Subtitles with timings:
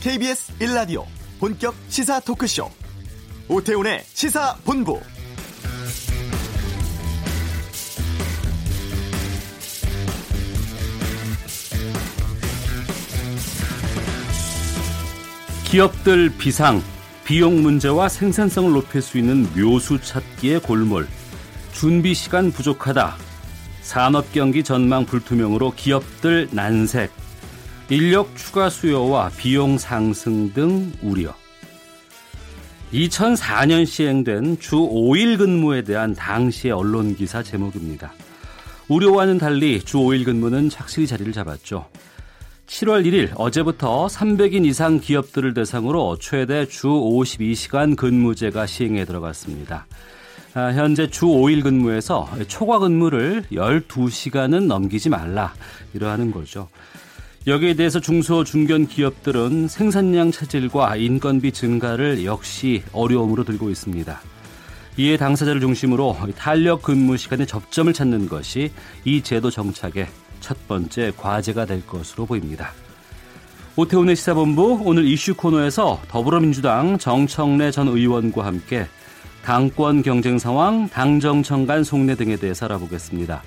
[0.00, 1.04] KBS 1라디오
[1.38, 2.70] 본격 시사 토크쇼.
[3.48, 4.98] 오태훈의 시사본부.
[15.64, 16.82] 기업들 비상,
[17.24, 21.06] 비용 문제와 생산성을 높일 수 있는 묘수 찾기의 골몰,
[21.72, 23.16] 준비 시간 부족하다,
[23.82, 27.19] 산업 경기 전망 불투명으로 기업들 난색,
[27.90, 31.34] 인력 추가 수요와 비용 상승 등 우려.
[32.92, 38.12] 2004년 시행된 주 5일 근무에 대한 당시의 언론 기사 제목입니다.
[38.86, 41.88] 우려와는 달리 주 5일 근무는 착실히 자리를 잡았죠.
[42.68, 49.86] 7월 1일 어제부터 300인 이상 기업들을 대상으로 최대 주 52시간 근무제가 시행에 들어갔습니다.
[50.54, 55.54] 아, 현재 주 5일 근무에서 초과 근무를 12시간은 넘기지 말라
[55.92, 56.68] 이러하는 거죠.
[57.46, 64.20] 여기에 대해서 중소 중견 기업들은 생산량 차질과 인건비 증가를 역시 어려움으로 들고 있습니다.
[64.98, 68.70] 이에 당사자를 중심으로 탄력 근무 시간의 접점을 찾는 것이
[69.06, 70.08] 이 제도 정착의
[70.40, 72.72] 첫 번째 과제가 될 것으로 보입니다.
[73.76, 78.86] 오태훈의 시사본부 오늘 이슈 코너에서 더불어민주당 정청래 전 의원과 함께
[79.42, 83.42] 당권 경쟁 상황, 당정청 간 속내 등에 대해서 알아보겠습니다.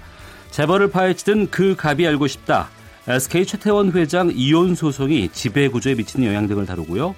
[0.49, 2.69] 재벌을 파헤치던 그 갑이 알고 싶다.
[3.07, 7.13] SK 최태원 회장 이혼 소송이 지배 구조에 미치는 영향 등을 다루고요.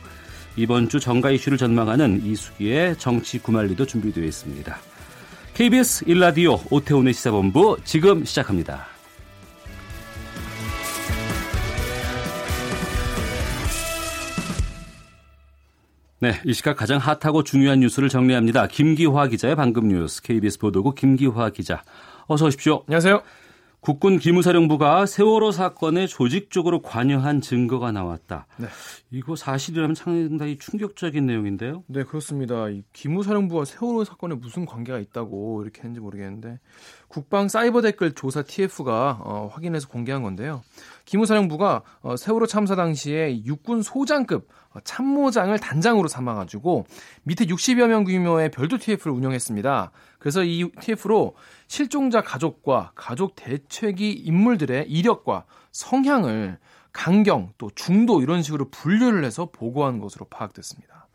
[0.55, 4.77] 이번 주 정가 이슈를 전망하는 이수기의 정치 구말리도 준비되어 있습니다.
[5.53, 8.87] KBS 1라디오 오태훈의 시사본부 지금 시작합니다.
[16.19, 18.67] 네, 이 시각 가장 핫하고 중요한 뉴스를 정리합니다.
[18.67, 21.83] 김기화 기자의 방금 뉴스 KBS 보도국 김기화 기자.
[22.25, 22.83] 어서 오십시오.
[22.87, 23.21] 안녕하세요.
[23.85, 28.47] 국군 기무사령부가 세월호 사건에 조직적으로 관여한 증거가 나왔다.
[28.57, 28.65] 네.
[29.11, 31.83] 이거 사실이라면 상당히 충격적인 내용인데요.
[31.85, 32.67] 네, 그렇습니다.
[32.69, 36.57] 이 기무사령부와 세월호 사건에 무슨 관계가 있다고 이렇게 했는지 모르겠는데
[37.09, 40.63] 국방 사이버 댓글 조사 TF가 어, 확인해서 공개한 건데요.
[41.05, 46.87] 기무사령부가 어, 세월호 참사 당시에 육군 소장급 어, 참모장을 단장으로 삼아가지고
[47.21, 49.91] 밑에 60여 명 규모의 별도 TF를 운영했습니다.
[50.17, 51.35] 그래서 이 TF로
[51.67, 56.59] 실종자 가족과 가족 대책위 인물들의 이력과 성향을
[56.93, 61.07] 강경 또 중도 이런 식으로 분류를 해서 보고한 것으로 파악됐습니다.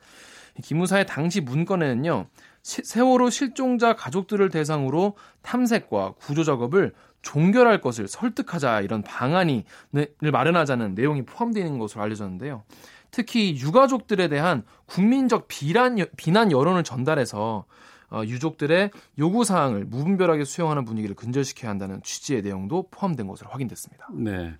[0.62, 2.26] 기무사의 당시 문건에는요.
[2.62, 11.24] 세월호 실종자 가족들을 대상으로 탐색과 구조 작업을 종결할 것을 설득하자 이런 방안이 를 마련하자는 내용이
[11.24, 12.64] 포함되어 있는 것으로 알려졌는데요.
[13.10, 17.64] 특히 유가족들에 대한 국민적 비난, 비난 여론을 전달해서
[18.10, 24.08] 어, 유족들의 요구 사항을 무분별하게 수용하는 분위기를 근절시켜야 한다는 취지의 내용도 포함된 것으로 확인됐습니다.
[24.12, 24.54] 네.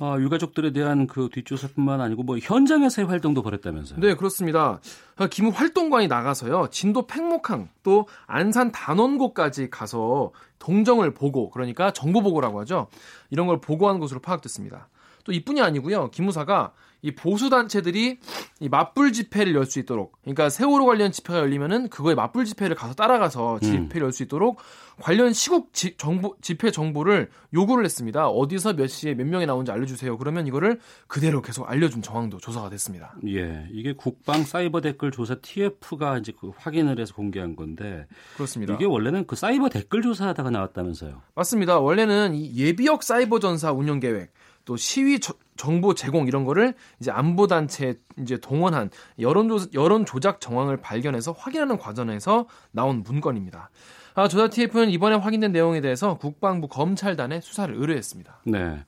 [0.00, 4.00] 아, 유가족들에 대한 그 뒷조사뿐만 아니고 뭐 현장에서의 활동도 벌였다면서요?
[4.00, 4.80] 네, 그렇습니다.
[5.16, 6.68] 아, 기무 활동관이 나가서요.
[6.70, 12.88] 진도 팽목항 또 안산 단원고까지 가서 동정을 보고 그러니까 정보 보고라고 하죠.
[13.30, 14.88] 이런 걸 보고한 것으로 파악됐습니다.
[15.24, 16.10] 또 이뿐이 아니고요.
[16.10, 18.18] 기무사가 이 보수 단체들이
[18.60, 22.94] 이 맞불 집회를 열 수 있도록 그러니까 세월호 관련 집회가 열리면은 그거에 맞불 집회를 가서
[22.94, 23.60] 따라가서 음.
[23.60, 24.04] 집회를 음.
[24.06, 24.58] 열수 있도록
[25.00, 28.28] 관련 시국 지, 정보 집회 정보를 요구를 했습니다.
[28.28, 30.18] 어디서 몇 시에 몇 명이 나온지 알려주세요.
[30.18, 33.16] 그러면 이거를 그대로 계속 알려준 정황도 조사가 됐습니다.
[33.26, 38.74] 예, 이게 국방 사이버 댓글 조사 TF가 이제 그 확인을 해서 공개한 건데 그렇습니다.
[38.74, 41.22] 이게 원래는 그 사이버 댓글 조사하다가 나왔다면서요?
[41.34, 41.78] 맞습니다.
[41.80, 44.30] 원래는 이 예비역 사이버 전사 운영 계획
[44.64, 50.04] 또 시위 저, 정보 제공 이런 거를 이제 안보 단체 이제 동원한 여론 조 여론
[50.04, 53.70] 조작 정황을 발견해서 확인하는 과정에서 나온 문건입니다.
[54.14, 58.42] 아, 조사 TF는 이번에 확인된 내용에 대해서 국방부 검찰단에 수사를 의뢰했습니다.
[58.46, 58.84] 네.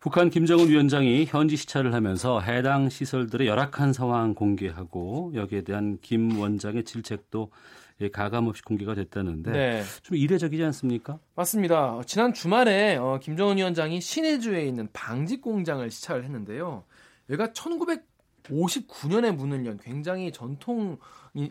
[0.00, 6.84] 북한 김정은 위원장이 현지 시찰을 하면서 해당 시설들의 열악한 상황 공개하고 여기에 대한 김 원장의
[6.84, 9.82] 질책도 예, 가감 없이 공개가 됐다는데 네.
[10.02, 11.18] 좀 이례적이지 않습니까?
[11.34, 12.00] 맞습니다.
[12.06, 16.84] 지난 주말에 어, 김정은 위원장이 신해주에 있는 방직 공장을 시찰을 했는데요.
[17.30, 20.98] 여기가 1959년에 문을 연 굉장히 전통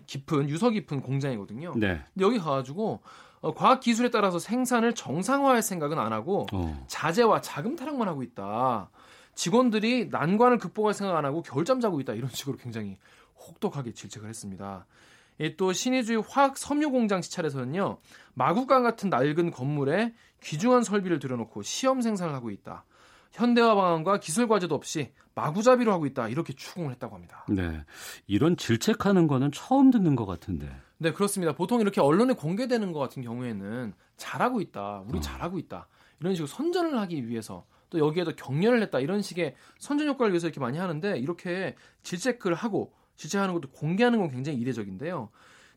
[0.06, 1.74] 깊은 유서 깊은 공장이거든요.
[1.76, 2.02] 네.
[2.14, 3.02] 근데 여기 가가지고
[3.42, 6.86] 어, 과학 기술에 따라서 생산을 정상화할 생각은 안 하고 어.
[6.88, 8.90] 자재와 자금 타락만 하고 있다.
[9.34, 12.98] 직원들이 난관을 극복할 생각 안 하고 겨울잠 자고 있다 이런 식으로 굉장히
[13.38, 14.86] 혹독하게 질책을 했습니다.
[15.40, 17.98] 예, 또 신의주의 화학 섬유 공장 시찰에서는요
[18.34, 22.86] 마구간 같은 낡은 건물에 귀중한 설비를 들여놓고 시험 생산을 하고 있다.
[23.32, 27.46] 현대화 방안과 기술 과제도 없이 마구잡이로 하고 있다 이렇게 추궁을 했다고 합니다.
[27.50, 27.84] 네,
[28.28, 30.74] 이런 질책하는 거는 처음 듣는 것 같은데.
[30.98, 31.54] 네, 그렇습니다.
[31.54, 35.22] 보통 이렇게 언론에 공개되는 것 같은 경우에는 잘하고 있다, 우리 어.
[35.22, 35.90] 잘하고 있다
[36.22, 40.60] 이런 식으로 선전을 하기 위해서 또또 여기에도 격려를 했다 이런 식의 선전 효과를 위해서 이렇게
[40.60, 45.30] 많이 하는데 이렇게 질체크를 하고 질체하는 것도 공개하는 건 굉장히 이례적인데요.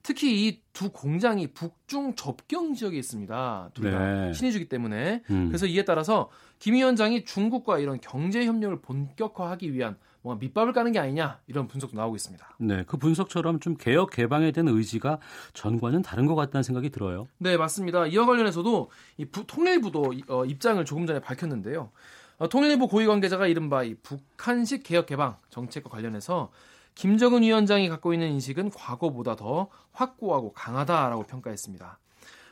[0.02, 3.70] 특히 이 두 공장이 북중 접경 지역에 있습니다.
[3.74, 4.32] 둘다 네.
[4.32, 5.48] 신의주기 때문에 음.
[5.48, 6.30] 그래서 이에 따라서
[6.60, 11.96] 김 위원장이 중국과 이런 경제 협력을 본격화하기 위한 뭔가 밑밥을 까는 게 아니냐 이런 분석도
[11.96, 12.58] 나오고 있습니다.
[12.60, 15.18] 네, 그 분석처럼 좀 개혁 개방에 대한 의지가
[15.54, 17.26] 전과는 다른 것 같다는 생각이 들어요.
[17.38, 18.06] 네, 맞습니다.
[18.06, 21.90] 이와 관련해서도 이 부- 통일부도 이- 어, 입장을 조금 전에 밝혔는데요.
[22.38, 26.52] 어, 통일부 고위 관계자가 이른바 이 북한식 개혁 개방 정책과 관련해서
[26.98, 31.96] 김정은 위원장이 갖고 있는 인식은 과거보다 더 확고하고 강하다라고 평가했습니다.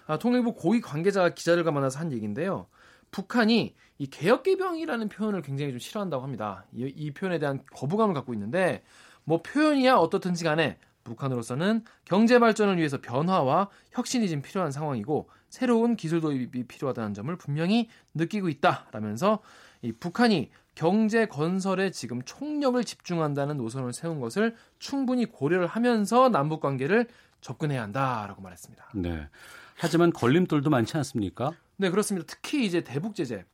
[0.06, 2.68] 아, 통일부 고위 관계자가 기자들과 만나서 한 얘기인데요.
[3.10, 6.64] 북한이 이 개혁 개방이라는 표현을 굉장히 좀 싫어한다고 합니다.
[6.72, 8.84] 이, 이 표현에 대한 거부감을 갖고 있는데
[9.24, 16.20] 뭐 표현이야 어떻든지 간에 북한으로서는 경제 발전을 위해서 변화와 혁신이 지금 필요한 상황이고 새로운 기술
[16.20, 19.40] 도입이 필요하다는 점을 분명히 느끼고 있다라면서
[19.82, 27.08] 이 북한이 경제 건설에 지금 총력을 집중한다는 노선을 세운 것을 충분히 고려를 하면서 남북 관계를
[27.40, 28.90] 접근해야 한다라고 말했습니다.
[28.94, 29.28] 네.
[29.74, 31.52] 하지만 걸림돌도 많지 않습니까?
[31.76, 32.26] 네, 그렇습니다.
[32.28, 33.44] 특히 이제 대북 제재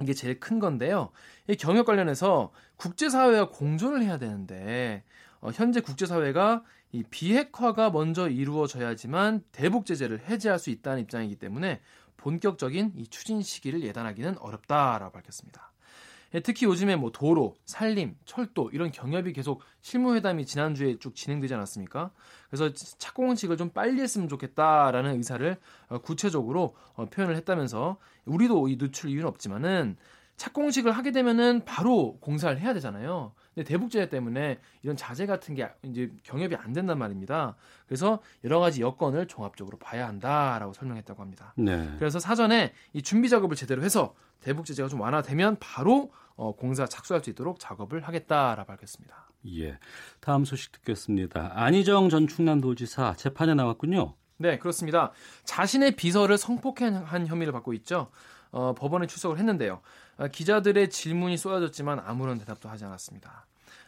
[0.00, 1.10] 이게 제일 큰 건데요.
[1.48, 5.04] 이 경협 관련해서 국제사회와 공존을 해야 되는데
[5.40, 11.82] 어, 현재 국제사회가 이 비핵화가 먼저 이루어져야지만 대북 제재를 해제할 수 있다는 입장이기 때문에
[12.16, 15.72] 본격적인 이 추진 시기를 예단하기는 어렵다라고 밝혔습니다.
[16.34, 22.10] 예, 특히 요즘에 뭐 도로, 산림, 철도 이런 경협이 계속 실무회담이 지난주에 쭉 진행되지 않았습니까?
[22.50, 25.56] 그래서 착공식을 좀 빨리 했으면 좋겠다라는 의사를
[25.88, 27.96] 어, 구체적으로 어, 표현을 했다면서
[28.26, 29.96] 우리도 이 늦출 이유는 없지만은
[30.36, 33.32] 착공식을 하게 되면은 바로 공사를 해야 되잖아요.
[33.58, 37.56] 근데 대북제재 때문에 이런 자재 같은 게 이제 경협이 안 된단 말입니다.
[37.88, 41.54] 그래서 여러 가지 여건을 종합적으로 봐야 한다라고 설명했다고 합니다.
[41.56, 41.92] 네.
[41.98, 47.24] 그래서 사전에 이 준비 작업을 제대로 해서 대북 제재가 좀 완화되면 바로 어, 공사 착수할
[47.24, 49.28] 수 있도록 작업을 하겠다라고 밝혔습니다.
[49.56, 49.80] 예.
[50.20, 51.50] 다음 소식 듣겠습니다.
[51.56, 54.14] 안희정 전 충남도지사 재판에 나왔군요.
[54.36, 55.10] 네, 그렇습니다.
[55.42, 58.12] 자신의 비서를 성폭행한 혐의를 받고 있죠.
[58.52, 59.80] 어, 법원에 출석을 했는데요.
[60.18, 63.46] 아, 기자들의 질문이 쏟아졌지만 아무런 대답도 하지 않았습니다.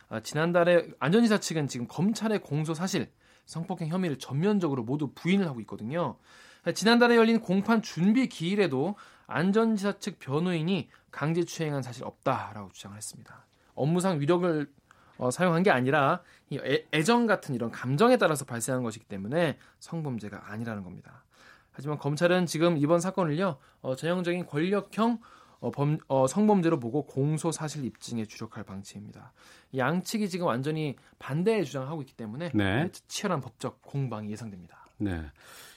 [0.08, 3.10] 아, 지난달에 안전지사 측은 지금 검찰의 공소 사실,
[3.46, 6.16] 성폭행 혐의를 전면적으로 모두 부인을 하고 있거든요.
[6.64, 8.94] 아, 지난달에 열린 공판 준비 기일에도
[9.26, 13.46] 안전지사 측 변호인이 강제 추행한 사실 없다라고 주장을 했습니다.
[13.74, 14.70] 업무상 위력을
[15.18, 20.50] 어, 사용한 게 아니라 이 애, 애정 같은 이런 감정에 따라서 발생한 것이기 때문에 성범죄가
[20.50, 21.24] 아니라는 겁니다.
[21.72, 25.18] 하지만 검찰은 지금 이번 사건을요 어, 전형적인 권력형
[25.60, 29.32] 어, 범, 어, 성범죄로 보고 공소 사실 입증에 주력할 방침입니다.
[29.76, 32.90] 양측이 지금 완전히 반대의 주장을 하고 있기 때문에 네.
[33.08, 34.86] 치열한 법적 공방이 예상됩니다.
[34.98, 35.22] 네.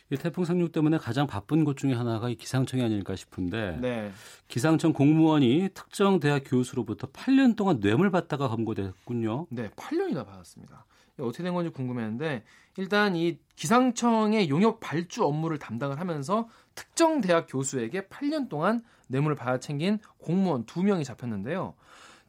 [0.10, 4.12] 이 태풍 상륙 때문에 가장 바쁜 곳 중에 하나가 이 기상청이 아닐까 싶은데 네.
[4.48, 9.48] 기상청 공무원이 특정 대학 교수로부터 8년 동안 뇌물 받다가 검거됐군요.
[9.50, 10.86] 네, 8년이나 받았습니다.
[11.20, 12.44] 어떻게 된 건지 궁금했는데
[12.78, 18.84] 일단 이 기상청의 용역 발주 업무를 담당을 하면서 특정 대학 교수에게 8년 동안
[19.14, 21.76] 뇌물을 받아 챙긴 공무원 2명이 잡혔는데요.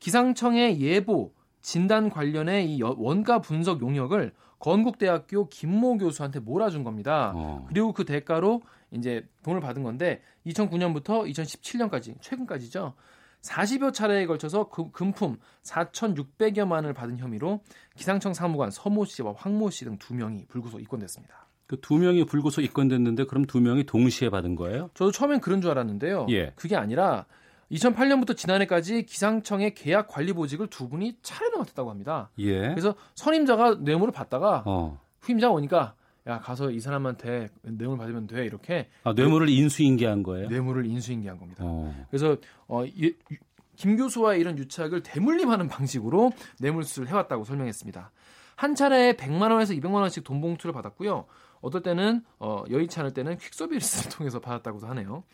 [0.00, 1.32] 기상청의 예보
[1.62, 7.32] 진단 관련의 이 여- 원가 분석 용역을 건국대학교 김모 교수한테 몰아준 겁니다.
[7.34, 7.64] 어.
[7.68, 12.94] 그리고 그 대가로 이제 돈을 받은 건데 2009년부터 2017년까지 최근까지죠.
[13.42, 17.60] 40여 차례에 걸쳐서 그 금품 4,600여만을 받은 혐의로
[17.96, 21.43] 기상청 사무관 서모 씨와 황모 씨 등 두 명이 불구속 입건됐습니다.
[21.66, 24.90] 그 두 명이 불구속 입건됐는데 그럼 두 명이 동시에 받은 거예요?
[24.94, 26.26] 저도 처음엔 그런 줄 알았는데요.
[26.30, 26.52] 예.
[26.56, 27.26] 그게 아니라
[27.72, 32.30] 2008년부터 지난해까지 기상청의 계약 관리 보직을 두 분이 차례로 맡았다고 합니다.
[32.38, 32.60] 예.
[32.68, 35.00] 그래서 선임자가 뇌물을 받다가 어.
[35.20, 35.94] 후임자가 오니까
[36.26, 40.48] 야 가서 이 사람한테 뇌물 받으면 돼 이렇게 아, 뇌물을 인수인계한 거예요?
[40.48, 41.64] 뇌물을 인수인계한 겁니다.
[41.66, 42.06] 어.
[42.10, 43.36] 그래서 어, 이- 유-
[43.76, 48.10] 김 교수와의 이런 유착을 대물림하는 방식으로 뇌물수를 해왔다고 설명했습니다.
[48.56, 51.24] 한 차례에 100만 원에서 200만 원씩 돈 봉투를 받았고요.
[51.64, 55.24] 어떨 때는 어, 여의치 않을 때는 퀵서비스를 통해서 받았다고도 하네요.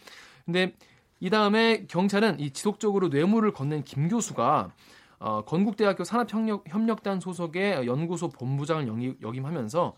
[0.44, 0.74] 근데
[1.18, 4.72] 이 다음에 경찰은 이 지속적으로 뇌물을 건넨 김 교수가
[5.18, 9.94] 어, 건국대학교 산업협력단 소속의 연구소 본부장을 역임하면서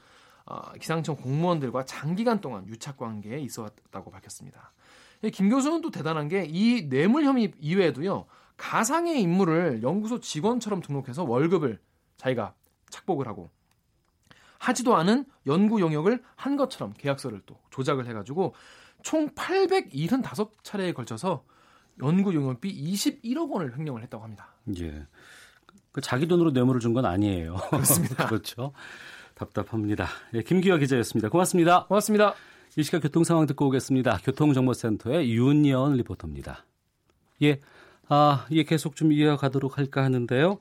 [0.47, 4.73] 어, 기상청 공무원들과 장기간 동안 유착 관계에 있었다고 밝혔습니다.
[5.23, 11.79] 이김 교수는 또 대단한 게 이 뇌물 혐의 이외에도요 가상의 인물을 연구소 직원처럼 등록해서 월급을
[12.17, 12.55] 자기가
[12.91, 13.51] 착복을 하고
[14.62, 18.54] 하지도 않은 연구 용역을 한 것처럼 계약서를 또 조작을 해가지고
[19.02, 21.45] 총 875차례에 걸쳐서
[22.00, 24.54] 연구 용역비 21억 원을 횡령을 했다고 합니다.
[24.78, 25.07] 예.
[25.90, 27.57] 그 자기 돈으로 뇌물을 준 건 아니에요.
[27.71, 28.26] 그렇습니다.
[28.26, 28.73] 그렇죠.
[29.35, 30.07] 답답합니다.
[30.35, 31.28] 예, 김기화 기자였습니다.
[31.28, 31.87] 고맙습니다.
[31.87, 32.35] 고맙습니다.
[32.76, 34.19] 이 시각 교통 상황 듣고 오겠습니다.
[34.25, 36.64] 교통정보센터의 윤예원 리포터입니다.
[37.42, 37.61] 예.
[38.09, 40.59] 아, 이게 계속 좀 이어가도록 할까 하는데요.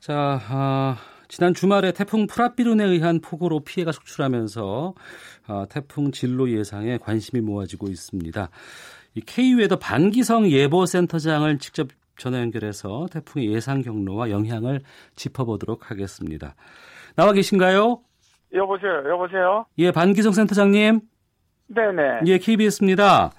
[0.00, 0.96] 자, 아,
[1.30, 4.94] 지난 주말에 태풍 프라피룬에 의한 폭우로 피해가 속출하면서
[5.46, 8.48] 아, 태풍 진로 예상에 관심이 모아지고 있습니다.
[9.14, 14.80] 이 KU에도 반기성 예보센터장을 직접 전화 연결해서 태풍의 예상 경로와 영향을
[15.14, 16.56] 짚어보도록 하겠습니다.
[17.14, 18.00] 나와 계신가요?
[18.52, 19.66] 여보세요, 여보세요?
[19.78, 21.00] 예, 반기성 센터장님.
[21.68, 22.02] 네네.
[22.26, 23.30] 예, KBS입니다.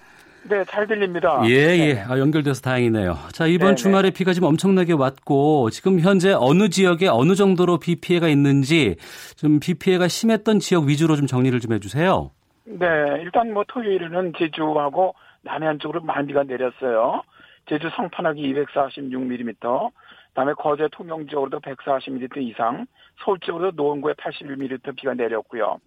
[0.43, 1.41] 네, 잘 들립니다.
[1.45, 1.93] 예, 예.
[1.93, 2.03] 네.
[2.07, 3.15] 아, 연결돼서 다행이네요.
[3.31, 3.75] 자, 이번 네네.
[3.75, 8.95] 주말에 비가 지금 엄청나게 왔고, 지금 현재 어느 지역에 어느 정도로 비 피해가 있는지,
[9.37, 12.31] 좀 비 피해가 심했던 지역 위주로 좀 정리를 좀 해주세요.
[12.65, 12.87] 네,
[13.21, 17.21] 일단 뭐 토요일에는 제주하고 남해안 쪽으로 많은 비가 내렸어요.
[17.67, 19.91] 제주 성판하기 246mm,
[20.29, 22.87] 그다음에 거제 통영 지역으로도 140mm 이상,
[23.23, 25.77] 서울 지역으로도 노원구에 81mm 비가 내렸고요.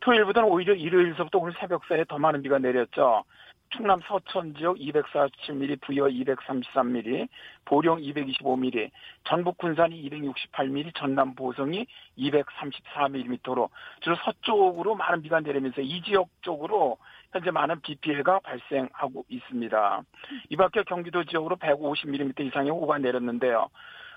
[0.00, 3.22] 토요일보다는 오히려 일요일서부터 오늘 새벽 사이에 더 많은 비가 내렸죠.
[3.72, 7.28] 충남 서천 지역 247mm, 부여 233mm,
[7.64, 8.90] 보령 225mm,
[9.24, 11.86] 전북 군산이 268mm, 전남 보성이
[12.18, 16.98] 234mm로 주로 서쪽으로 많은 비가 내리면서 이 지역 쪽으로
[17.32, 20.02] 현재 많은 비 피해가 발생하고 있습니다.
[20.50, 23.68] 이 밖에 경기도 지역으로 150mm 이상의 호우가 내렸는데요.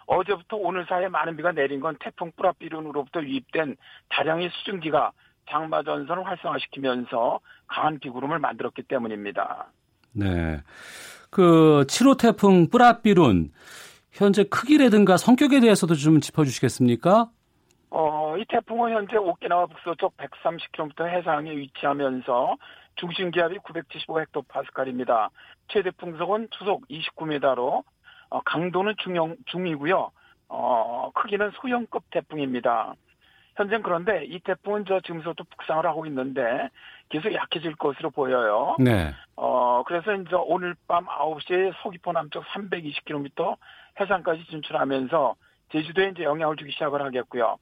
[0.07, 3.77] 어제부터 오늘 사이에 많은 비가 내린 건 태풍 뿌라비룬으로부터 유입된
[4.09, 5.12] 다량의 수증기가
[5.49, 9.67] 장마 전선을 활성화시키면서 강한 비구름을 만들었기 때문입니다.
[10.13, 10.61] 네.
[11.29, 13.51] 그 7호 태풍 뿌라비룬,
[14.11, 17.29] 현재 크기라든가 성격에 대해서도 좀 짚어주시겠습니까?
[17.89, 22.55] 어, 이 태풍은 현재 오키나와 북서쪽 130km 해상에 위치하면서
[22.95, 25.29] 중심 기압이 975헥토파스칼입니다.
[25.67, 27.83] 최대 풍속은 초속 29m로
[28.29, 30.11] 어, 강도는 중형 중이고요.
[30.47, 32.95] 어, 크기는 소형급 태풍입니다.
[33.55, 36.69] 현재 그런데 이 태풍은 저 지금서도 북상을 하고 있는데
[37.09, 38.75] 계속 약해질 것으로 보여요.
[38.79, 39.13] 네.
[39.35, 43.55] 어, 그래서 이제 오늘 밤 9시에 서귀포 남쪽 320km
[44.00, 45.35] 해상까지 진출하면서
[45.71, 47.57] 제주도에 이제 영향을 주기 시작을 하겠고요.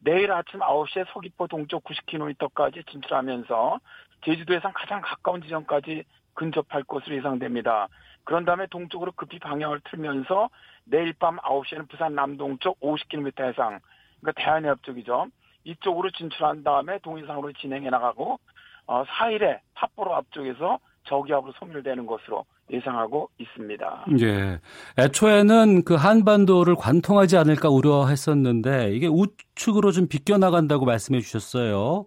[0.00, 3.80] 내일 아침 9시에 서귀포 동쪽 90km까지 진출하면서
[4.24, 7.88] 제주도 해상 가장 가까운 지점까지 근접할 것으로 예상됩니다.
[8.24, 10.50] 그런 다음에 동쪽으로 급히 방향을 틀면서
[10.84, 13.80] 내일 밤 9시에는 부산 남동쪽 50km 해상,
[14.20, 15.26] 그러니까 대한해협 쪽이죠.
[15.64, 18.38] 이쪽으로 진출한 다음에 동해상으로 진행해 나가고
[18.86, 24.06] 어, 4일에 삿포로 앞쪽에서 저기압으로 소멸되는 것으로 예상하고 있습니다.
[24.20, 24.60] 예.
[24.98, 32.06] 애초에는 그 한반도를 관통하지 않을까 우려했었는데 이게 우측으로 좀 비껴나간다고 말씀해 주셨어요.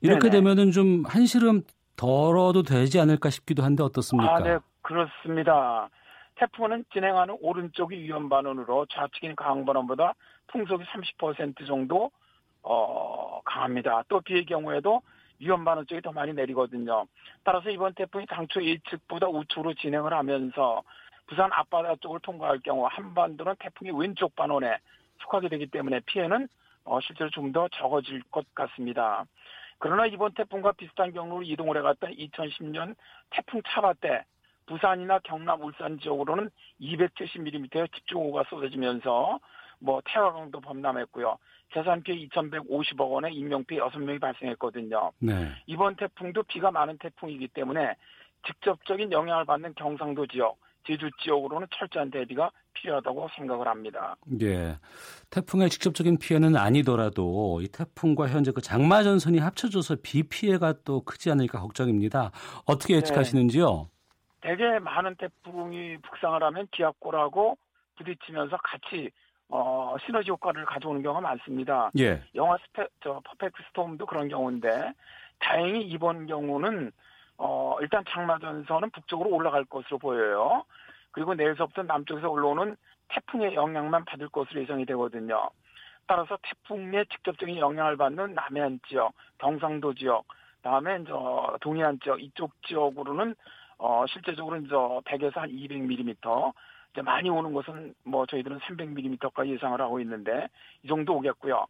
[0.00, 0.36] 이렇게 네네.
[0.36, 1.62] 되면은 좀 한시름
[1.96, 4.36] 덜어도 되지 않을까 싶기도 한데 어떻습니까?
[4.36, 5.90] 아, 네, 그렇습니다.
[6.40, 10.14] 태풍은 진행하는 오른쪽이 위험 반원으로 좌측인 강한 반원보다
[10.46, 12.10] 풍속이 30% 정도
[12.62, 14.04] 어, 강합니다.
[14.08, 15.02] 또 비의 경우에도
[15.38, 17.06] 위험 반원 쪽이 더 많이 내리거든요.
[17.44, 20.82] 따라서 이번 태풍이 당초 예측보다 우측으로 진행을 하면서
[21.26, 24.78] 부산 앞바다 쪽을 통과할 경우 한반도는 태풍이 왼쪽 반원에
[25.22, 26.48] 속하게 되기 때문에 피해는
[26.84, 29.26] 어, 실제로 좀 더 적어질 것 같습니다.
[29.78, 32.94] 그러나 이번 태풍과 비슷한 경로로 이동을 해갔던 2010년
[33.30, 34.24] 태풍 차바 때
[34.70, 36.48] 부산이나 경남, 울산 지역으로는
[36.80, 39.40] 270mm의 집중호우가 쏟아지면서
[39.80, 41.36] 뭐 태화강도 범람했고요.
[41.74, 45.10] 재산 피해 2,150억 원의 인명 피해 6명이 발생했거든요.
[45.18, 45.50] 네.
[45.66, 47.96] 이번 태풍도 비가 많은 태풍이기 때문에
[48.46, 54.16] 직접적인 영향을 받는 경상도 지역, 제주 지역으로는 철저한 대비가 필요하다고 생각을 합니다.
[54.40, 54.78] 예.
[55.30, 61.30] 태풍의 직접적인 피해는 아니더라도 이 태풍과 현재 그 장마 전선이 합쳐져서 비 피해가 또 크지
[61.32, 62.30] 않을까 걱정입니다.
[62.66, 63.88] 어떻게 예측하시는지요?
[64.40, 67.58] 대개 많은 태풍이 북상을 하면 기압골하고
[67.96, 69.10] 부딪히면서 같이
[69.48, 71.90] 어, 시너지 효과를 가져오는 경우가 많습니다.
[71.98, 72.22] 예.
[72.34, 74.92] 영화 스페, 저 퍼펙트 스톰도 그런 경우인데
[75.40, 76.92] 다행히 이번 경우는
[77.36, 80.64] 어, 일단 장마 전선은 북쪽으로 올라갈 것으로 보여요.
[81.10, 82.76] 그리고 내일서부터 남쪽에서 올라오는
[83.08, 85.50] 태풍의 영향만 받을 것으로 예상이 되거든요.
[86.06, 90.24] 따라서 태풍의 직접적인 영향을 받는 남해안 지역, 경상도 지역,
[90.62, 93.34] 다음에 저 동해안 지역 이쪽 지역으로는
[93.82, 96.52] 어 실제적으로 이제 100에서 한 200mm
[96.92, 100.48] 이제 많이 오는 것은 뭐 저희들은 300mm까지 예상을 하고 있는데
[100.82, 101.66] 이 정도 오겠고요.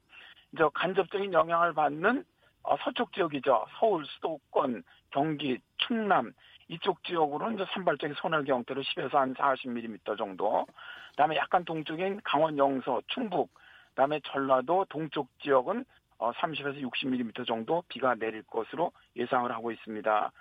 [0.53, 2.25] 이제 간접적인 영향을 받는
[2.63, 3.67] 어, 서쪽 지역이죠.
[3.79, 6.33] 서울, 수도권, 경기, 충남
[6.69, 10.67] 이쪽 지역으로는 이제 산발적인 소멸기 형태로 10에서 한 40mm 정도.
[11.11, 13.51] 그다음에 약간 동쪽인 강원 영서, 충북,
[13.91, 15.85] 그다음에 전라도 동쪽 지역은
[16.19, 20.33] 어, 30에서 60mm 정도 비가 내릴 것으로 예상을 하고 있습니다.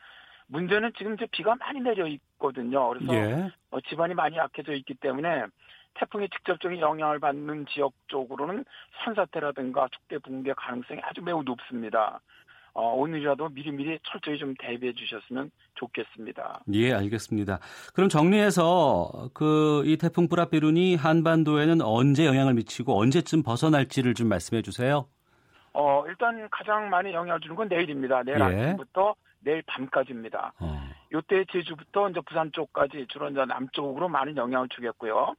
[0.49, 2.89] 문제는 지금 이제 비가 많이 내려 있거든요.
[2.89, 3.51] 그래서 예.
[3.71, 5.45] 어, 지반이 많이 약해져 있기 때문에
[5.95, 8.65] 태풍의 직접적인 영향을 받는 지역 쪽으로는
[9.03, 12.19] 산사태라든가 축대 붕괴 가능성이 아주 매우 높습니다.
[12.73, 16.61] 어, 오늘이라도 미리미리 철저히 좀 대비해 주셨으면 좋겠습니다.
[16.73, 17.59] 예, 알겠습니다.
[17.93, 25.07] 그럼 정리해서 그 이 태풍 뿌라비룬이 한반도에는 언제 영향을 미치고 언제쯤 벗어날지를 좀 말씀해 주세요.
[25.73, 28.23] 어, 일단 가장 많이 영향을 주는 건 내일입니다.
[28.23, 28.43] 내일 예.
[28.43, 30.53] 아침부터 내일 밤까지입니다.
[30.59, 30.89] 어.
[31.11, 35.35] 요때 제주부터 이제 부산 쪽까지 주로 이제 남쪽으로 많은 영향을 주겠고요.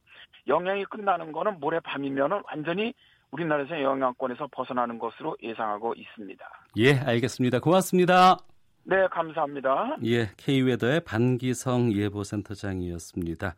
[0.47, 2.93] 영향이 끝나는 거는 모레 밤이면은 완전히
[3.31, 6.45] 우리나라에서 영향권에서 벗어나는 것으로 예상하고 있습니다.
[6.77, 7.59] 예, 알겠습니다.
[7.59, 8.37] 고맙습니다.
[8.83, 9.97] 네, 감사합니다.
[10.05, 13.55] 예, K웨더의 반기성 예보센터장이었습니다.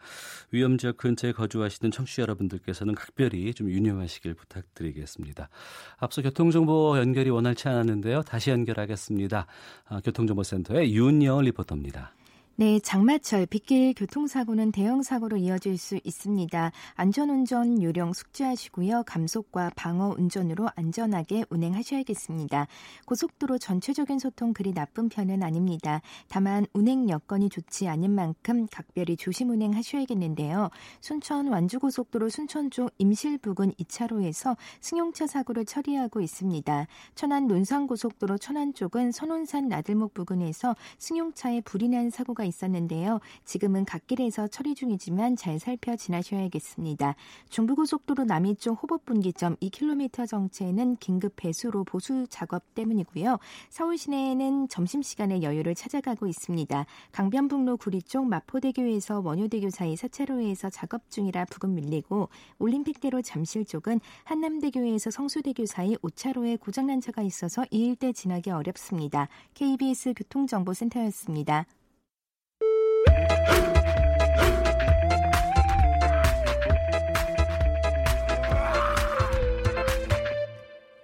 [0.52, 5.50] 위험 지역 근처에 거주하시는 청취자 여러분들께서는 각별히 좀 유념하시길 부탁드리겠습니다.
[5.98, 8.24] 앞서 교통정보 연결이 원활치 않았는데요.
[8.24, 9.48] 다시 연결하겠습니다.
[9.88, 12.12] 아, 교통정보센터의 윤여은 리포터입니다.
[12.56, 16.72] 네, 장마철 빗길 교통사고는 대형 사고로 이어질 수 있습니다.
[16.94, 19.06] 안전운전 요령 숙지하시고요.
[19.08, 22.68] 감속과 방어 운전으로 안전하게 운행하셔야겠습니다.
[23.08, 26.04] 고속도로 전체적인 소통 그리 나쁜 편은 아닙니다.
[26.28, 30.70] 다만 운행 여건이 좋지 않은 만큼 각별히 조심 운행하셔야겠는데요.
[31.02, 36.86] 순천 완주고속도로 순천 쪽 임실 부근 2차로에서 승용차 사고를 처리하고 있습니다.
[37.16, 43.20] 천안 논산고속도로 천안 쪽은 선원산 나들목 부근에서 승용차에 불이 난 사고가 있었는데요.
[43.46, 47.16] 지금은 갓길에서 처리 중이지만 잘 살펴 지나셔야겠습니다.
[47.50, 53.38] 중부고속도로 남이 쪽 호법분기점 2km 정체는 긴급 배수로 보수 작업 때문이고요.
[53.70, 56.86] 서울 시내에는 점심시간에 여유를 찾아가고 있습니다.
[57.12, 65.12] 강변북로 구리 쪽 마포대교에서 원효대교 사이 4차로에서 작업 중이라 부근 밀리고 올림픽대로 잠실 쪽은 한남대교에서
[65.12, 69.28] 성수대교 사이 5차로에 고장난 차가 있어서 이 일대 지나기 어렵습니다.
[69.54, 71.66] KBS 교통정보센터였습니다.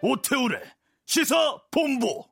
[0.02, 0.62] 오태우래
[1.06, 2.24] 시사 본부.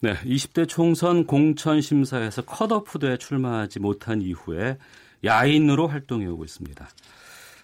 [0.00, 4.78] 네, 20대 총선 공천 심사에서 컷오프대에 출마하지 못한 이후에
[5.24, 6.88] 야인으로 활동해 오고 있습니다.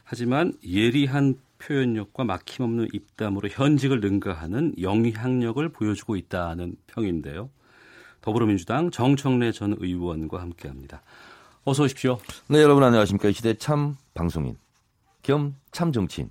[0.04, 7.50] 하지만 예리한 표현력과 막힘없는 입담으로 현직을 능가하는 영향력을 보여주고 있다는 평인데요.
[8.20, 11.02] 더불어민주당 정청래 전 의원과 함께합니다.
[11.64, 12.18] 어서 오십시오.
[12.48, 13.28] 네, 여러분 안녕하십니까.
[13.28, 14.56] 이 시대 참 방송인
[15.22, 16.30] 겸 참 정치인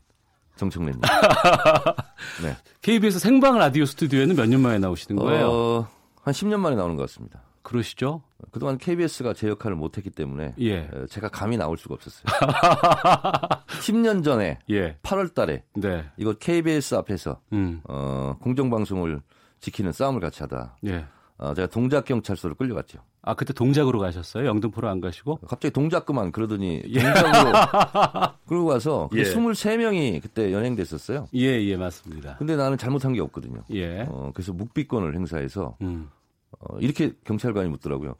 [0.55, 1.07] 정청래입니다.
[2.43, 2.55] 네.
[2.81, 5.49] KBS 생방 라디오 스튜디오에는 몇 년 만에 나오시는 거예요?
[5.49, 5.87] 어,
[6.23, 7.41] 한 10년 만에 나오는 것 같습니다.
[7.63, 8.21] 그러시죠?
[8.51, 10.89] 그동안 KBS가 제 역할을 못했기 때문에 예.
[10.93, 12.23] 어, 제가 감히 나올 수가 없었어요.
[13.81, 14.97] 10년 전에 예.
[15.03, 16.05] 8월 달에 네.
[16.17, 17.81] 이거 KBS 앞에서 음.
[17.85, 19.21] 어, 공정방송을
[19.59, 21.05] 지키는 싸움을 같이 하다 예.
[21.41, 22.99] 어, 제가 동작 경찰서로 끌려갔죠.
[23.23, 24.45] 아, 그때 동작으로 가셨어요?
[24.45, 25.37] 영등포로 안 가시고?
[25.47, 27.51] 갑자기 동작 그만 그러더니 동작으로
[28.47, 29.23] 끌고 가서 예.
[29.23, 31.27] 23명이 그때 연행됐었어요.
[31.33, 32.35] 예, 예, 맞습니다.
[32.37, 33.63] 근데 나는 잘못한 게 없거든요.
[33.71, 34.05] 예.
[34.07, 36.11] 어, 그래서 묵비권을 행사해서 음.
[36.59, 38.15] 어, 이렇게 경찰관이 묻더라고요.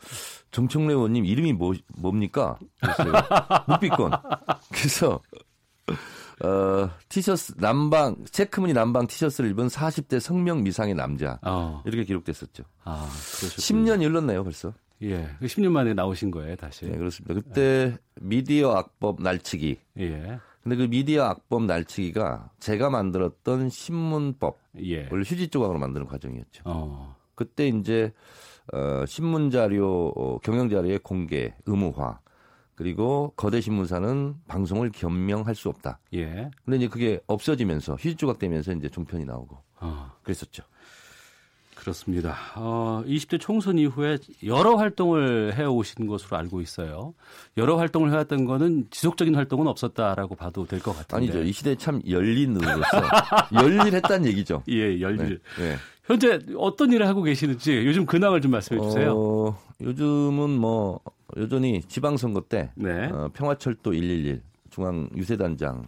[0.50, 2.58] 정청래 의원님 이름이 뭐, 뭡니까?
[2.82, 3.14] 그랬어요.
[3.68, 4.12] 묵비권.
[4.72, 5.22] 그래서
[6.44, 11.82] 어, 티셔츠 남방 체크무늬 남방 티셔츠를 입은 40대 성명 미상의 남자 어.
[11.86, 12.64] 이렇게 기록됐었죠.
[12.84, 13.08] 아,
[13.40, 13.94] 그러셨군요.
[13.94, 14.74] 10년 일렀네요 벌써.
[15.04, 15.30] 예.
[15.40, 16.86] 그 10년 만에 나오신 거예요, 다시.
[16.86, 17.34] 네 그렇습니다.
[17.34, 19.80] 그때 미디어 악법 날치기.
[20.00, 20.40] 예.
[20.64, 25.10] 근데 그 미디어 악법 날치기가 제가 만들었던 신문법을 예.
[25.12, 26.64] 휴지 조각으로 만드는 과정이었죠.
[26.66, 27.16] 어.
[27.34, 28.14] 그때 이제
[28.74, 32.20] 어, 신문 자료 어, 경영 자료의 공개 의무화
[32.82, 36.00] 그리고 거대 신문사는 방송을 겸명할 수 없다.
[36.16, 36.50] 예.
[36.66, 40.12] 근데 이제 그게 없어지면서 휴지 조각 되면서 이제 종편이 나오고 어.
[40.24, 40.64] 그랬었죠.
[41.76, 42.36] 그렇습니다.
[42.56, 47.14] 어, 20대 총선 이후에 여러 활동을 해 오신 것으로 알고 있어요.
[47.56, 51.16] 여러 활동을 해왔던 거는 지속적인 활동은 없었다라고 봐도 될 것 같은데.
[51.18, 51.44] 아니죠.
[51.44, 52.82] 이 시대 참 열린 의로서
[53.54, 54.64] 열일했다는 얘기죠.
[54.70, 55.02] 예, 네.
[55.02, 55.40] 열일.
[55.60, 55.76] 네.
[56.06, 59.14] 현재 어떤 일을 하고 계시는지 요즘 근황을 좀 말씀해 주세요.
[59.16, 61.00] 어, 요즘은 뭐
[61.38, 63.06] 여전히 지방선거 때 네.
[63.08, 65.88] 어, 평화철도 111 중앙 유세단장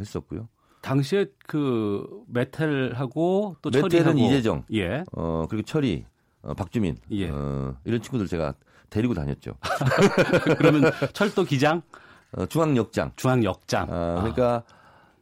[0.00, 0.48] 했었고요.
[0.82, 4.64] 당시에 그 메텔하고 또 메텔은 처리하고 이재정.
[4.74, 5.04] 예.
[5.12, 6.04] 어 그리고 철이
[6.42, 7.28] 어, 박주민 예.
[7.30, 8.54] 어, 이런 친구들 제가
[8.88, 9.54] 데리고 다녔죠.
[10.58, 11.82] 그러면 철도 기장,
[12.32, 13.12] 어, 중앙역장.
[13.16, 13.88] 중앙역장.
[13.90, 14.62] 아, 그러니까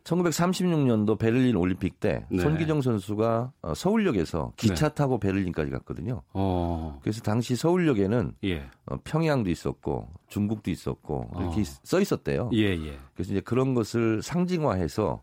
[0.04, 2.42] 1936년도 베를린 올림픽 때 네.
[2.42, 6.22] 손기정 선수가 어, 서울역에서 기차 타고 베를린까지 갔거든요.
[6.34, 6.98] 어.
[7.02, 8.68] 그래서 당시 서울역에는 예.
[8.86, 11.64] 어, 평양도 있었고 중국도 있었고 이렇게 어.
[11.64, 12.50] 써 있었대요.
[12.52, 12.98] 예, 예.
[13.14, 15.20] 그래서 이제 그런 것을 상징화해서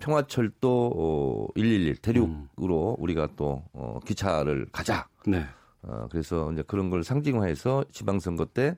[0.00, 5.08] 평화철도 어, 111 대륙으로 우리가 또 어, 기차를 가자.
[5.26, 5.44] 네.
[5.82, 8.76] 어, 그래서 이제 그런 걸 상징화해서 지방선거 때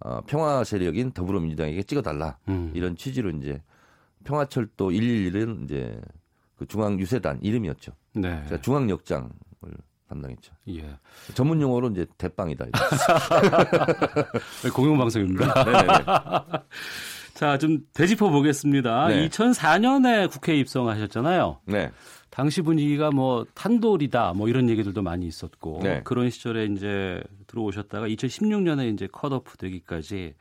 [0.00, 2.72] 어, 평화 세력인 더불어민주당에게 찍어달라 음.
[2.74, 3.62] 이런 취지로 이제
[4.24, 6.00] 평화철도 111은 이제
[6.56, 7.92] 그 중앙 유세단 이름이었죠.
[8.14, 8.42] 네.
[8.48, 9.30] 제가 중앙역장을
[10.08, 10.52] 담당했죠.
[10.70, 10.96] 예.
[11.34, 12.66] 전문 용어로 이제 대빵이다.
[14.74, 15.64] 공영 방송입니다.
[15.64, 15.88] 네네네.
[17.34, 19.08] 자, 좀 되짚어 보겠습니다.
[19.08, 19.28] 네.
[19.28, 21.60] 2004년에 국회에 입성하셨잖아요.
[21.64, 21.90] 네.
[22.28, 26.00] 당시 분위기가 뭐 탄돌이다 뭐 이런 얘기들도 많이 있었고 네.
[26.04, 30.34] 그런 시절에 이제 들어오셨다가 2016년에 이제 컷오프 되기까지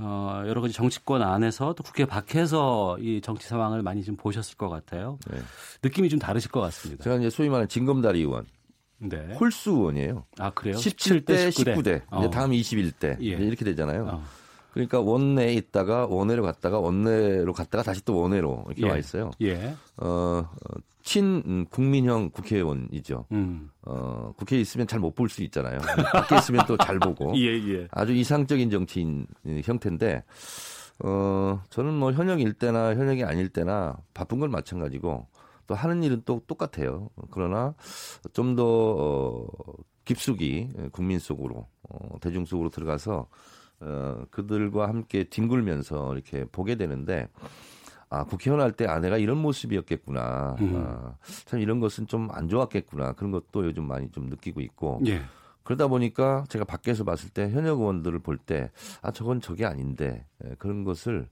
[0.00, 4.68] 어, 여러 가지 정치권 안에서 또 국회 밖에서 이 정치 상황을 많이 좀 보셨을 것
[4.68, 5.18] 같아요.
[5.30, 5.38] 네.
[5.82, 7.04] 느낌이 좀 다르실 것 같습니다.
[7.04, 8.46] 제가 이제 소위 말하는 진검다리 의원.
[8.98, 9.34] 네.
[9.38, 10.24] 홀수 의원이에요.
[10.38, 10.76] 아, 그래요?
[10.76, 11.74] 17대, 19대.
[11.76, 12.02] 19대.
[12.10, 12.20] 어.
[12.20, 13.20] 이제 다음 21대.
[13.20, 13.26] 예.
[13.26, 14.06] 이렇게 되잖아요.
[14.06, 14.24] 어.
[14.78, 18.90] 그러니까 원내에 있다가 원내로 갔다가 원내로 갔다가 다시 또 원내로 이렇게 예.
[18.90, 19.32] 와 있어요.
[19.40, 19.74] 예.
[19.96, 20.48] 어,
[21.02, 23.26] 친 국민형 국회의원이죠.
[23.32, 23.70] 음.
[23.82, 25.80] 어, 국회에 있으면 잘 못 볼 수 있잖아요.
[26.12, 27.32] 밖에 있으면 또 잘 보고.
[27.42, 27.88] 예, 예.
[27.90, 29.26] 아주 이상적인 정치인
[29.64, 30.22] 형태인데
[31.00, 35.26] 어, 저는 뭐 현역일 때나 현역이 아닐 때나 바쁜 건 마찬가지고
[35.66, 37.10] 또 하는 일은 또 똑같아요.
[37.32, 37.74] 그러나
[38.32, 39.46] 좀더 어,
[40.04, 43.26] 깊숙이 국민 속으로 어, 대중 속으로 들어가서
[43.80, 47.28] 어, 그들과 함께 뒹굴면서 이렇게 보게 되는데
[48.10, 50.56] 아, 국회의원 할 때 아내가 이런 모습이었겠구나.
[50.60, 50.72] 음.
[50.76, 51.14] 아,
[51.44, 53.12] 참 이런 것은 좀 안 좋았겠구나.
[53.12, 55.00] 그런 것도 요즘 많이 좀 느끼고 있고.
[55.06, 55.22] 예.
[55.62, 58.70] 그러다 보니까 제가 밖에서 봤을 때 현역 의원들을 볼 때
[59.02, 61.28] 아, 저건 저게 아닌데 예, 그런 것을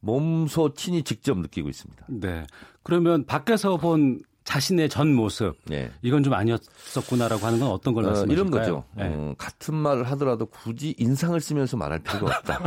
[0.00, 2.04] 몸소 친히 직접 느끼고 있습니다.
[2.10, 2.46] 네.
[2.82, 5.88] 그러면 밖에서 본 자신의 전 모습 네.
[6.02, 8.34] 이건 좀 아니었었구나라고 하는 건 어떤 걸 어, 말씀하실까요?
[8.34, 8.84] 이런 거죠.
[8.96, 9.04] 네.
[9.06, 12.58] 어, 같은 말을 하더라도 굳이 인상을 쓰면서 말할 필요가 없다.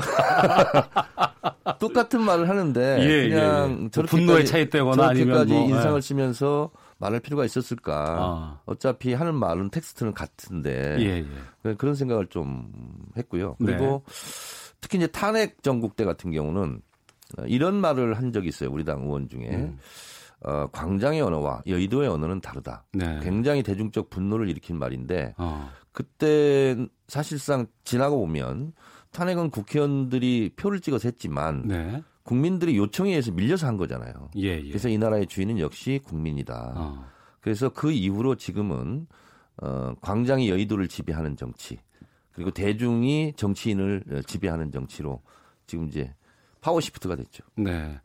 [1.80, 3.90] 똑같은 말을 하는데 예, 예 그냥 예, 예.
[3.90, 6.02] 저렇게까지, 분노에 차있다거나 아니면 뭐, 인상을 예.
[6.02, 8.16] 쓰면서 말할 필요가 있었을까?
[8.18, 8.62] 아.
[8.66, 11.26] 어차피 하는 말은 텍스트는 같은데 예,
[11.66, 11.74] 예.
[11.74, 12.72] 그런 생각을 좀
[13.18, 13.58] 했고요.
[13.60, 14.14] 그리고 네.
[14.80, 16.80] 특히 이제 탄핵 전국 때 같은 경우는
[17.46, 18.70] 이런 말을 한 적이 있어요.
[18.72, 19.50] 우리 당 의원 중에.
[19.50, 19.78] 음.
[20.44, 22.86] 어, 광장의 언어와 여의도의 언어는 다르다.
[22.94, 23.20] 네.
[23.22, 25.70] 굉장히 대중적 분노를 일으킨 말인데 어.
[25.92, 26.76] 그때
[27.08, 28.74] 사실상 지나고 보면
[29.12, 32.04] 탄핵은 국회의원들이 표를 찍어서 했지만 네.
[32.24, 34.32] 국민들이 요청에 의해서 밀려서 한 거잖아요.
[34.38, 34.68] 예, 예.
[34.68, 36.74] 그래서 이 나라의 주인은 역시 국민이다.
[36.76, 37.06] 어.
[37.42, 39.08] 그래서 그 이후로 지금은
[39.62, 41.78] 어, 광장이 여의도를 지배하는 정치
[42.34, 45.22] 그리고 대중이 정치인을 어, 지배하는 정치로
[45.68, 46.14] 지금 이제
[46.62, 47.44] 파워 시프트가 됐죠.
[47.56, 48.00] 네.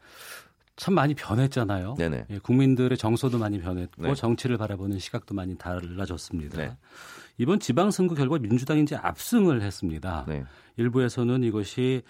[0.78, 1.96] 참 많이 변했잖아요.
[1.98, 2.26] 네네.
[2.30, 4.14] 예, 국민들의 정서도 많이 변했고 네.
[4.14, 6.56] 정치를 바라보는 시각도 많이 달라졌습니다.
[6.56, 6.76] 네.
[7.36, 10.24] 이번 지방선거 결과 민주당이 이제 압승을 했습니다.
[10.28, 10.44] 네.
[10.76, 12.02] 일부에서는 이것이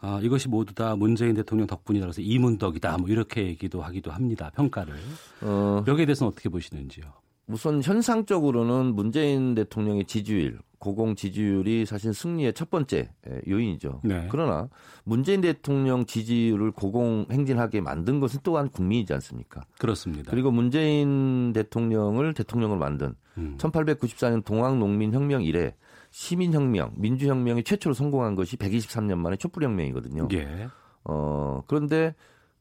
[0.00, 4.50] 아, 이것이 모두 다 문재인 대통령 덕분이라고 해서 이문덕이다 뭐 이렇게 얘기도 하기도 합니다.
[4.54, 4.94] 평가를.
[5.42, 7.04] 어, 여기에 대해서는 어떻게 보시는지요?
[7.46, 13.10] 우선 현상적으로는 문재인 대통령의 지지율, 고공 지지율이 사실 승리의 첫 번째
[13.48, 14.02] 요인이죠.
[14.04, 14.28] 네.
[14.30, 14.68] 그러나
[15.02, 19.62] 문재인 대통령 지지율을 고공 행진하게 만든 것은 또한 국민이지 않습니까?
[19.80, 20.30] 그렇습니다.
[20.30, 23.56] 그리고 문재인 대통령을 대통령으로 만든 음.
[23.58, 25.74] 1894년 동학농민혁명 이래
[26.12, 30.28] 시민혁명, 민주혁명이 최초로 성공한 것이 123년 만에 촛불혁명이거든요.
[30.34, 30.68] 예.
[31.02, 32.14] 어, 그런데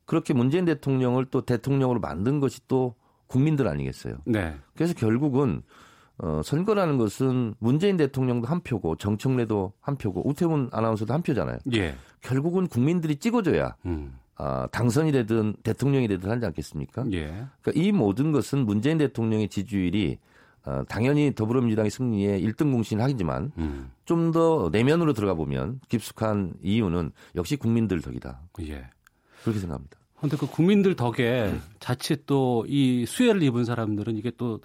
[0.05, 2.95] 그렇게 문재인 대통령을 또 대통령으로 만든 것이 또
[3.27, 4.17] 국민들 아니겠어요.
[4.25, 4.55] 네.
[4.73, 5.61] 그래서 결국은
[6.17, 11.57] 어, 선거라는 것은 문재인 대통령도 한 표고 정청래도 한 표고 우태훈 아나운서도 한 표잖아요.
[11.73, 11.95] 예.
[12.21, 14.17] 결국은 국민들이 찍어줘야 음.
[14.37, 17.05] 아, 당선이 되든 대통령이 되든 하지 않겠습니까?
[17.11, 17.45] 예.
[17.61, 20.17] 그러니까 이 모든 것은 문재인 대통령의 지지율이
[20.65, 23.91] 어, 당연히 더불어민주당의 승리에 1등 공신을 하지만 음.
[24.05, 28.39] 좀더 내면으로 들어가 보면 깊숙한 이유는 역시 국민들 덕이다.
[28.61, 28.87] 예.
[29.43, 29.97] 그렇게 생각합니다.
[30.17, 34.59] 그런데 그 국민들 덕에 자칫 또 이 수혜를 입은 사람들은 이게 또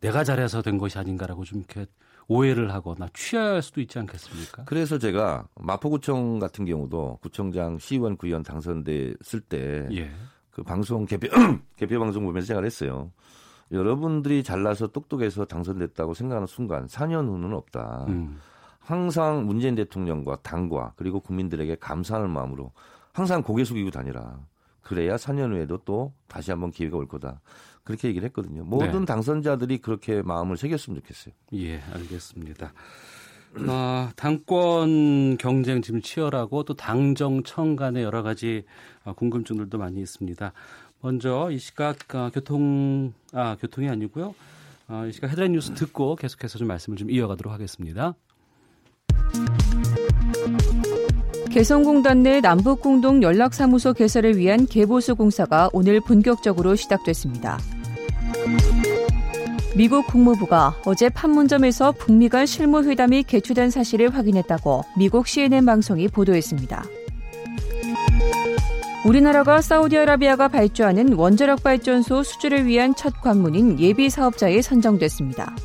[0.00, 1.86] 내가 잘해서 된 것이 아닌가라고 좀 이렇게
[2.28, 4.64] 오해를 하거나 취할 수도 있지 않겠습니까?
[4.64, 10.10] 그래서 제가 마포구청 같은 경우도 구청장, 시의원, 구의원 당선됐을 때그 예.
[10.64, 11.28] 방송 개표
[11.76, 13.12] 개표 방송 보면서 생각을 했어요.
[13.72, 18.06] 여러분들이 잘나서 똑똑해서 당선됐다고 생각하는 순간 4년 후는 없다.
[18.08, 18.38] 음.
[18.78, 22.70] 항상 문재인 대통령과 당과 그리고 국민들에게 감사하는 마음으로
[23.12, 24.38] 항상 고개 숙이고 다니라.
[24.86, 27.40] 그래야 4년 후에도 또 다시 한번 기회가 올 거다.
[27.82, 28.62] 그렇게 얘기를 했거든요.
[28.62, 29.04] 모든 네.
[29.04, 31.34] 당선자들이 그렇게 마음을 새겼으면 좋겠어요.
[31.54, 32.72] 예, 알겠습니다.
[33.68, 38.64] 아, 당권 경쟁 지금 치열하고 또 당정청 간의 여러 가지
[39.02, 40.52] 아, 궁금증들도 많이 있습니다.
[41.00, 44.36] 먼저 이 시각 아, 교통 아 교통이 아니고요.
[44.86, 48.14] 아, 이 시각 헤드라인 뉴스 듣고 계속해서 좀 말씀을 좀 이어가도록 하겠습니다.
[51.56, 57.58] 개성공단 내 남북공동 연락사무소 개설을 위한 개보수 공사가 오늘 본격적으로 시작됐습니다.
[59.74, 66.84] 미국 국무부가 어제 판문점에서 북미 간 실무회담이 개최된 사실을 확인했다고 미국 CNN 방송이 보도했습니다.
[69.06, 75.56] 우리나라가 사우디아라비아가 발주하는 원자력 발전소 수주를 위한 첫 관문인 예비 사업자에 선정됐습니다.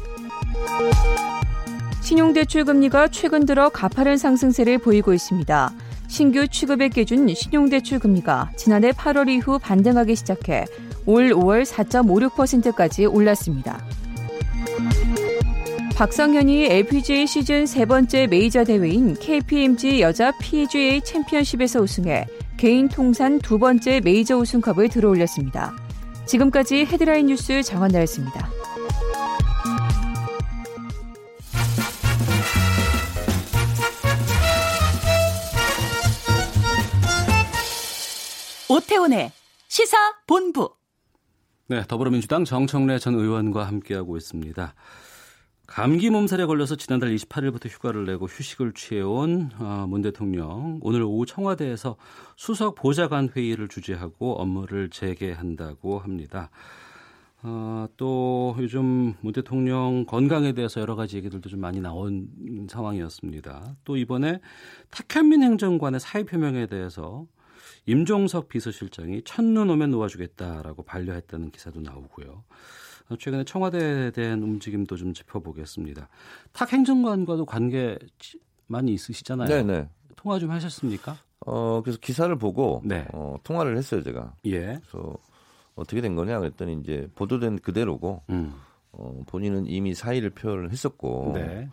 [2.11, 5.71] 신용대출 금리가 최근 들어 가파른 상승세를 보이고 있습니다.
[6.11, 10.65] 신규 취급의 기준 신용대출 금리가 지난해 8월 이후 반등하기 시작해
[11.05, 13.81] 올 5월 4.56%까지 올랐습니다.
[15.95, 22.25] 박성현이 LPGA 시즌 세 번째 메이저 대회인 KPMG 여자 PGA 챔피언십에서 우승해
[22.57, 25.73] 개인 통산 두 번째 메이저 우승컵을 들어올렸습니다.
[26.25, 28.60] 지금까지 헤드라인 뉴스 정한나였습니다.
[38.71, 39.33] 오태훈의
[39.67, 40.73] 시사 본부.
[41.67, 44.73] 네, 더불어민주당 정청래 전 의원과 함께하고 있습니다.
[45.67, 51.97] 감기 몸살에 걸려서 지난달 28일부터 휴가를 내고 휴식을 취해온 어, 문 대통령 오늘 오후 청와대에서
[52.37, 56.49] 수석 보좌관 회의를 주재하고 업무를 재개한다고 합니다.
[57.43, 62.29] 어, 또 요즘 문 대통령 건강에 대해서 여러 가지 얘기들도 좀 많이 나온
[62.69, 63.75] 상황이었습니다.
[63.83, 64.39] 또 이번에
[64.91, 67.27] 탁현민 행정관의 사의 표명에 대해서
[67.85, 72.43] 임종석 비서실장이 첫눈 오면 놓아주겠다라고 반려했다는 기사도 나오고요.
[73.19, 76.07] 최근에 청와대에 대한 움직임도 좀 짚어보겠습니다.
[76.53, 77.97] 탁 행정관과도 관계
[78.67, 79.47] 많이 있으시잖아요.
[79.49, 79.89] 네네.
[80.15, 81.17] 통화 좀 하셨습니까?
[81.45, 83.07] 어 그래서 기사를 보고 네.
[83.13, 84.35] 어, 통화를 했어요 제가.
[84.45, 84.79] 예.
[84.87, 85.17] 그래서
[85.75, 88.53] 어떻게 된 거냐 그랬더니 이제 보도된 그대로고 음.
[88.91, 91.67] 어, 본인은 이미 사의를 표현을 했었고 네.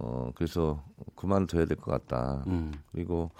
[0.00, 2.42] 어 그래서 그만둬야 될 것 같다.
[2.48, 2.72] 음.
[2.92, 3.30] 그리고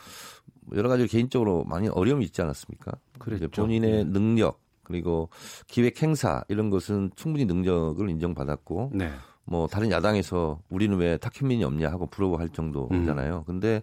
[0.72, 2.92] 여러 가지 개인적으로 많이 어려움이 있지 않았습니까?
[3.36, 4.04] 이제 본인의 예.
[4.04, 5.28] 능력 그리고
[5.66, 9.10] 기획 행사 이런 것은 충분히 능력을 인정받았고 네.
[9.44, 13.38] 뭐 다른 야당에서 우리는 왜 탁현민이 없냐 하고 부러워할 정도잖아요.
[13.38, 13.44] 음.
[13.44, 13.82] 근데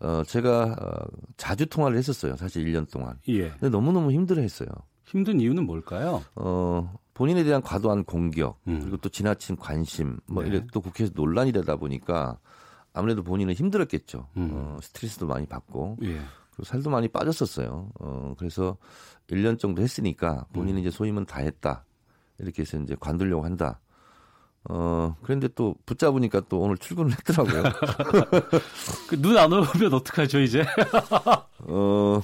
[0.00, 2.36] 어 제가 어, 자주 통화를 했었어요.
[2.36, 3.18] 사실 1년 동안.
[3.28, 3.50] 예.
[3.50, 4.68] 근데 너무너무 힘들어했어요.
[5.04, 6.22] 힘든 이유는 뭘까요?
[6.36, 8.80] 어 본인에 대한 과도한 공격 음.
[8.80, 10.48] 그리고 또 지나친 관심 뭐 네.
[10.50, 12.38] 이래 또 국회에서 논란이 되다 보니까
[12.98, 14.28] 아무래도 본인은 힘들었겠죠.
[14.36, 14.50] 음.
[14.52, 16.20] 어, 스트레스도 많이 받고 예.
[16.50, 17.90] 그리고 살도 많이 빠졌었어요.
[18.00, 18.76] 어 그래서
[19.28, 20.80] 1년 정도 했으니까 본인이 음.
[20.80, 21.84] 이제 소임은 다 했다.
[22.38, 23.80] 이렇게 해서 이제 관두려고 한다.
[24.68, 27.62] 어 그런데 또 붙잡으니까 또 오늘 출근을 했더라고요.
[29.08, 30.64] 그 눈 안 오면 어떡하죠, 이제?
[31.68, 32.20] 어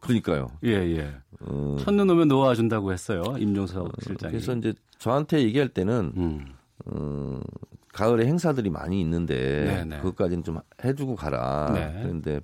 [0.00, 0.50] 그러니까요.
[0.64, 1.14] 예, 예.
[1.40, 3.22] 어, 첫눈 오면 놓아준다고 했어요.
[3.38, 4.32] 임종석 실장이.
[4.32, 6.46] 그래서 이제 저한테 얘기할 때는 음.
[6.86, 7.40] 어,
[7.92, 9.96] 가을에 행사들이 많이 있는데 네네.
[9.98, 11.70] 그것까지는 좀 해주고 가라.
[11.74, 12.00] 네.
[12.02, 12.40] 그런데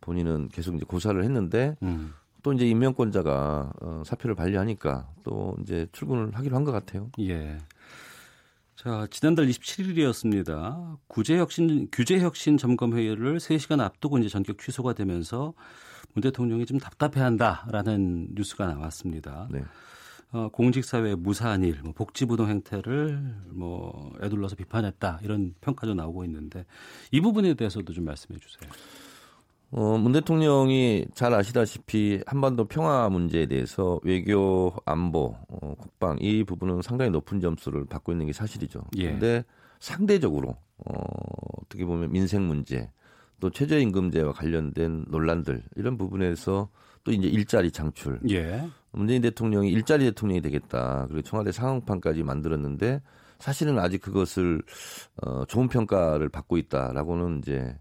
[0.00, 2.14] 본인은 계속 이제 고사를 했는데 음.
[2.42, 7.10] 또 이제 임명권자가 어, 사표를 반려하니까 또 이제 출근을 하기로 한 것 같아요.
[7.20, 7.58] 예.
[8.76, 10.98] 자, 지난달 27일이었습니다.
[11.08, 15.52] 구제혁신, 규제혁신 점검회의를 3시간 앞두고 이제 전격 취소가 되면서
[16.14, 19.48] 문 대통령이 좀 답답해 한다라는 뉴스가 나왔습니다.
[19.50, 19.62] 네.
[20.30, 26.66] 어, 공직사회의 무사한 일, 뭐 복지부동 행태를 뭐 애둘러서 비판했다 이런 평가도 나오고 있는데
[27.10, 28.70] 이 부분에 대해서도 좀 말씀해 주세요.
[29.70, 36.82] 어, 문 대통령이 잘 아시다시피 한반도 평화 문제에 대해서 외교, 안보, 어, 국방 이 부분은
[36.82, 38.82] 상당히 높은 점수를 받고 있는 게 사실이죠.
[38.96, 39.10] 예.
[39.10, 39.44] 근데
[39.78, 41.02] 상대적으로 어,
[41.62, 42.90] 어떻게 보면 민생 문제
[43.40, 46.68] 또 최저임금제와 관련된 논란들 이런 부분에서
[47.04, 48.68] 또 이제 일자리 창출 예.
[48.92, 51.06] 문재인 대통령이 일자리 대통령이 되겠다.
[51.08, 53.02] 그리고 청와대 상황판까지 만들었는데
[53.38, 54.62] 사실은 아직 그것을
[55.22, 57.78] 어, 좋은 평가를 받고 있다라고는 이제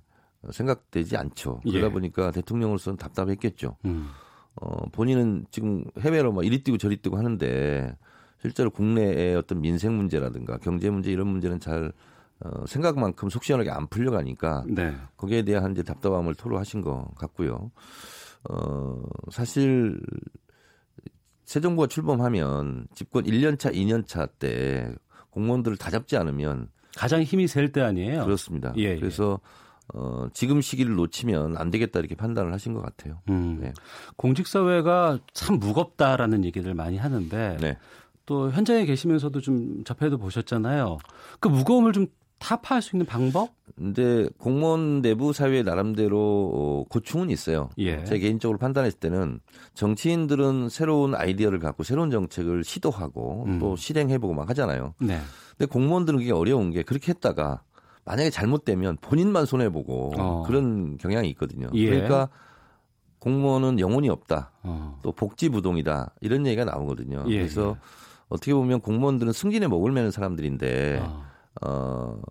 [0.51, 1.61] 생각되지 않죠.
[1.63, 1.91] 그러다 예.
[1.91, 3.77] 보니까 대통령으로서는 답답했겠죠.
[3.85, 4.09] 음.
[4.55, 7.95] 어, 본인은 지금 해외로 막 이리 뛰고 저리 뛰고 하는데
[8.41, 11.91] 실제로 국내의 어떤 민생 문제라든가 경제 문제 이런 문제는 잘
[12.39, 14.95] 어, 생각만큼 속 시원하게 안 풀려가니까 네.
[15.17, 17.71] 거기에 대한 이제 답답함을 토로하신 것 같고요.
[18.49, 19.99] 어, 사실
[21.47, 24.93] 새 정부가 출범하면 집권 1년차, 2년차 때
[25.31, 28.25] 공무원들을 다 잡지 않으면 가장 힘이 셀 때 아니에요?
[28.25, 28.73] 그렇습니다.
[28.75, 28.99] 예, 예.
[28.99, 29.39] 그래서
[29.93, 33.21] 어, 지금 시기를 놓치면 안 되겠다 이렇게 판단을 하신 것 같아요.
[33.29, 33.59] 음.
[33.61, 33.71] 네.
[34.17, 37.77] 공직사회가 참 무겁다라는 얘기를 많이 하는데 네.
[38.25, 40.97] 또 현장에 계시면서도 좀 접해도 보셨잖아요.
[41.39, 42.07] 그 무거움을 좀
[42.39, 43.49] 타파할 수 있는 방법?
[43.75, 47.69] 근데 공무원 내부 사회 나름대로 어, 고충은 있어요.
[47.77, 48.03] 예.
[48.05, 49.39] 제 개인적으로 판단했을 때는
[49.73, 53.59] 정치인들은 새로운 아이디어를 갖고 새로운 정책을 시도하고 음.
[53.59, 54.93] 또 실행해보고 막 하잖아요.
[54.99, 55.19] 네.
[55.57, 57.61] 근데 공무원들은 그게 어려운 게 그렇게 했다가
[58.05, 60.43] 만약에 잘못되면 본인만 손해보고 어.
[60.47, 61.69] 그런 경향이 있거든요.
[61.73, 61.89] 예.
[61.89, 62.29] 그러니까
[63.19, 64.51] 공무원은 영혼이 없다.
[64.63, 64.99] 어.
[65.03, 66.13] 또 복지부동이다.
[66.21, 67.25] 이런 얘기가 나오거든요.
[67.27, 67.81] 예, 그래서 예.
[68.29, 71.25] 어떻게 보면 공무원들은 승진에 목을 매는 사람들인데 어.
[71.61, 72.21] 어,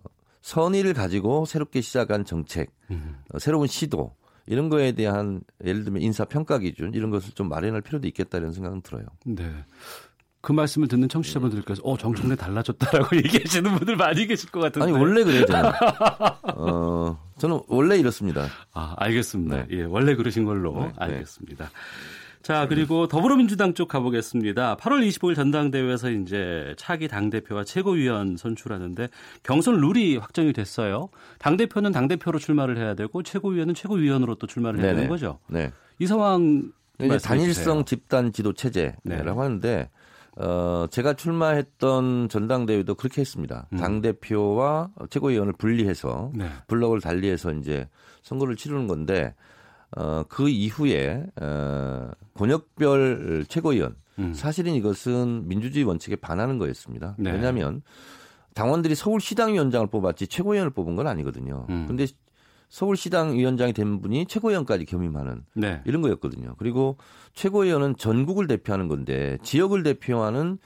[0.41, 3.17] 선의를 가지고 새롭게 시작한 정책, 음.
[3.33, 7.81] 어, 새로운 시도 이런 거에 대한 예를 들면 인사 평가 기준 이런 것을 좀 마련할
[7.81, 9.05] 필요도 있겠다 이런 생각은 들어요.
[9.25, 9.51] 네.
[10.39, 14.85] 그 말씀을 듣는 청취자분들께서 어 정청래 달라졌다라고 얘기하시는 분들 많이 계실 것 같은데.
[14.85, 15.71] 아니 원래 그래요 저는.
[16.55, 18.47] 어 저는 원래 이렇습니다.
[18.71, 19.57] 아 알겠습니다.
[19.57, 19.67] 네.
[19.71, 20.93] 예 원래 그러신 걸로 네, 네.
[20.95, 21.69] 알겠습니다.
[22.47, 24.77] 자 그리고 더불어민주당 쪽 가보겠습니다.
[24.77, 29.09] 8월 25일 전당대회에서 이제 차기 당 대표와 최고위원 선출하는데
[29.43, 31.09] 경선 룰이 확정이 됐어요.
[31.39, 34.95] 당 대표는 당 대표로 출마를 해야 되고 최고위원은 최고위원으로 또 출마를 해야.
[34.95, 35.39] 되는 거죠.
[35.49, 35.73] 네.
[35.99, 37.83] 이 상황 이제 단일성.
[37.83, 39.19] 집단 지도 체제라고 네.
[39.19, 39.89] 하는데
[40.37, 43.67] 어 제가 출마했던 전당대회도 그렇게 했습니다.
[43.73, 43.77] 음.
[43.77, 46.47] 당 대표와 최고위원을 분리해서 네.
[46.67, 47.89] 블럭을 달리해서 이제
[48.23, 49.35] 선거를 치르는 건데
[49.97, 54.33] 어 그 이후에 어 권역별 최고위원 음.
[54.33, 57.15] 사실은 이것은 민주주의 원칙에 반하는 거였습니다.
[57.17, 57.31] 네.
[57.31, 57.81] 왜냐하면
[58.53, 61.65] 당원들이 서울시당 위원장을 뽑았지 최고위원을 뽑은 건 아니거든요.
[61.69, 61.85] 음.
[61.87, 62.07] 근데
[62.69, 65.81] 서울시당 위원장이 된 분이 최고위원까지 겸임하는 네.
[65.85, 66.55] 이런 거였거든요.
[66.57, 66.97] 그리고
[67.33, 70.57] 최고위원은 전국을 대표하는 건데 지역을 대표하는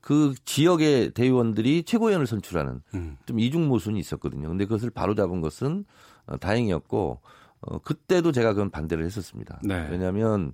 [0.00, 3.16] 그 지역의 대의원들이 최고위원을 선출하는 음.
[3.26, 4.48] 좀 이중 모순이 있었거든요.
[4.48, 5.84] 근데 그것을 바로잡은 것은
[6.26, 7.20] 어, 다행이었고
[7.62, 9.60] 어, 그때도 제가 그건 반대를 했었습니다.
[9.62, 9.86] 네.
[9.90, 10.52] 왜냐하면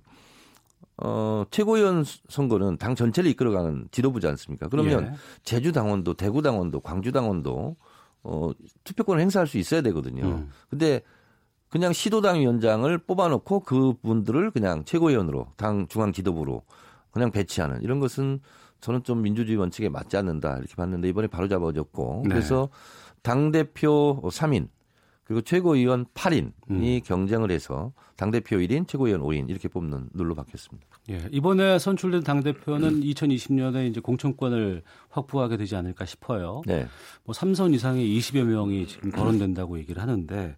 [0.97, 4.67] 어, 최고위원 선거는 당 전체를 이끌어가는 지도부지 않습니까?
[4.67, 5.17] 그러면 예.
[5.43, 7.75] 제주 당원도, 대구 당원도, 광주 당원도
[8.23, 8.51] 어,
[8.83, 10.25] 투표권을 행사할 수 있어야 되거든요.
[10.25, 10.49] 음.
[10.69, 11.01] 근데
[11.69, 16.63] 그냥 시도당 위원장을 뽑아놓고 그분들을 그냥 최고위원으로 당 중앙 지도부로
[17.11, 18.39] 그냥 배치하는 이런 것은
[18.79, 22.29] 저는 좀 민주주의 원칙에 맞지 않는다 이렇게 봤는데 이번에 바로 잡아졌고 네.
[22.29, 22.69] 그래서
[23.21, 24.69] 당 대표 3인
[25.27, 26.99] 그리고 최고위원 8인이 음.
[27.03, 30.87] 경쟁을 해서 당 대표 1인, 최고위원 5인 이렇게 뽑는 룰로 바뀌었습니다.
[31.09, 36.61] 예, 이번에 선출된 당 대표는 2020년에 이제 공천권을 확보하게 되지 않을까 싶어요.
[36.65, 36.87] 네.
[37.25, 40.55] 뭐 삼선 이상의 20여 명이 지금 거론된다고 얘기를 하는데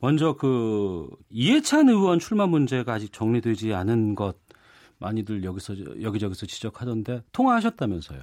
[0.00, 4.36] 먼저 그 이해찬 의원 출마 문제가 아직 정리되지 않은 것
[4.98, 8.18] 많이들 여기서 여기저기서 지적하던데 통화하셨다면서요?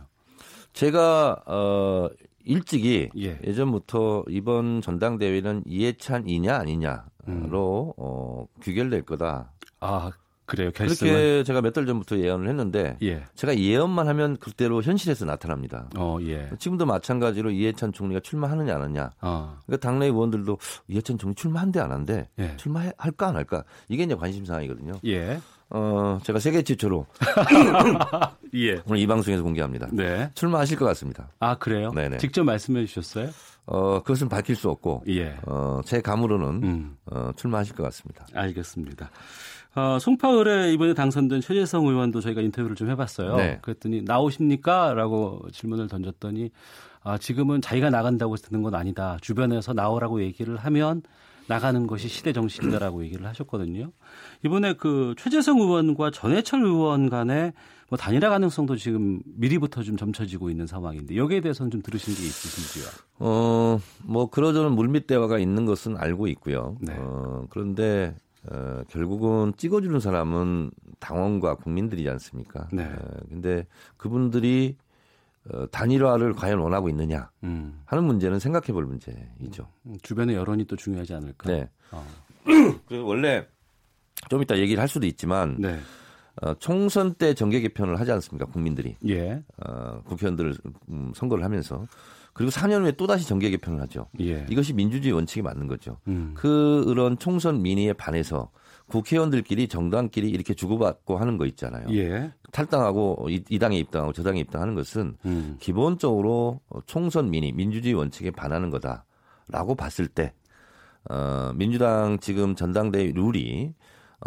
[0.74, 2.10] 제가 어
[2.46, 3.40] 일찍이 예.
[3.44, 3.54] 예.
[3.54, 7.94] 전부터 이번 전당대회는 이해찬이냐 아니냐로 음.
[7.98, 9.52] 어, 규결될 거다.
[9.80, 10.12] 아
[10.46, 15.26] 그래요 결승은 그렇게 제가 몇 달 전부터 예언을 했는데 예, 제가 예언만 하면 그대로 현실에서
[15.26, 15.90] 나타납니다.
[15.98, 19.12] 어 예, 지금도 마찬가지로 이해찬 총리가 출마하느냐 안 하느냐.
[19.22, 22.30] 어 그러니까 당내 의원들도 이해찬 총리 출마한대 안 한대.
[22.40, 23.64] 예, 출마할까 안 할까.
[23.90, 24.94] 이게 이제 관심 사항이거든요.
[25.06, 25.40] 예,
[25.72, 27.06] 어, 제가 세계 최초로
[28.56, 29.88] 예, 오늘 이 방송에서 공개합니다.
[29.92, 30.30] 네.
[30.36, 31.30] 출마하실 것 같습니다.
[31.40, 31.92] 아 그래요?
[31.92, 32.18] 네네.
[32.18, 33.30] 직접 말씀해 주셨어요?
[33.66, 36.98] 어, 그것은 밝힐 수 없고 예, 어, 제 감으로는 음.
[37.08, 38.26] 어, 출마하실 것 같습니다.
[38.34, 39.10] 알겠습니다.
[39.76, 43.36] 어, 송파을에 이번에 당선된 최재성 의원도 저희가 인터뷰를 좀 해봤어요.
[43.36, 43.60] 네.
[43.62, 44.94] 그랬더니 나오십니까?
[44.94, 46.50] 라고 질문을 던졌더니
[47.04, 49.18] 아, 지금은 자기가 나간다고 되는 건 아니다.
[49.22, 51.04] 주변에서 나오라고 얘기를 하면
[51.48, 53.92] 나가는 것이 시대 정신이다라고 얘기를 하셨거든요.
[54.44, 57.54] 이번에 그 최재성 의원과 전해철 의원 간의
[57.90, 62.92] 뭐 단일화 가능성도 지금 미리부터 좀 점쳐지고 있는 상황인데 여기에 대해서는 좀 들으신 게 있으신지요?
[63.20, 66.78] 어, 뭐 그러저런 물밑 대화가 있는 것은 알고 있고요.
[66.80, 66.96] 네.
[66.98, 68.16] 어, 그런데
[68.52, 72.68] 어, 결국은 찍어주는 사람은 당원과 국민들이지 않습니까?
[72.72, 72.84] 네.
[72.84, 73.66] 어, 근데
[73.98, 74.78] 그분들이
[75.52, 79.68] 어, 단일화를 과연 원하고 있느냐 음, 하는 문제는 생각해 볼 문제이죠.
[80.02, 81.50] 주변의 여론이 또 중요하지 않을까?
[81.50, 81.70] 네.
[81.92, 82.06] 어,
[82.88, 83.48] 그 원래
[84.30, 85.80] 좀 이따 얘기를 할 수도 있지만 네.
[86.42, 88.46] 어, 총선 때 정계 개편을 하지 않습니까?
[88.46, 89.44] 국민들이 예.
[89.66, 90.56] 어, 국회의원들을
[90.90, 91.86] 음, 선거를 하면서
[92.36, 94.08] 그리고 4년 후에 또 다시 정계 개편을 하죠.
[94.20, 94.46] 예.
[94.50, 96.00] 이것이 민주주의 원칙에 맞는 거죠.
[96.10, 96.34] 음.
[96.36, 98.52] 그런 총선 민의에 반해서
[98.88, 101.88] 국회의원들끼리 정당끼리 이렇게 주고받고 하는 거 있잖아요.
[101.92, 102.34] 예.
[102.52, 105.56] 탈당하고 이, 이 당에 입당하고 저 당에 입당하는 것은 음.
[105.62, 110.34] 기본적으로 총선 민의, 민주주의 원칙에 반하는 거다라고 봤을 때
[111.10, 113.76] 어, 민주당 지금 전당대회 룰이 어,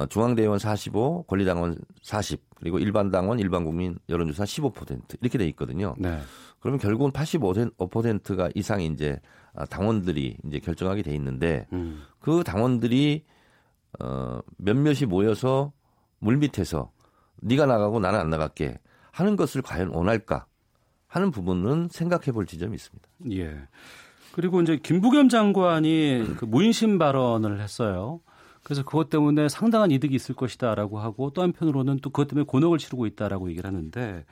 [0.06, 5.94] 중앙대의원 45, 권리당원 40, 그리고 일반 당원, 일반 국민 여론조사 15% 이렇게 돼 있거든요.
[5.98, 6.18] 네.
[6.60, 9.20] 그러면 결국은 85%가 이상 이제
[9.54, 12.02] 아, 당원들이 이제 결정하게 돼 있는데 음.
[12.20, 13.24] 그 당원들이
[14.00, 15.72] 어 몇몇이 모여서
[16.18, 16.92] 물밑에서
[17.40, 18.78] 네가 나가고 나는 안 나갈게
[19.10, 20.46] 하는 것을 과연 원할까
[21.06, 23.08] 하는 부분은 생각해 볼 지점이 있습니다.
[23.32, 23.56] 예.
[24.32, 28.20] 그리고 이제 김부겸 장관이 그 무인심 발언을 했어요.
[28.68, 33.06] 그래서 그것 때문에 상당한 이득이 있을 것이다라고 하고 또 한편으로는 또 그것 때문에 곤혹을 치르고
[33.06, 34.26] 있다라고 얘기를 하는데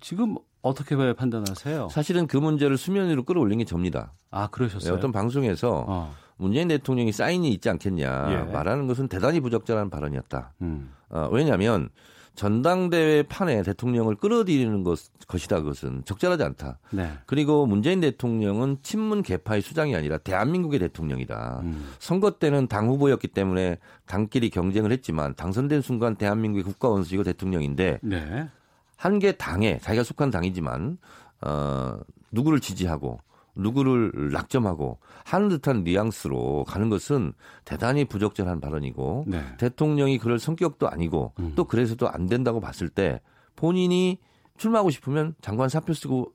[0.00, 1.88] 지금 어떻게 판단하세요?
[1.90, 4.12] 사실은 그 문제를 수면 위로 끌어올린 게 접니다.
[4.32, 4.94] 아 그러셨어요?
[4.94, 6.14] 어떤 방송에서 어.
[6.36, 8.52] 문재인 대통령이 사인이 있지 않겠냐 예.
[8.52, 10.54] 말하는 것은 대단히 부적절한 발언이었다.
[10.62, 10.92] 음.
[11.10, 11.90] 어, 왜냐하면
[12.34, 15.60] 전당대회 판에 대통령을 끌어들이는 것, 것이다.
[15.60, 16.78] 그것은 적절하지 않다.
[16.90, 17.12] 네.
[17.26, 21.60] 그리고 문재인 대통령은 친문 계파의 수장이 아니라 대한민국의 대통령이다.
[21.64, 21.92] 음.
[21.98, 28.48] 선거 때는 당 후보였기 때문에 당끼리 경쟁을 했지만 당선된 순간 대한민국의 국가 원수이고 대통령인데 네.
[28.96, 30.98] 한개 당에 자기가 속한 당이지만
[31.42, 31.98] 어
[32.30, 33.18] 누구를 지지하고
[33.54, 37.32] 누구를 낙점하고 하는 듯한 뉘앙스로 가는 것은
[37.64, 39.42] 대단히 부적절한 발언이고 네.
[39.58, 41.52] 대통령이 그럴 성격도 아니고 음.
[41.54, 43.20] 또 그래서도 안 된다고 봤을 때
[43.56, 44.18] 본인이
[44.56, 46.32] 출마하고 싶으면 장관 사표 쓰고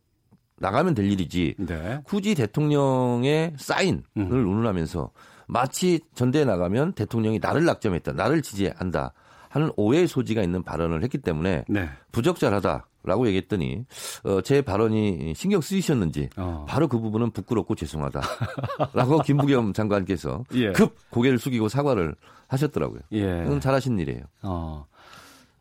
[0.59, 2.01] 나가면 될 일이지 네.
[2.03, 4.31] 굳이 대통령의 사인을 음.
[4.31, 5.11] 운운하면서
[5.47, 9.13] 마치 전대에 나가면 대통령이 나를 낙점했다, 나를 지지한다
[9.49, 11.89] 하는 오해의 소지가 있는 발언을 했기 때문에 네.
[12.11, 13.85] 부적절하다 라고 얘기했더니
[14.23, 16.65] 어, 제 발언이 신경 쓰이셨는지 어.
[16.67, 20.71] 바로 그 부분은 부끄럽고 죄송하다라고 김부겸 장관께서 예.
[20.73, 22.15] 급 고개를 숙이고 사과를
[22.47, 22.99] 하셨더라고요.
[23.13, 23.43] 예.
[23.45, 24.23] 이건 잘하신 일이에요.
[24.43, 24.85] 어.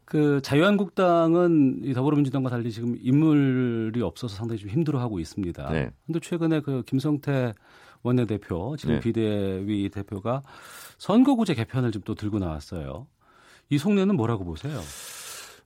[0.05, 5.69] 그 자유한국당은 이 더불어민주당과 달리 지금 인물이 없어서 상당히 좀 힘들어하고 있습니다.
[5.71, 5.91] 네.
[6.07, 7.53] 근데 최근에 그 김성태
[8.03, 9.01] 원내대표 지금 네.
[9.01, 10.43] 비대위 대표가
[10.99, 13.09] 선거구제 개편을 좀 또 들고 나왔어요.
[13.69, 14.81] 이 속내는 뭐라고 보세요?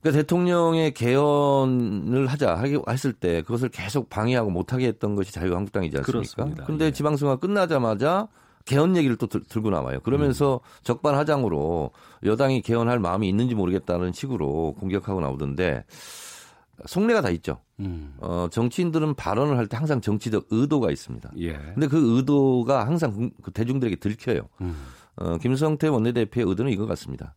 [0.02, 6.12] 그러니까 대통령의 개헌을 하자 했을 때 그것을 계속 방해하고 못하게 했던 것이 자유한국당이지 않습니까?
[6.12, 6.64] 그렇습니다.
[6.64, 6.90] 그런데 예.
[6.90, 8.28] 지방선거가 끝나자마자
[8.64, 10.00] 개헌 얘기를 또 들, 고 나와요.
[10.00, 10.80] 그러면서 음.
[10.84, 11.90] 적반하장으로
[12.24, 15.84] 여당이 개헌할 마음이 있는지 모르겠다는 식으로 공격하고 나오던데
[16.86, 17.58] 속내가 다 있죠.
[17.78, 18.14] 음.
[18.20, 21.30] 어, 정치인들은 발언을 할 때 항상 정치적 의도가 있습니다.
[21.40, 21.52] 예.
[21.74, 24.48] 근데 그 의도가 항상 국- 그 대중들에게 들켜요.
[24.62, 24.76] 음.
[25.16, 27.34] 어, 김성태 원내대표의 의도는 이것 같습니다.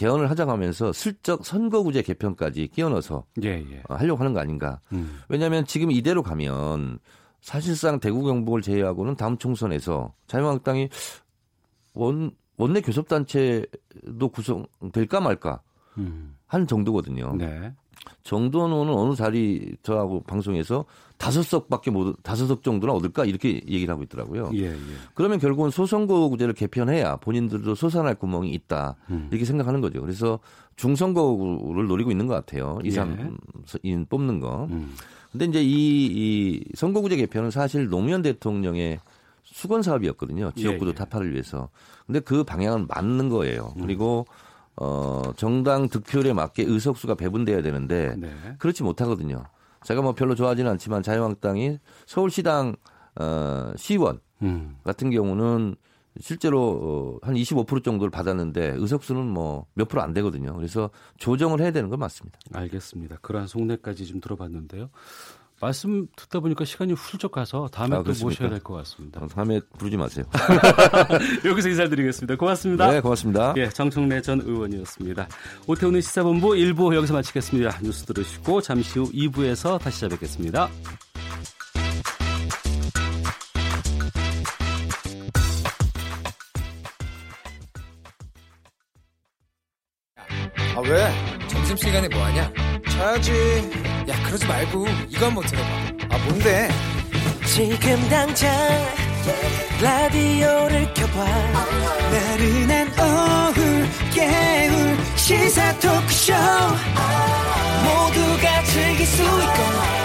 [0.00, 3.82] 개헌을 하자가면서 슬쩍 선거구제 개편까지 끼워 넣어서 예, 예.
[3.86, 4.80] 어, 하려고 하는 거 아닌가.
[4.94, 5.20] 음.
[5.28, 6.98] 왜냐하면 지금 이대로 가면
[7.42, 10.88] 사실상 대구 경북을 제외하고는 다음 총선에서 자유한국당이
[11.92, 15.60] 원 원내 교섭단체도 구성될까 말까
[15.98, 16.34] 음.
[16.46, 17.36] 한 정도거든요.
[17.36, 17.74] 네.
[18.22, 20.84] 정도는 어느 자리 저하고 방송에서
[21.16, 24.50] 다섯 석밖에 못 다섯 석 정도나 얻을까 이렇게 얘기를 하고 있더라고요.
[24.54, 24.76] 예, 예.
[25.14, 29.28] 그러면 결국은 소선거구제를 개편해야 본인들도 소산할 구멍이 있다 음.
[29.30, 30.00] 이렇게 생각하는 거죠.
[30.00, 30.38] 그래서
[30.76, 32.78] 중선거구를 노리고 있는 것 같아요.
[32.82, 32.90] 2, 예.
[32.90, 34.66] 3인 뽑는 거.
[34.70, 34.94] 음.
[35.30, 38.98] 근데 이제 이, 이 선거구제 개편은 사실 노무현 대통령의
[39.44, 40.52] 수건 사업이었거든요.
[40.56, 40.94] 지역구도 예, 예.
[40.94, 41.68] 타파를 위해서.
[42.06, 43.74] 근데 그 방향은 맞는 거예요.
[43.76, 43.82] 음.
[43.82, 44.26] 그리고
[44.80, 48.32] 어 정당 득표율에 맞게 의석수가 배분돼야 되는데 네.
[48.58, 49.44] 그렇지 못하거든요.
[49.84, 52.74] 제가 뭐 별로 좋아하지는 않지만 자유한국당이 서울시당
[53.16, 54.76] 어 시의원 음.
[54.82, 55.76] 같은 경우는
[56.18, 60.54] 실제로 어, 한25% 정도를 받았는데 의석수는 뭐 몇 프로 안 되거든요.
[60.56, 62.38] 그래서 조정을 해야 되는 건 맞습니다.
[62.52, 63.18] 알겠습니다.
[63.22, 64.90] 그러한 속내까지 좀 들어봤는데요.
[65.60, 68.44] 말씀 듣다 보니까 시간이 훌쩍 가서 다음에 아, 또 그렇습니까?
[68.44, 69.26] 모셔야 될 것 같습니다.
[69.26, 70.24] 다음에 부르지 마세요.
[71.44, 72.36] 여기서 인사드리겠습니다.
[72.36, 72.90] 고맙습니다.
[72.90, 73.52] 네, 고맙습니다.
[73.58, 75.28] 예, 정청래 전 의원이었습니다.
[75.66, 77.78] 오태훈의 시사본부 1부 여기서 마치겠습니다.
[77.82, 80.70] 뉴스 들으시고 잠시 후 2부에서 다시 찾아뵙겠습니다.
[90.76, 91.48] 아 왜?
[91.48, 92.52] 점심시간에 뭐하냐?
[93.00, 93.32] 자야지.
[94.08, 95.68] 야 그러지 말고 이거 한번 들어봐.
[96.10, 96.68] 아 뭔데?
[97.46, 98.52] 지금 당장
[99.80, 101.24] 라디오를 켜봐.
[102.12, 106.34] 나른한 오후 깨울 시사 토크쇼.
[107.84, 109.62] 모두가 즐길 수 있고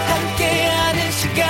[0.08, 1.46] 함께하는 시간.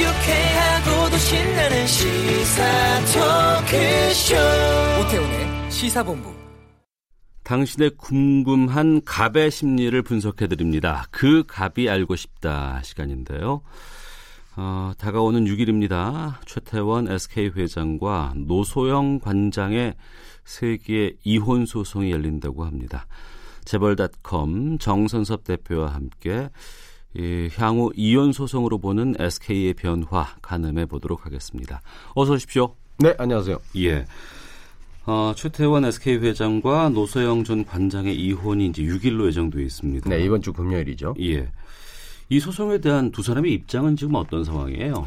[0.00, 2.64] 유쾌하고도 신나는 시사
[3.12, 4.34] 토크쇼.
[5.02, 6.47] 오태훈의 시사본부
[7.48, 11.06] 당신의 궁금한 갑의 심리를 분석해 드립니다.
[11.10, 13.62] 그 갑이 알고 싶다 시간인데요.
[14.56, 16.34] 어, 다가오는 6일입니다.
[16.44, 19.94] 최태원 SK 회장과 노소영 관장의
[20.44, 23.06] 세계 이혼 소송이 열린다고 합니다.
[23.64, 26.50] 재벌닷컴 정선섭 대표와 함께
[27.16, 31.80] 이 향후 이혼 소송으로 보는 SK의 변화 가늠해 보도록 하겠습니다.
[32.14, 32.74] 어서 오십시오.
[32.98, 33.56] 네, 안녕하세요.
[33.76, 34.04] 예.
[35.08, 40.10] 어, 최태원 SK 회장과 노소영 전 관장의 이혼이 이제 6일로 예정돼 있습니다.
[40.10, 41.14] 네, 이번 주 금요일이죠.
[41.22, 41.50] 예.
[42.28, 45.06] 이 소송에 대한 두 사람의 입장은 지금 어떤 상황이에요?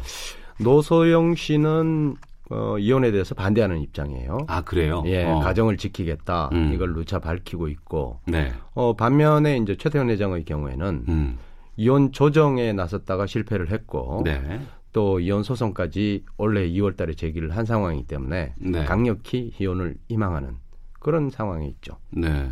[0.58, 2.16] 노소영 씨는
[2.50, 4.38] 어, 이혼에 대해서 반대하는 입장이에요.
[4.48, 5.04] 아, 그래요?
[5.06, 5.38] 예, 어.
[5.38, 6.50] 가정을 지키겠다.
[6.52, 6.72] 음.
[6.74, 8.18] 이걸 누차 밝히고 있고.
[8.26, 8.52] 네.
[8.74, 11.38] 어, 반면에 이제 최태원 회장의 경우에는 음.
[11.76, 14.60] 이혼 조정에 나섰다가 실패를 했고 네.
[14.92, 18.84] 또 이혼 소송까지 올해 2월 달에 제기를 한 상황이기 때문에 네.
[18.84, 20.56] 강력히 이혼을 희망하는
[21.00, 21.96] 그런 상황에 있죠.
[22.10, 22.50] 네.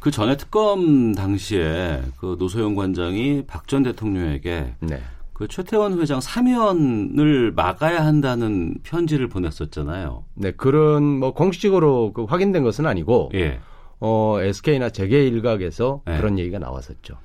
[0.00, 5.00] 그 전에 특검 당시에 그 노소영 관장이 박 전 대통령에게 네.
[5.32, 10.24] 그 최태원 회장 사면을 막아야 한다는 편지를 보냈었잖아요.
[10.34, 13.58] 네, 그런 뭐 공식적으로 그 확인된 것은 아니고 예.
[13.98, 16.16] 어, SK나 재계 일각에서 네.
[16.18, 17.16] 그런 얘기가 나왔었죠.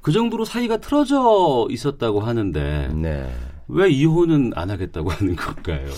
[0.00, 3.28] 그 정도로 사이가 틀어져 있었다고 하는데 네.
[3.68, 5.88] 왜 이혼은 안 하겠다고 하는 걸까요?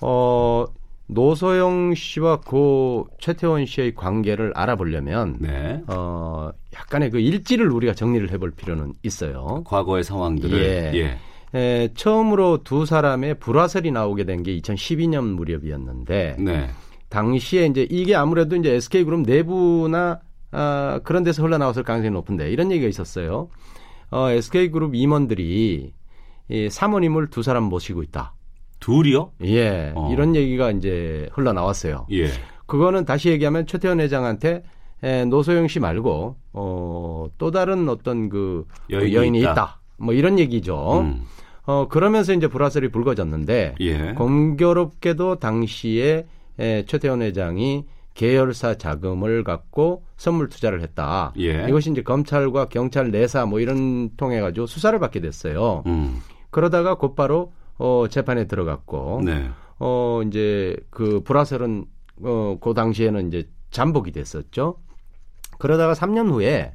[0.00, 0.66] 어,
[1.08, 5.80] 노소영 씨와 고 최태원 씨의 관계를 알아보려면 네.
[5.86, 9.62] 어 약간의 그 일지를 우리가 정리를 해볼 필요는 있어요.
[9.64, 10.92] 과거의 상황들을 예.
[10.98, 11.18] 예.
[11.58, 16.70] 에, 처음으로 두 사람의 불화설이 나오게 된 게 2012년 무렵이었는데 네.
[17.08, 20.18] 당시에 이제 이게 아무래도 이제 SK그룹 내부나
[20.50, 23.48] 아, 그런 데서 흘러나왔을 가능성이 높은데 이런 얘기가 있었어요.
[24.10, 25.92] 어, SK그룹 임원들이
[26.48, 28.34] 이 사모님을 두 사람 모시고 있다.
[28.80, 29.32] 둘이요?
[29.42, 30.10] 예, 어.
[30.12, 32.06] 이런 얘기가 이제 흘러나왔어요.
[32.12, 32.28] 예.
[32.66, 34.62] 그거는 다시 얘기하면 최태원 회장한테
[35.02, 39.52] 에, 노소영 씨 말고 어, 또 다른 어떤 그 여인이 여인이, 있다.
[39.52, 39.80] 있다.
[39.98, 41.00] 뭐 이런 얘기죠.
[41.00, 41.24] 음.
[41.64, 44.12] 어, 그러면서 이제 불화설이 불거졌는데 예.
[44.12, 46.26] 공교롭게도 당시에
[46.58, 47.84] 에, 최태원 회장이
[48.14, 51.32] 계열사 자금을 갖고 선물 투자를 했다.
[51.38, 51.66] 예.
[51.68, 55.82] 이것이 이제 검찰과 경찰 내사 뭐 이런 통해 가지고 수사를 받게 됐어요.
[55.86, 56.20] 음.
[56.56, 59.50] 그러다가 곧바로 어, 재판에 들어갔고 네.
[59.78, 61.84] 어 이제 그 불화설은
[62.22, 64.78] 어그 당시에는 이제 잠복이 됐었죠.
[65.58, 66.72] 그러다가 3년 후에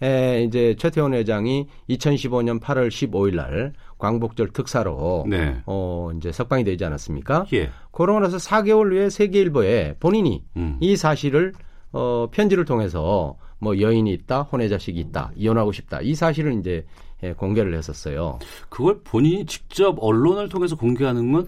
[0.00, 5.60] 에 이제 최태원 회장이 2015년 8월 15일 날 광복절 특사로 네.
[5.66, 7.44] 어 이제 석방이 되지 않았습니까?
[7.52, 7.68] 예.
[7.92, 10.78] 그러고 나서 4개월 후에 세계일보에 본인이 음.
[10.80, 11.52] 이 사실을
[11.92, 16.86] 어 편지를 통해서 뭐 여인이 있다, 혼외 자식이 있다, 이혼하고 싶다 이 사실을 이제 예,
[17.36, 18.38] 공개를 했었어요.
[18.68, 21.46] 그걸 본인이 직접 언론을 통해서 공개하는 건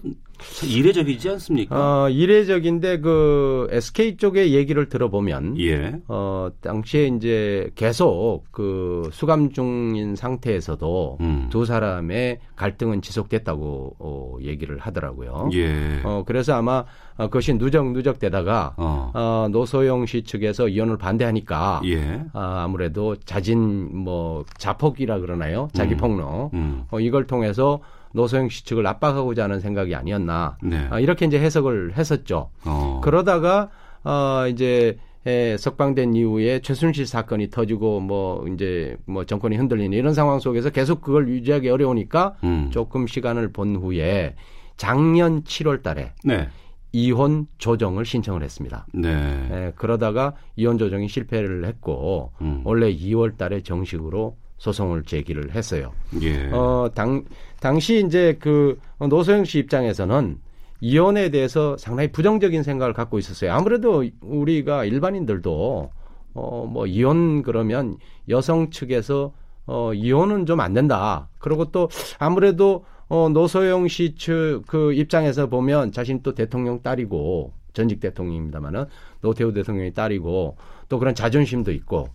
[0.65, 1.75] 이례적이지 않습니까?
[2.03, 5.95] 어, 이례적인데 그 SK 쪽의 얘기를 들어보면 예.
[6.07, 11.47] 어, 당시에 이제 계속 그 수감 중인 상태에서도 음.
[11.49, 15.49] 두 사람의 갈등은 지속됐다고 어, 얘기를 하더라고요.
[15.53, 16.01] 예.
[16.03, 16.85] 어, 그래서 아마
[17.17, 19.11] 어, 그것이 누적 누적 되다가 어.
[19.13, 22.23] 어, 노소영 씨 측에서 이혼을 반대하니까 예.
[22.33, 25.67] 아, 아무래도 자진 뭐 자폭이라 그러나요?
[25.73, 25.97] 자기 음.
[25.97, 26.51] 폭로.
[26.53, 26.83] 음.
[26.89, 27.79] 어, 이걸 통해서
[28.13, 30.57] 노소영 씨 측을 압박하고자 하는 생각이 아니었나.
[30.61, 30.87] 네.
[30.89, 32.49] 아, 이렇게 이제 해석을 했었죠.
[32.65, 33.01] 어.
[33.03, 33.69] 그러다가
[34.03, 40.39] 어 이제 에, 석방된 이후에 최순실 사건이 터지고 뭐 이제 뭐 정권이 흔들리는 이런 상황
[40.39, 42.69] 속에서 계속 그걸 유지하기 어려우니까 음.
[42.71, 44.35] 조금 시간을 본 후에
[44.77, 46.49] 작년 7월 달에 네.
[46.91, 48.87] 이혼 조정을 신청을 했습니다.
[48.93, 49.09] 네.
[49.51, 52.61] 에, 그러다가 이혼 조정이 실패를 했고 음.
[52.63, 55.91] 원래 2월 달에 정식으로 소송을 제기를 했어요.
[56.21, 56.51] 예.
[56.51, 57.25] 어, 당,
[57.59, 60.37] 당시 이제 그 노소영 씨 입장에서는
[60.81, 63.53] 이혼에 대해서 상당히 부정적인 생각을 갖고 있었어요.
[63.53, 65.91] 아무래도 우리가 일반인들도
[66.35, 67.97] 어, 뭐 이혼 그러면
[68.29, 69.33] 여성 측에서
[69.65, 71.27] 어, 이혼은 좀 안 된다.
[71.39, 71.89] 그리고 또
[72.19, 78.85] 아무래도 어, 노소영 씨 측 그 입장에서 보면 자신 또 대통령 딸이고 전직 대통령입니다만은
[79.21, 80.55] 노태우 대통령의 딸이고
[80.87, 82.09] 또 그런 자존심도 있고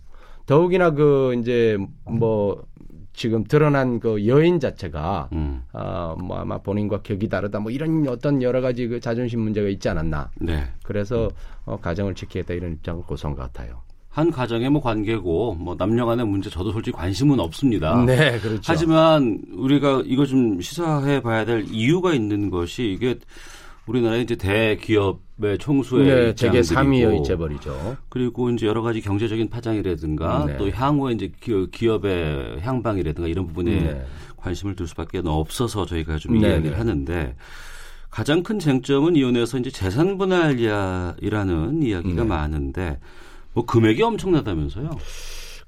[0.47, 2.63] 더욱이나 그 이제 뭐
[3.13, 5.63] 지금 드러난 그 여인 자체가 음.
[5.73, 10.31] 아뭐 아마 본인과 격이 다르다 뭐 이런 어떤 여러 가지 그 자존심 문제가 있지 않았나
[10.39, 10.63] 네.
[10.83, 11.29] 그래서
[11.65, 13.81] 어, 가정을 지키겠다 이런 입장을 고소한 것 같아요.
[14.09, 18.03] 한 가정의 뭐 관계고 뭐 남녀 간의 문제 저도 솔직히 관심은 없습니다.
[18.03, 18.61] 네, 그렇죠.
[18.65, 23.19] 하지만 우리가 이거 좀 시사해 봐야 될 이유가 있는 것이 이게
[23.87, 27.97] 우리나라의 이제 대기업의 총수의 네, 제게 입장들이고 3위의 재벌이죠.
[28.09, 30.57] 그리고 이제 여러 가지 경제적인 파장이라든가 네.
[30.57, 34.05] 또 향후에 이제 기- 기업의 향방이라든가 이런 부분에 네.
[34.35, 36.77] 관심을 둘 수밖에 없어서 저희가 좀 네, 이야기를 네.
[36.77, 37.35] 하는데
[38.09, 42.27] 가장 큰 쟁점은 이혼에서 이제 재산 분할이라는 이야기가 네.
[42.27, 42.99] 많은데
[43.53, 44.89] 뭐 금액이 엄청나다면서요?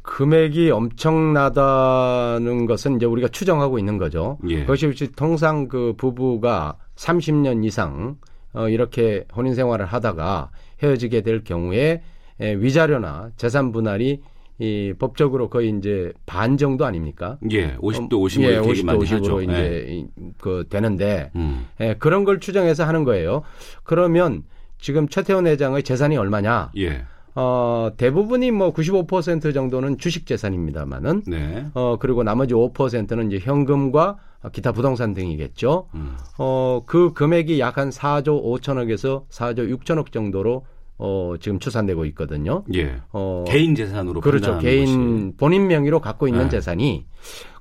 [0.09, 4.39] 금액이 엄청나다는 것은 이제 우리가 추정하고 있는 거죠.
[4.47, 4.61] 예.
[4.61, 8.17] 그것이 혹시 통상 그 부부가 30년 이상
[8.53, 10.49] 어, 이렇게 혼인 생활을 하다가
[10.81, 12.01] 헤어지게 될 경우에
[12.41, 14.21] 에, 위자료나 재산 분할이
[14.57, 17.37] 이 법적으로 거의 이제 반 정도 아닙니까?
[17.51, 19.41] 예, 50도 50으로 예, 이렇게 얘기 50도 많이 50으로 하죠.
[19.43, 19.93] 이제 예.
[19.93, 20.07] 이-
[20.41, 21.67] 그 되는데 음.
[21.79, 23.43] 예, 그런 걸 추정해서 하는 거예요.
[23.83, 24.43] 그러면
[24.79, 26.71] 지금 최태원 회장의 재산이 얼마냐?
[26.77, 27.03] 예.
[27.41, 31.65] 어, 대부분이 뭐 95% 정도는 주식 재산입니다만은 네.
[31.73, 34.17] 어, 그리고 나머지 5%는 이제 현금과
[34.51, 35.87] 기타 부동산 등이겠죠.
[35.95, 36.17] 음.
[36.37, 40.65] 어, 그 금액이 약 한 4조 5천억에서 4조 6천억 정도로
[40.97, 42.63] 어, 지금 추산되고 있거든요.
[42.73, 42.97] 예.
[43.13, 44.57] 어, 개인 재산으로 그렇죠.
[44.59, 44.85] 개인
[45.29, 45.37] 것이.
[45.37, 46.49] 본인 명의로 갖고 있는 네.
[46.49, 47.05] 재산이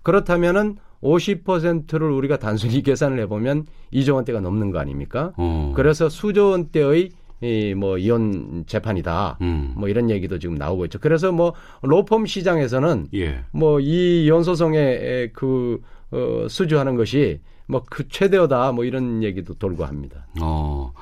[0.03, 5.33] 그렇다면은 50%를 우리가 단순히 계산을 해보면 2조 원대가 넘는 거 아닙니까?
[5.37, 5.73] 어.
[5.77, 7.11] 그래서 수조 원대의
[7.41, 9.39] 이 뭐 이혼 재판이다.
[9.43, 9.75] 음.
[9.77, 10.99] 뭐 이런 얘기도 지금 나오고 있죠.
[10.99, 13.45] 그래서 뭐 로펌 시장에서는 예.
[13.53, 15.81] 뭐이 이혼 소송의 그
[16.11, 20.27] 어, 수주하는 것이 뭐 그 최대어다 뭐 이런 얘기도 돌고 합니다.
[20.41, 20.93] 어.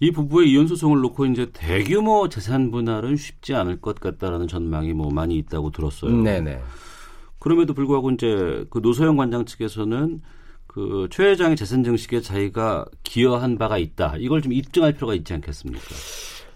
[0.00, 5.10] 이 부부의 이혼 소송을 놓고 이제 대규모 재산 분할은 쉽지 않을 것 같다라는 전망이 뭐
[5.10, 6.12] 많이 있다고 들었어요.
[6.22, 6.60] 네네.
[7.38, 10.20] 그럼에도 불구하고 이제 그 노소영 관장 측에서는
[10.78, 14.14] 그그최 회장의 재산 증식에 자기가 기여한 바가 있다.
[14.18, 15.84] 이걸 좀 입증할 필요가 있지 않겠습니까?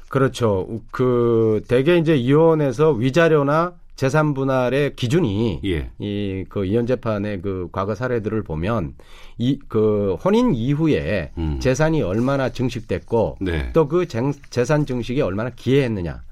[0.09, 0.81] 그렇죠.
[0.91, 5.91] 그 대개 이제 이혼에서 위자료나 재산 분할의 기준이 예.
[5.99, 8.95] 이그 이혼 재판의 그 과거 사례들을 보면
[9.39, 11.59] 이 그 혼인 이후에 음.
[11.61, 13.73] 재산이 얼마나 증식됐고 네.
[13.73, 14.07] 또그
[14.51, 16.23] 재산 증식에 얼마나 기여했느냐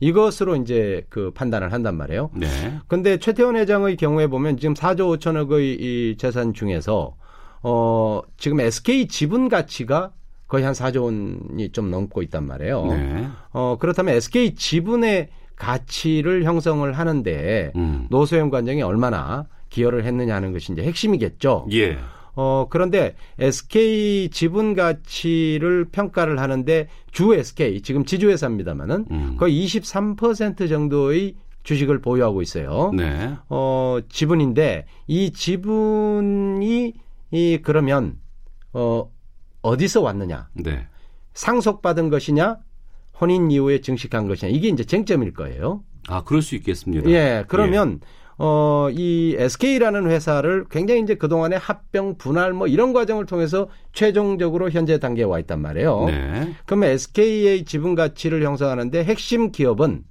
[0.00, 2.30] 이것으로 이제 그 판단을 한단 말이에요.
[2.34, 2.46] 네.
[2.86, 7.14] 근데 최태원 회장의 경우에 보면 지금 4조 5천억의 이 재산 중에서
[7.62, 10.12] 어 지금 SK 지분 가치가
[10.46, 12.86] 거의 한 4조 원이 좀 넘고 있단 말이에요.
[12.86, 13.28] 네.
[13.52, 18.06] 어 그렇다면 SK 지분의 가치를 형성을 하는데 음.
[18.10, 21.66] 노소영 관장이 얼마나 기여를 했느냐 하는 것이 이제 핵심이겠죠.
[21.72, 21.98] 예.
[22.36, 29.36] 어, 그런데 SK 지분 가치를 평가를 하는데 주 SK, 지금 지주회사입니다만은 음.
[29.38, 32.92] 거의 23% 정도의 주식을 보유하고 있어요.
[32.94, 33.34] 네.
[33.48, 36.94] 어, 지분인데 이 지분이
[37.30, 38.18] 이 그러면
[38.72, 39.10] 어,
[39.62, 40.48] 어디서 왔느냐?
[40.54, 40.86] 네.
[41.34, 42.58] 상속받은 것이냐?
[43.20, 44.50] 혼인 이후에 증식한 것이냐?
[44.50, 45.82] 이게 이제 쟁점일 거예요.
[46.08, 47.10] 아, 그럴 수 있겠습니다.
[47.10, 48.00] 예, 그러면
[48.38, 54.98] 어, 이 SK라는 회사를 굉장히 이제 그동안에 합병, 분할 뭐 이런 과정을 통해서 최종적으로 현재
[54.98, 56.04] 단계에 와 있단 말이에요.
[56.06, 56.54] 네.
[56.66, 60.04] 그러면 SK의 지분 가치를 형성하는데 핵심 기업은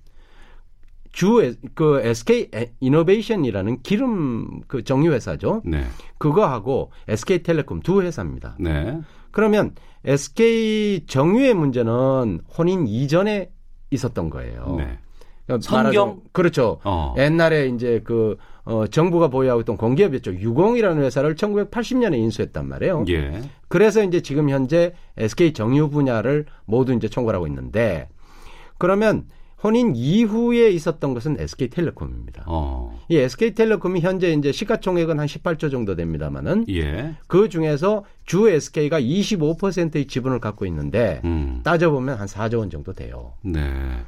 [1.16, 2.50] 주 그 SK
[2.82, 5.62] 이노베이션이라는 기름 그 정유 회사죠.
[5.64, 5.86] 네.
[6.18, 8.58] 그거하고 SK텔레콤 두 회사입니다.
[8.60, 9.00] 네.
[9.32, 13.50] 그러면 SK 정유의 문제는 혼인 이전에
[13.92, 14.76] 있었던 거예요.
[14.78, 15.00] 네.
[15.46, 16.22] 그러니까 성경?
[16.34, 16.80] 그렇죠.
[16.84, 17.16] 어.
[17.18, 18.36] 옛날에 이제 그
[18.66, 20.34] 어, 정부가 보유하고 있던 공기업이었죠.
[20.34, 23.06] 유공이라는 회사를 1980년에 인수했단 말이에요.
[23.10, 23.42] 예.
[23.70, 28.10] 그래서 이제 지금 현재 SK 정유 분야를 모두 이제 총괄하고 있는데
[28.78, 29.28] 그러면
[29.64, 32.44] 혼인 이후에 있었던 것은 SK텔레콤입니다.
[32.48, 33.00] 어.
[33.08, 37.16] 이 SK텔레콤이 현재 이제 시가총액은 한 18조 정도 됩니다만은 예.
[37.28, 41.62] 그 중에서 주 SK가 25%의 지분을 갖고 있는데 음.
[41.64, 43.34] 따져보면 한 4조 원 정도 돼요.
[43.44, 43.62] 네.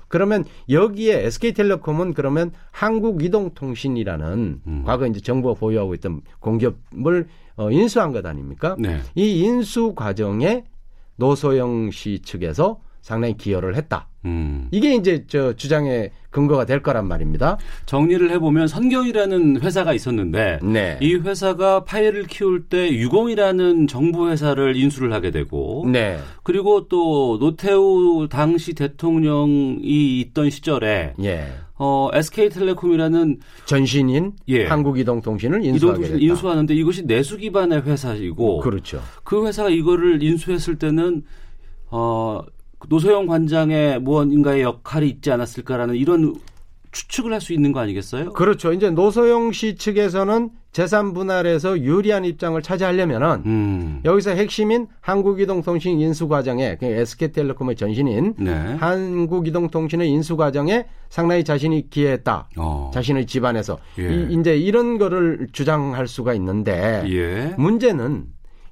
[0.07, 4.83] 그러면 여기에 SK텔레콤은 그러면 한국이동통신이라는 음.
[4.85, 8.75] 과거 이제 정부가 보유하고 있던 공기업을 어, 인수한 것 아닙니까?
[8.77, 8.99] 네.
[9.15, 10.65] 이 인수 과정에
[11.15, 14.09] 노소영 씨 측에서 상당히 기여를 했다.
[14.27, 14.67] 음.
[14.71, 17.57] 이게 이제 저 주장의 근거가 될 거란 말입니다.
[17.85, 20.99] 정리를 해보면 선경이라는 회사가 있었는데 네.
[21.01, 26.19] 이 회사가 파일을 키울 때 유공이라는 정부 회사를 인수를 하게 되고 네.
[26.43, 31.47] 그리고 또 노태우 당시 대통령이 있던 시절에 예.
[31.79, 34.65] 어, SK텔레콤이라는 전신인 예.
[34.65, 36.17] 한국이동통신을 인수하게.
[36.19, 39.01] 인수하는데 이것이 내수 기반의 회사이고 그렇죠.
[39.23, 41.23] 그 회사가 이거를 인수했을 때는
[41.89, 42.41] 어
[42.87, 46.35] 노소영 관장의 무언가의 역할이 있지 않았을까라는 이런
[46.91, 48.33] 추측을 할 수 있는 거 아니겠어요?
[48.33, 48.73] 그렇죠.
[48.73, 54.01] 이제 노소영 씨 측에서는 재산 분할에서 유리한 입장을 차지하려면은 음.
[54.05, 58.51] 여기서 핵심인 한국이동통신 인수 과정에 그 SK텔레콤의 전신인 네.
[58.79, 62.49] 한국이동통신의 인수 과정에 상당히 자신이 기여했다.
[62.57, 62.91] 어.
[62.93, 64.13] 자신의 집안에서 예.
[64.13, 67.53] 이, 이제 이런 거를 주장할 수가 있는데 예.
[67.57, 68.25] 문제는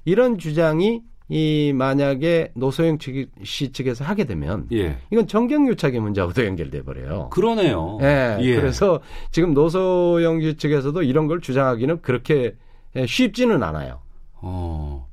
[0.04, 4.98] 이런 주장이 이 만약에 노소영 측, 씨 측에서 하게 되면 예.
[5.10, 7.30] 이건 정경유착의 문제하고 도 연결돼 버려요.
[7.30, 7.98] 그러네요.
[8.02, 8.54] 예, 예.
[8.56, 9.00] 그래서
[9.32, 12.54] 지금 노소영 씨 측에서도 이런 걸 주장하기는 그렇게
[12.94, 14.00] 예, 쉽지는 않아요.
[14.34, 15.06] 어.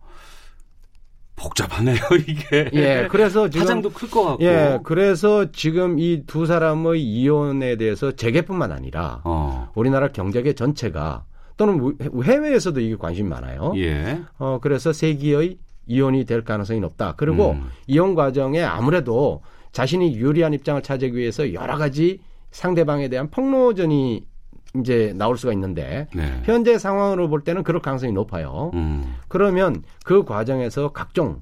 [1.36, 1.96] 복잡하네요,
[2.28, 2.70] 이게.
[2.74, 4.44] 예, 그래서 지금 파장도 클 것 같고.
[4.44, 9.72] 예, 그래서 지금 이 두 사람의 이혼에 대해서 재계뿐만 아니라 어.
[9.76, 11.26] 우리나라 경제계 전체가
[11.58, 13.74] 또는 우- 해외에서도 이게 관심이 많아요.
[13.78, 14.22] 예.
[14.38, 17.16] 어, 그래서 세기의 이혼이 될 가능성이 높다.
[17.18, 17.70] 그리고 음.
[17.88, 22.20] 이혼 과정에 아무래도 자신이 유리한 입장을 차지하기 위해서 여러 가지
[22.52, 24.26] 상대방에 대한 폭로전이
[24.80, 26.42] 이제 나올 수가 있는데 네.
[26.46, 28.72] 현재 상황으로 볼 때는 그럴 가능성이 높아요.
[28.74, 29.16] 음.
[29.28, 31.42] 그러면 그 과정에서 각종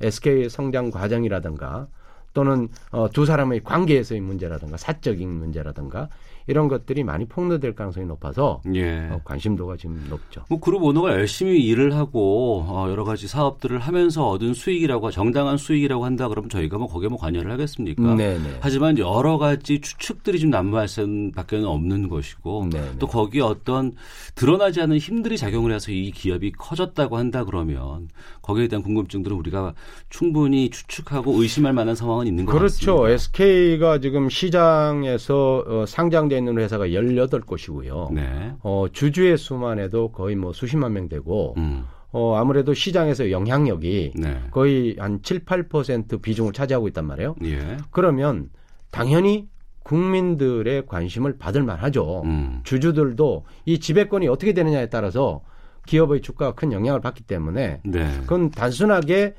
[0.00, 1.88] SK 성장 과정이라든가
[2.32, 6.08] 또는 어, 두 사람의 관계에서의 문제라든가 사적인 문제라든가
[6.46, 9.08] 이런 것들이 많이 폭로될 가능성이 높아서 예.
[9.10, 10.44] 어, 관심도가 지금 높죠.
[10.48, 16.04] 뭐 그룹 오너가 열심히 일을 하고 어, 여러 가지 사업들을 하면서 얻은 수익이라고 정당한 수익이라고
[16.04, 18.14] 한다 그러면 저희가 뭐 거기에 뭐 관여를 하겠습니까?
[18.14, 18.58] 네네.
[18.60, 22.98] 하지만 여러 가지 추측들이 좀 난무할 수밖에 없는 것이고 네네.
[22.98, 23.92] 또 거기에 어떤
[24.34, 28.08] 드러나지 않은 힘들이 작용을 해서 이 기업이 커졌다고 한다 그러면
[28.42, 29.74] 거기에 대한 궁금증들은 우리가
[30.10, 32.98] 충분히 추측하고 의심할 만한 상황은 있는 것 그렇죠.
[32.98, 33.14] 같습니다.
[33.14, 38.12] SK가 지금 시장에서 어, 상장 돼 있는 회사가 18곳이고요.
[38.12, 38.52] 네.
[38.62, 41.84] 어, 주주의 수만 해도 거의 뭐 수십만 명 되고 음.
[42.10, 44.40] 어, 아무래도 시장에서 영향력이 네.
[44.50, 47.36] 거의 한 7, 8% 비중을 차지하고 있단 말이에요.
[47.44, 47.76] 예.
[47.90, 48.50] 그러면
[48.90, 49.48] 당연히
[49.84, 52.22] 국민들의 관심을 받을 만하죠.
[52.24, 52.60] 음.
[52.64, 55.42] 주주들도 이 지배권이 어떻게 되느냐에 따라서
[55.86, 58.16] 기업의 주가가 큰 영향을 받기 때문에 네.
[58.20, 59.34] 그건 단순하게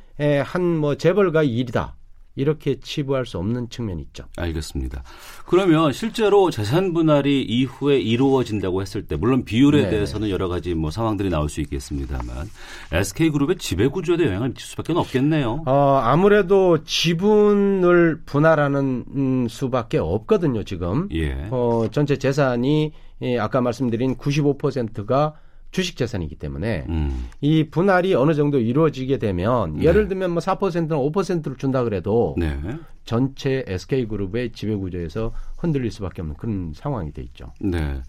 [0.46, 1.96] 한 뭐 재벌가 일이다.
[2.36, 4.26] 이렇게 치부할 수 없는 측면이 있죠.
[4.38, 5.04] 알겠습니다.
[5.46, 9.90] 그러면 실제로 재산 분할이 이후에 이루어진다고 했을 때 물론 비율에 네.
[9.90, 12.50] 대해서는 여러 가지 뭐 상황들이 나올 수 있겠습니다만
[12.92, 15.64] SK 그룹의 지배 구조에도 영향을 미칠 수밖에 없겠네요.
[15.66, 21.08] 어, 아무래도 지분을 분할하는 음, 수밖에 없거든요, 지금.
[21.14, 21.48] 예.
[21.52, 25.36] 어, 전체 재산이 예, 아까 말씀드린 95%가
[25.76, 27.28] 주식 재산이기 때문에 음.
[27.42, 29.84] 이 분할이 어느 정도 이루어지게 되면 네.
[29.84, 32.58] 예를 들면 뭐 4%나 5%를 준다 그래도 네.
[33.04, 37.48] 전체 SK 그룹의 지배 구조에서 흔들릴 수밖에 없는 그런 상황이 돼 있죠.
[37.60, 38.02] 네.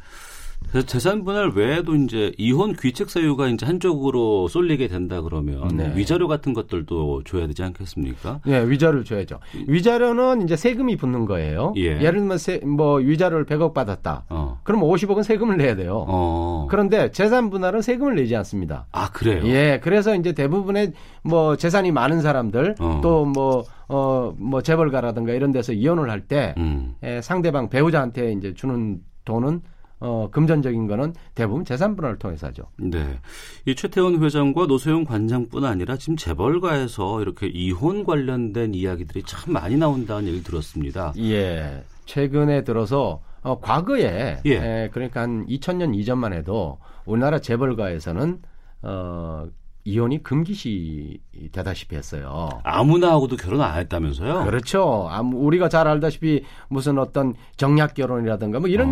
[0.77, 5.91] 그래서 재산 분할 외에도 이제 이혼 귀책 사유가 이제 한쪽으로 쏠리게 된다 그러면 네.
[5.97, 8.41] 위자료 같은 것들도 줘야 되지 않겠습니까?
[8.45, 9.41] 네, 위자료를 줘야죠.
[9.69, 11.73] 위자료는 이제 세금이 붙는 거예요.
[11.77, 11.95] 예.
[11.95, 14.25] 를 들면 세, 뭐 위자료를 100억 받았다.
[14.29, 14.61] 어.
[14.65, 16.05] 그럼 50억은 세금을 내야 돼요.
[16.07, 16.67] 어.
[16.69, 18.85] 그런데 재산 분할은 세금을 내지 않습니다.
[18.93, 19.47] 아 그래요?
[19.47, 23.01] 예, 그래서 이제 대부분의 뭐 재산이 많은 사람들 어.
[23.03, 26.97] 또뭐 어, 뭐 재벌가라든가 이런 데서 이혼을 할때 음.
[27.23, 29.63] 상대방 배우자한테 이제 주는 돈은
[29.99, 32.65] 어, 금전적인 거는 대부분 재산 분할을 통해서 하죠.
[32.77, 33.19] 네.
[33.65, 40.25] 이 최태원 회장과 노소영 관장뿐 아니라 지금 재벌가에서 이렇게 이혼 관련된 이야기들이 참 많이 나온다는
[40.27, 41.13] 얘기를 들었습니다.
[41.19, 41.83] 예.
[42.05, 44.55] 최근에 들어서 어, 과거에 예.
[44.85, 48.41] 에, 그러니까 한 2000년 이전만 해도 우리나라 재벌가에서는
[48.83, 49.47] 어,
[49.85, 51.21] 이혼이 금기시
[51.53, 52.49] 되다시피 했어요.
[52.65, 54.45] 아무나 하고도 결혼 안 했다면서요?
[54.45, 55.07] 그렇죠.
[55.09, 58.89] 아무- 우리가 잘 알다시피 무슨 어떤 정략 결혼이라든가 뭐 이런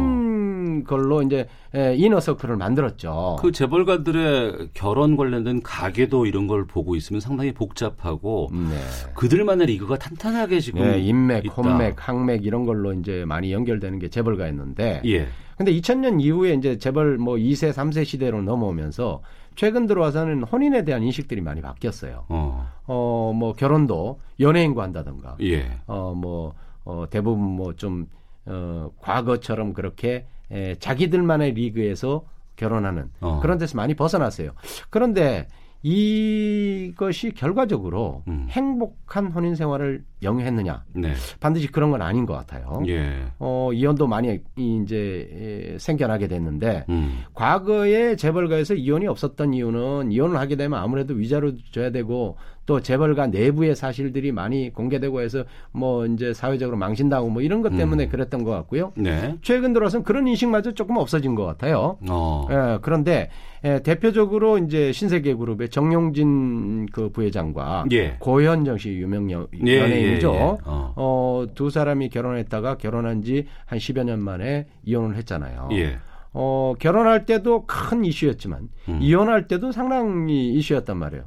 [0.85, 3.37] 걸로 이제 에, 이너서클을 만들었죠.
[3.41, 8.77] 그 재벌가들의 결혼 관련된 가계도 이런 걸 보고 있으면 상당히 복잡하고 네.
[9.15, 11.55] 그들만의 리그가 탄탄하게 지금 예, 인맥, 있다.
[11.55, 15.29] 혼맥, 항맥 이런 걸로 이제 많이 연결되는 게 재벌가였는데 예.
[15.57, 19.23] 근데 2000년 이후에 이제 재벌 뭐 2세, 3세 시대로 넘어오면서
[19.55, 22.25] 최근 들어와서는 혼인에 대한 인식들이 많이 바뀌었어요.
[22.29, 22.69] 어.
[22.87, 25.37] 어, 뭐 결혼도 연예인과 한다든가.
[25.43, 25.79] 예.
[25.87, 26.55] 어, 뭐,
[26.85, 28.07] 어, 대부분 뭐 좀,
[28.47, 32.24] 어, 과거처럼 그렇게 에, 자기들만의 리그에서
[32.57, 33.40] 결혼하는 어.
[33.40, 34.51] 그런 데서 많이 벗어났어요.
[34.90, 35.49] 그런데
[35.87, 38.47] 이것이 결과적으로 음.
[38.49, 40.82] 행복한 혼인 생활을 영위했느냐?
[40.95, 41.12] 네.
[41.41, 42.82] 반드시 그런 건 아닌 것 같아요.
[42.87, 43.26] 예.
[43.39, 47.18] 어, 이혼도 많이 이제 에, 생겨나게 됐는데 음.
[47.35, 53.76] 과거에 재벌가에서 이혼이 없었던 이유는 이혼을 하게 되면 아무래도 위자료 줘야 되고 또 재벌가 내부의
[53.76, 58.09] 사실들이 많이 공개되고 해서 뭐 이제 사회적으로 망신당하고 뭐 이런 것 때문에 음.
[58.09, 58.93] 그랬던 것 같고요.
[58.97, 59.37] 네.
[59.43, 61.99] 최근 들어서는 그런 인식마저 조금 없어진 것 같아요.
[62.09, 62.47] 어.
[62.51, 63.28] 예, 그런데
[63.65, 68.17] 예, 대표적으로 이제 신세계 그룹의 정용진 그 부회장과 예.
[68.19, 70.33] 고현정 씨 유명 연- 예, 연예인이죠.
[70.35, 70.43] 예, 예.
[70.43, 70.93] 어.
[70.97, 75.71] 어, 두 사람이 결혼했다가 결혼한 지 한 10여 년 만에 이혼을 했잖아요.
[75.73, 75.97] 예.
[76.35, 78.99] 어, 결혼할 때도 큰 이슈였지만 음.
[79.01, 81.25] 이혼할 때도 상당히 이슈였단 말이에요.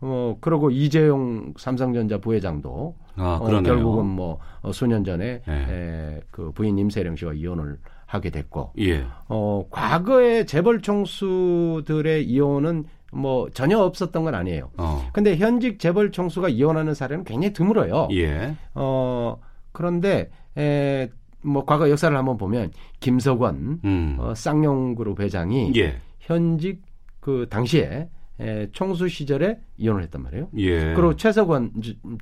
[0.00, 3.62] 어, 그리고 이재용 삼성전자 부회장도 아, 어.
[3.62, 5.52] 결국은 뭐 어, 수년 전에 예.
[5.52, 7.78] 에, 그 부인 임세령 씨와 이혼을
[8.16, 9.04] 하게 됐고 예.
[9.28, 14.70] 어, 과거의 재벌 총수들의 이혼은 뭐 전혀 없었던 건 아니에요.
[14.76, 15.08] 어.
[15.12, 18.08] 근데 현직 재벌 총수가 이혼하는 사례는 굉장히 드물어요.
[18.12, 18.56] 예.
[18.74, 19.38] 어,
[19.72, 21.08] 그런데 에,
[21.42, 24.16] 뭐 과거 역사를 한번 보면 김석원 음.
[24.18, 25.98] 어, 쌍용그룹 회장이 예.
[26.18, 26.82] 현직
[27.20, 28.08] 그 당시에
[28.40, 30.48] 에, 총수 시절에 이혼을 했단 말이에요.
[30.56, 30.94] 예.
[30.94, 31.72] 그리고 최석원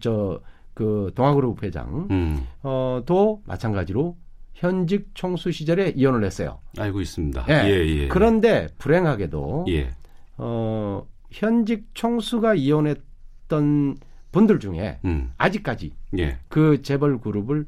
[0.01, 0.41] 저
[0.75, 2.47] 그 동아그룹 회장 음.
[2.63, 4.17] 어, 도 마찬가지로
[4.55, 6.61] 현직 총수 시절에 이혼을 했어요.
[6.79, 7.45] 알고 있습니다.
[7.49, 7.55] 예.
[7.69, 8.09] 예, 예.
[8.09, 9.91] 그런데 불행하게도 예.
[10.39, 13.97] 어, 현직 총수가 이혼했던
[14.33, 15.33] 분들 중에 음.
[15.39, 16.39] 아직까지 예.
[16.49, 17.67] 그 재벌 그룹을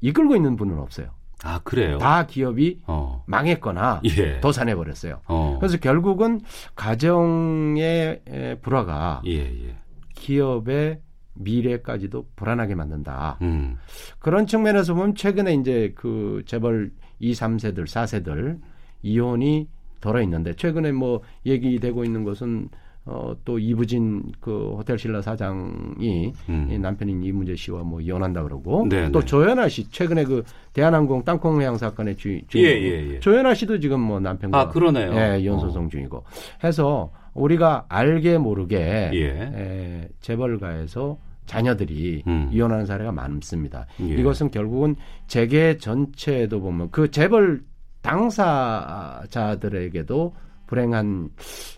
[0.00, 1.10] 이끌고 있는 분은 없어요.
[1.44, 1.98] 아, 그래요.
[1.98, 3.22] 다 기업이 어.
[3.26, 4.40] 망했거나 예.
[4.40, 5.20] 도산해 버렸어요.
[5.26, 5.56] 어.
[5.60, 6.40] 그래서 결국은
[6.74, 9.76] 가정의 에, 불화가 예, 예.
[10.14, 11.00] 기업의
[11.38, 13.38] 미래까지도 불안하게 만든다.
[13.42, 13.76] 음.
[14.18, 18.58] 그런 측면에서 보면 최근에 이제 그 재벌 2, 3세들, 4세들
[19.02, 19.68] 이혼이
[20.00, 22.68] 덜어 있는데 최근에 뭐 얘기되고 있는 것은
[23.10, 26.68] 어, 또 이부진 그 호텔 신라 사장이 음.
[26.70, 29.26] 이 남편인 이문재 씨와 뭐 이혼한다 그러고 네, 또 네.
[29.26, 30.42] 조연아 씨 최근에 그
[30.74, 33.20] 대한항공 땅콩 회항 사건의 주, 예, 주인공 예, 예.
[33.20, 35.14] 조연아 씨도 지금 뭐 남편과 아, 그러네요.
[35.14, 36.22] 예, 이혼 소송 중이고
[36.62, 39.52] 해서 우리가 알게 모르게 예.
[39.54, 41.16] 에, 재벌가에서
[41.48, 42.48] 자녀들이 음.
[42.52, 43.86] 이혼하는 사례가 많습니다.
[44.00, 44.14] 예.
[44.14, 44.94] 이것은 결국은
[45.26, 47.64] 재계 전체에도 보면 그 재벌
[48.02, 50.34] 당사자들에게도
[50.66, 51.30] 불행한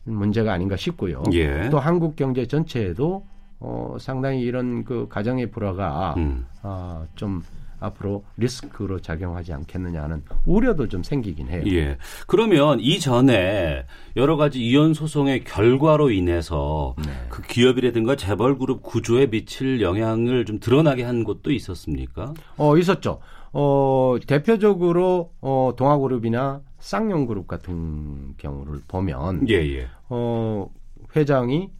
[0.04, 1.22] 문제가 아닌가 싶고요.
[1.32, 1.70] 예.
[1.70, 3.24] 또 한국 경제 전체에도
[3.60, 6.44] 어, 상당히 이런 그 가정의 불화가 음.
[6.62, 7.42] 어, 좀
[7.80, 11.62] 앞으로 리스크로 작용하지 않겠느냐 하는 우려도 좀 생기긴 해요.
[11.66, 11.96] 예.
[12.26, 17.10] 그러면 이전에 여러 가지 이혼 소송의 결과로 인해서 네.
[17.28, 22.34] 그 기업이라든가 재벌 그룹 구조에 미칠 영향을 좀 드러나게 한 곳도 있었습니까?
[22.56, 23.20] 어, 있었죠.
[23.52, 29.88] 어, 대표적으로 어, 동아그룹이나 쌍용그룹 같은 경우를 보면 예, 예.
[30.08, 30.70] 어,
[31.16, 31.70] 회장이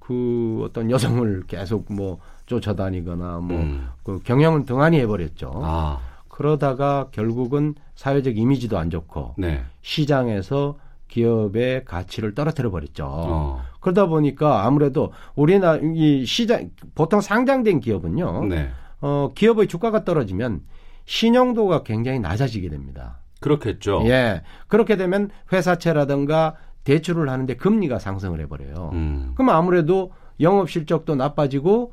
[0.00, 3.88] 그 어떤 여성을 계속 뭐 쫓아다니거나 뭐 음.
[4.02, 5.52] 그 경영을 등한히 해버렸죠.
[5.62, 9.62] 아, 그러다가 결국은 사회적 이미지도 안 좋고 네.
[9.82, 10.76] 시장에서
[11.08, 13.06] 기업의 가치를 떨어뜨려 버렸죠.
[13.06, 13.62] 어.
[13.80, 18.46] 그러다 보니까 아무래도 우리나라 이 시장 보통 상장된 기업은요.
[18.46, 18.70] 네.
[19.00, 20.62] 어, 기업의 주가가 떨어지면
[21.04, 23.18] 신용도가 굉장히 낮아지게 됩니다.
[23.40, 24.02] 그렇겠죠.
[24.06, 24.42] 예.
[24.68, 28.90] 그렇게 되면 회사채라든가 대출을 하는데 금리가 상승을 해버려요.
[28.94, 29.32] 음.
[29.34, 31.92] 그럼 아무래도 영업 실적도 나빠지고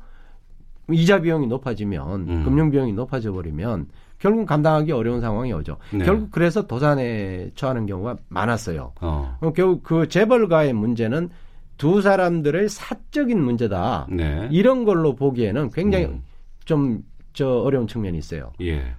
[0.94, 2.44] 이자 비용이 높아지면 음.
[2.44, 3.88] 금융 비용이 높아져 버리면
[4.18, 5.78] 결국 감당하기 어려운 상황이 오죠.
[5.92, 6.04] 네.
[6.04, 8.92] 결국 그래서 도산에 처하는 경우가 많았어요.
[9.00, 9.36] 어.
[9.40, 11.30] 어, 결국 그 재벌가의 문제는
[11.76, 14.06] 두 사람들의 사적인 문제다.
[14.10, 14.48] 네.
[14.52, 16.22] 이런 걸로 보기에는 굉장히 음.
[16.64, 18.52] 좀저 어려운 측면이 있어요.
[18.60, 18.94] 예.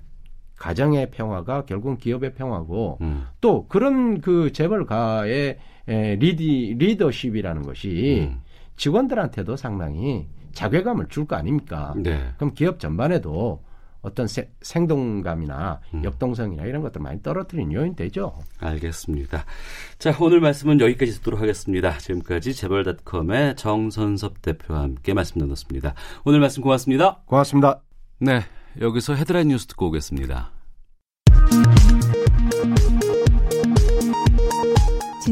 [0.57, 3.25] 가정의 평화가 결국 기업의 평화고 음.
[3.41, 8.41] 또 그런 그 재벌가의 에, 리디 리더십이라는 것이 음.
[8.77, 11.93] 직원들한테도 상당히 자괴감을 줄 거 아닙니까?
[11.97, 12.31] 네.
[12.37, 13.61] 그럼 기업 전반에도
[14.01, 16.03] 어떤 세- 생동감이나 음.
[16.03, 18.37] 역동성이나 이런 것들 많이 떨어뜨리는 요인 되죠.
[18.59, 19.45] 알겠습니다.
[19.97, 21.97] 자, 오늘 말씀은 여기까지 듣도록 하겠습니다.
[21.97, 25.93] 지금까지 재벌닷컴의 정선섭 대표와 함께 말씀 나눴습니다.
[26.25, 27.21] 오늘 말씀 고맙습니다.
[27.25, 27.79] 고맙습니다.
[28.19, 28.41] 네,
[28.81, 30.51] 여기서 헤드라인 뉴스 듣고 오겠습니다.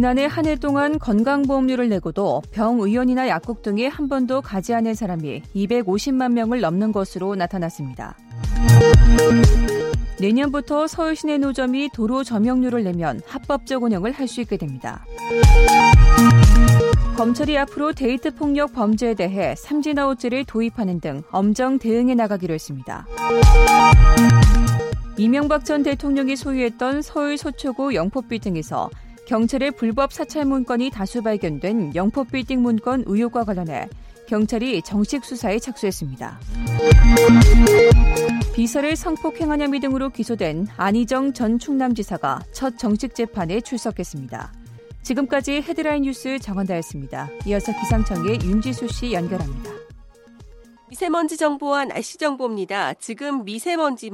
[0.01, 6.31] 지난해 한 해 동안 건강보험료를 내고도 병의원이나 약국 등에 한 번도 가지 않은 사람이 250만
[6.31, 8.17] 명을 넘는 것으로 나타났습니다.
[10.19, 15.05] 내년부터 서울 시내 노점이 도로 점용료를 내면 합법적 운영을 할 수 있게 됩니다.
[17.15, 23.05] 검찰이 앞으로 데이트 폭력 범죄에 대해 삼진아웃제를 도입하는 등 엄정 대응해 나가기로 했습니다.
[25.17, 28.89] 이명박 전 대통령이 소유했던 서울 서초구 영포빌딩에서
[29.25, 33.87] 경찰의 불법 사찰 문건이 다수 발견된 영포 빌딩 문건 의혹과 관련해
[34.27, 36.39] 경찰이 정식 수사에 착수했습니다.
[38.53, 44.53] 비서를 성폭행하냐미 등으로 기소된 안희정 전 충남지사가 첫 정식 재판에 출석했습니다.
[45.03, 47.29] 지금까지 헤드라인 뉴스 정한다였습니다.
[47.47, 49.71] 이어서 기상청의 윤지수 씨 연결합니다.
[50.89, 52.93] 미세먼지 정보와 날씨 정보입니다.
[52.95, 54.11] 지금 미세먼지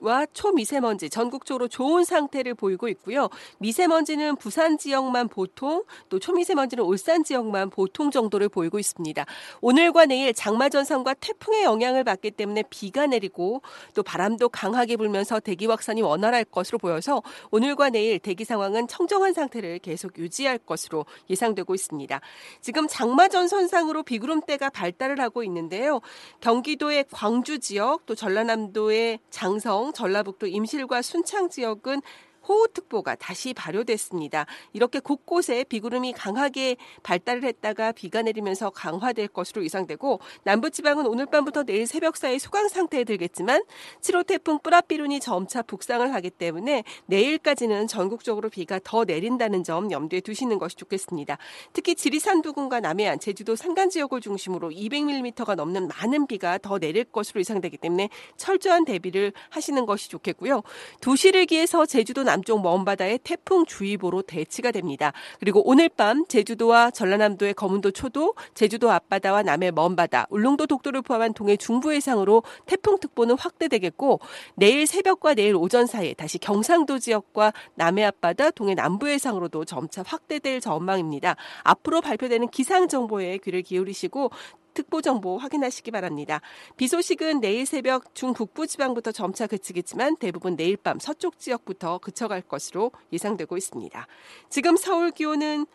[0.00, 3.28] 와 초미세먼지 전국적으로 좋은 상태를 보이고 있고요.
[3.58, 9.24] 미세먼지는 부산 지역만 보통, 또 초미세먼지는 울산 지역만 보통 정도를 보이고 있습니다.
[9.60, 13.62] 오늘과 내일 장마 전선과 태풍의 영향을 받기 때문에 비가 내리고
[13.94, 19.78] 또 바람도 강하게 불면서 대기 확산이 원활할 것으로 보여서 오늘과 내일 대기 상황은 청정한 상태를
[19.78, 22.20] 계속 유지할 것으로 예상되고 있습니다.
[22.60, 26.00] 지금 장마 전선상으로 비구름대가 발달을 하고 있는데요.
[26.40, 32.00] 경기도의 광주 지역, 또 전라남도의 장성 전라북도 임실과 순창 지역은
[32.48, 34.46] 호우특보가 다시 발효됐습니다.
[34.72, 41.86] 이렇게 곳곳에 비구름이 강하게 발달을 했다가 비가 내리면서 강화될 것으로 예상되고 남부지방은 오늘 밤부터 내일
[41.86, 43.62] 새벽 사이 소강 상태에 들겠지만
[44.00, 50.58] 7호 태풍 뿌라비룬이 점차 북상을 하기 때문에 내일까지는 전국적으로 비가 더 내린다는 점 염두에 두시는
[50.58, 51.38] 것이 좋겠습니다.
[51.72, 57.40] 특히 지리산 부근과 남해안, 제주도 산간 지역을 중심으로 200mm가 넘는 많은 비가 더 내릴 것으로
[57.40, 60.62] 예상되기 때문에 철저한 대비를 하시는 것이 좋겠고요.
[61.00, 65.12] 도시를 기해서 제주도 남쪽 먼바다에 태풍주의보로 대치가 됩니다.
[65.40, 71.56] 그리고 오늘 밤 제주도와 전라남도의 거문도 초도, 제주도 앞바다와 남해 먼바다, 울릉도 독도를 포함한 동해
[71.56, 74.20] 중부 해상으로 태풍특보는 확대되겠고
[74.54, 80.60] 내일 새벽과 내일 오전 사이에 다시 경상도 지역과 남해 앞바다, 동해 남부 해상으로도 점차 확대될
[80.60, 81.36] 전망입니다.
[81.62, 84.30] 앞으로 발표되는 기상 정보에 귀를 기울이시고
[84.76, 86.42] 특보 정보 확인하시기 바랍니다.
[86.76, 92.92] 비 소식은 내일 새벽 중북부 지방부터 점차 그치겠지만 대부분 내일 밤 서쪽 지역부터 그쳐갈 것으로
[93.12, 94.06] 예상되고 있습니다.
[94.50, 95.66] 지금 서울 기온은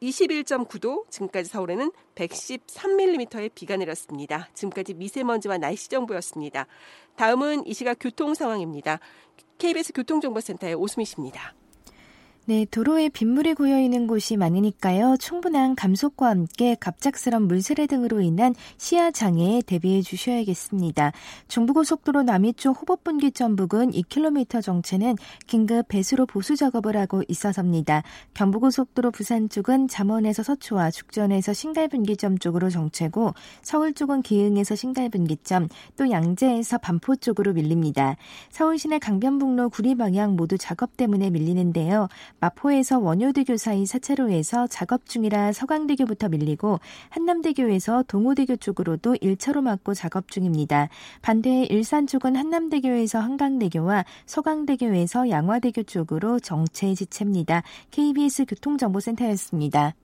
[0.00, 4.48] 21.9도, 지금까지 서울에는 113mm의 비가 내렸습니다.
[4.54, 6.66] 지금까지 미세먼지와 날씨 정보였습니다.
[7.16, 8.98] 다음은 이 시각 교통 상황입니다.
[9.58, 11.54] KBS 교통정보센터의 오수미 씨입니다.
[12.50, 15.18] 네, 도로에 빗물이 고여 있는 곳이 많으니까요.
[15.20, 21.12] 충분한 감속과 함께 갑작스런 물세례 등으로 인한 시야 장애에 대비해 주셔야겠습니다.
[21.46, 25.14] 중부고속도로 남이 쪽 호법분기점 부근 2km 정체는
[25.46, 28.02] 긴급 배수로 보수 작업을 하고 있어서입니다.
[28.34, 33.32] 경부고속도로 부산 쪽은 잠원에서 서초와 죽전에서 신갈분기점 쪽으로 정체고
[33.62, 38.16] 서울 쪽은 기흥에서 신갈분기점 또 양재에서 반포 쪽으로 밀립니다.
[38.50, 42.08] 서울 시내 강변북로 구리 방향 모두 작업 때문에 밀리는데요.
[42.40, 46.80] 마포에서 원효대교 사이 4차로에서 작업 중이라 서강대교부터 밀리고
[47.10, 50.88] 한남대교에서 동호대교 쪽으로도 1차로 막고 작업 중입니다.
[51.22, 57.62] 반대 일산 쪽은 한남대교에서 한강대교와 서강대교에서 양화대교 쪽으로 정체 지체입니다.
[57.90, 59.94] KBS 교통정보센터였습니다.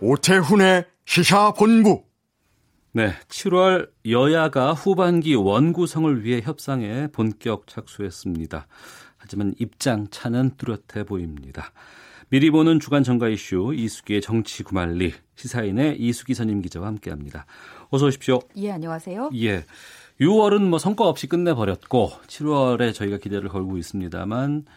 [0.00, 2.02] 오태훈의 시사 본부.
[2.92, 8.66] 네, 7월 여야가 후반기 원구성을 위해 협상에 본격 착수했습니다.
[9.16, 11.72] 하지만 입장 차는 뚜렷해 보입니다.
[12.28, 17.46] 미리 보는 주간 정가 이슈 이수기의 정치 구말리 시사인의 이수기 선임 기자와 함께합니다.
[17.90, 18.40] 어서 오십시오.
[18.56, 19.30] 예, 안녕하세요.
[19.36, 19.64] 예.
[20.20, 24.72] 6월은 뭐 성과 없이 끝내버렸고 7월에 저희가 기대를 걸고 있습니다만 어,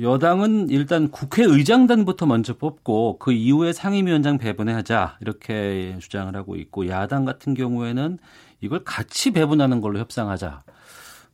[0.00, 7.24] 여당은 일단 국회의장단부터 먼저 뽑고 그 이후에 상임위원장 배분해 하자 이렇게 주장을 하고 있고 야당
[7.24, 8.18] 같은 경우에는
[8.60, 10.62] 이걸 같이 배분하는 걸로 협상하자.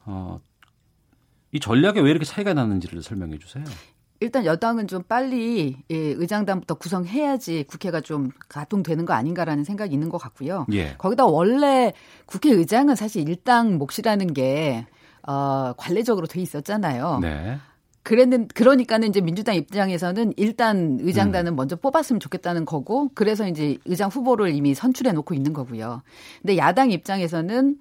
[0.06, 0.40] 어,
[1.52, 3.64] 이 전략에 왜 이렇게 차이가 나는지를 설명해 주세요.
[4.20, 10.18] 일단 여당은 좀 빨리 예, 의장단부터 구성해야지 국회가 좀 가동되는 거 아닌가라는 생각이 있는 것
[10.18, 10.66] 같고요.
[10.72, 10.94] 예.
[10.98, 11.92] 거기다 원래
[12.26, 14.86] 국회의장은 사실 일당 몫이라는 게
[15.22, 17.20] 어, 관례적으로 돼 있었잖아요.
[17.20, 17.58] 네.
[18.02, 21.56] 그랬는 그러니까는 이제 민주당 입장에서는 일단 의장단은 음.
[21.56, 26.02] 먼저 뽑았으면 좋겠다는 거고 그래서 이제 의장 후보를 이미 선출해 놓고 있는 거고요.
[26.40, 27.76] 근데 야당 입장에서는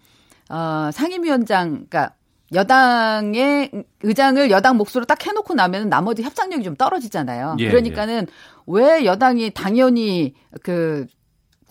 [0.50, 2.14] 어 상임위원장 그러니까
[2.54, 3.72] 여당의
[4.04, 7.58] 의장을 여당 몫으로 딱 해놓고 나면 나머지 협상력이 좀 떨어지잖아요.
[7.60, 8.34] 예, 그러니까는 예.
[8.68, 11.06] 왜 여당이 당연히 그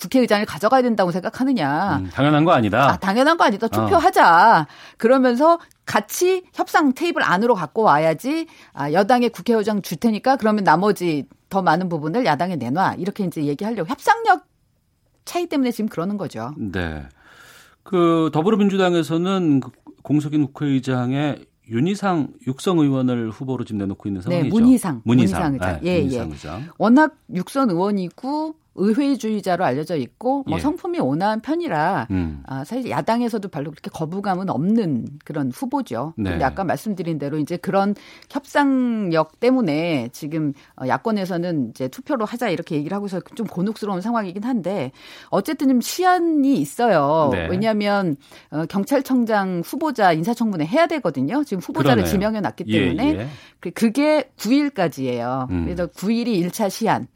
[0.01, 1.99] 국회의장을 가져가야 된다고 생각하느냐.
[1.99, 2.91] 음, 당연한 거 아니다.
[2.91, 3.69] 아, 당연한 거 아니다.
[3.69, 4.61] 투표하자.
[4.61, 4.67] 어.
[4.99, 11.63] 그러면서 같이 협상 테이블 안으로 갖고 와야지 아, 여당의 국회의장 줄 테니까 그러면 나머지 더
[11.63, 12.97] 많은 부분을 야당에 내놔.
[12.99, 14.45] 이렇게 이제 얘기하려고 협상력
[15.25, 16.53] 차이 때문에 지금 그러는 거죠.
[16.59, 17.05] 네.
[17.83, 19.71] 그 더불어민주당에서는 그
[20.03, 24.45] 공석인 국회의장의 윤희상 육성 의원을 후보로 지금 내놓고 있는 상황이죠.
[24.45, 25.03] 네, 문희상.
[25.05, 25.81] 문희상, 문희상 의장.
[25.83, 26.33] 네, 예, 문희상 예.
[26.33, 26.69] 의장.
[26.79, 30.63] 워낙 육선 의원이고 의회주의자로 알려져 있고 뭐 예.
[30.63, 32.43] 성품이 온화한 편이라 음.
[32.47, 36.15] 아, 사실 야당에서도 별로 그렇게 거부감은 없는 그런 후보죠.
[36.17, 36.31] 네.
[36.31, 37.95] 근데 아까 말씀드린 대로 이제 그런
[38.31, 44.45] 협상력 때문에 지금 어, 야권에서는 이제 투표로 하자 이렇게 얘기를 하고 있어서 좀 곤혹스러운 상황이긴
[44.45, 44.93] 한데
[45.31, 47.31] 어쨌든 좀 시한이 있어요.
[47.33, 47.49] 네.
[47.49, 48.17] 왜냐하면
[48.51, 51.43] 어, 경찰청장 후보자 인사청문회 해야 되거든요.
[51.45, 52.11] 지금 후보자를 그러네요.
[52.11, 53.27] 지명해 놨기 예, 때문에 예.
[53.61, 55.51] 그- 그게 9일까지예요.
[55.51, 55.65] 음.
[55.65, 57.07] 그래서 9일이 1차 시한.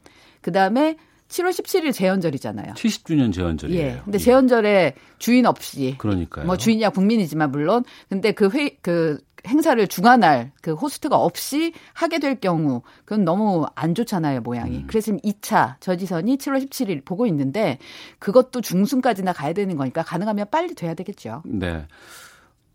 [0.41, 0.97] 그다음에
[1.31, 2.73] 7월 17일 재연절이잖아요.
[2.73, 3.81] 70주년 재헌절이에요.
[3.81, 4.01] 예.
[4.03, 6.45] 근데 재연절에 주인 없이 그러니까요.
[6.45, 13.23] 뭐 주인이야 국민이지만 물론 근데 그회그 행사를 중간할 그 호스트가 없이 하게 될 경우 그건
[13.23, 14.77] 너무 안 좋잖아요 모양이.
[14.77, 14.83] 음.
[14.87, 17.79] 그래서 지금 2차 저지선이 7월 17일 보고 있는데
[18.19, 21.41] 그것도 중순까지나 가야 되는 거니까 가능하면 빨리 돼야 되겠죠.
[21.45, 21.87] 네.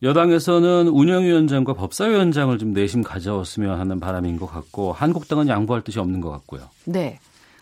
[0.02, 6.30] 여당에서는 운영위원장과 법사위원장을 좀 내심 가져왔으면 하는 바람인 것 같고 한국당은 양보할 뜻이 없는 것
[6.30, 6.62] 같고요.
[6.84, 7.18] 네.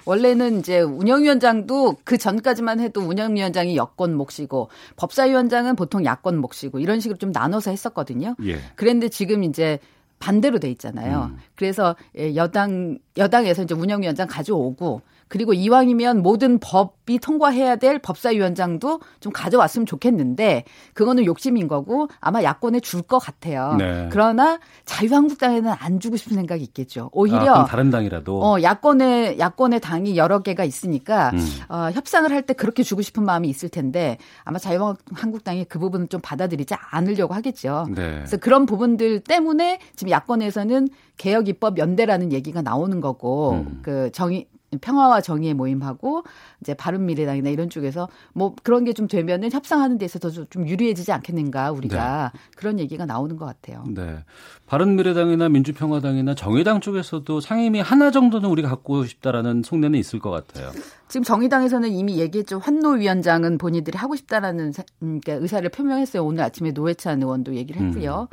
[0.07, 7.19] 원래는 이제 운영위원장도 그 전까지만 해도 운영위원장이 여권 몫이고 법사위원장은 보통 야권 몫이고 이런 식으로
[7.19, 8.37] 좀 나눠서 했었거든요.
[8.45, 8.59] 예.
[8.77, 9.79] 그런데 지금 이제
[10.19, 11.31] 반대로 돼 있잖아요.
[11.33, 11.39] 음.
[11.55, 19.33] 그래서 예, 여당 여당에서 이제 운영위원장 가져오고 그리고 이왕이면 모든 법이 통과해야 될 법사위원장도 좀
[19.33, 20.65] 가져왔으면 좋겠는데
[20.95, 23.75] 그거는 욕심인 거고 아마 야권에 줄 것 같아요.
[23.79, 24.09] 네.
[24.11, 27.05] 그러나 자유한국당에는 안 주고 싶은 생각이 있겠죠.
[27.07, 31.39] 아, 오히려 그럼 다른 당이라도 어, 야권의 야권의 당이 여러 개가 있으니까 음.
[31.69, 36.21] 어, 협상을 할 때 그렇게 주고 싶은 마음이 있을 텐데 아마 자유한국당이 그 부분을 좀
[36.23, 37.87] 받아들이지 않으려고 하겠죠.
[37.95, 38.17] 네.
[38.17, 43.81] 그래서 그런 부분들 때문에 지금 야권에서는 개혁 입법 연대라는 얘기가 나오는 거고 음.
[43.83, 44.47] 그 정의
[44.79, 46.23] 평화와 정의의 모임하고
[46.61, 51.73] 이제 바른미래당이나 이런 쪽에서 뭐 그런 게 좀 되면은 협상하는 데 있어서 좀 유리해지지 않겠는가
[51.73, 53.83] 우리가 그런 얘기가 나오는 것 같아요.
[53.89, 54.19] 네.
[54.67, 60.71] 바른미래당이나 민주평화당이나 정의당 쪽에서도 상임위 하나 정도는 우리가 갖고 싶다라는 속내는 있을 것 같아요.
[61.09, 62.59] 지금 정의당에서는 이미 얘기했죠.
[62.59, 66.25] 환노 위원장은 본인들이 하고 싶다라는 사- 음, 그러니까 의사를 표명했어요.
[66.25, 68.29] 오늘 아침에 노회찬 의원도 얘기를 했고요.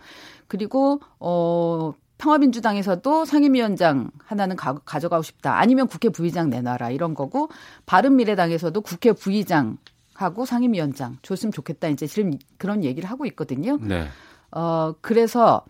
[0.48, 5.58] 그리고 어 평화민주당에서도 상임위원장 하나는 가, 져가고 싶다.
[5.58, 7.50] 아니면 국회 부의장 내놔라 이런 거고
[7.88, 9.78] 바른미래당에서도 국회 부의장
[10.14, 11.88] 하고 상임위원장 줬으면 좋겠다.
[11.88, 13.78] 이제 지금 그런 얘기를 하고 있거든요.
[13.82, 14.08] 네.
[14.52, 15.66] 어 그래서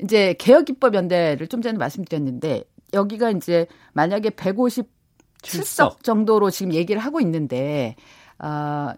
[0.00, 2.62] 이제 개혁입법 연대를 좀 전에 말씀드렸는데
[2.94, 7.96] 여기가 이제 만약에 157석 정도로 지금 얘기를 하고 있는데
[8.38, 8.92] 어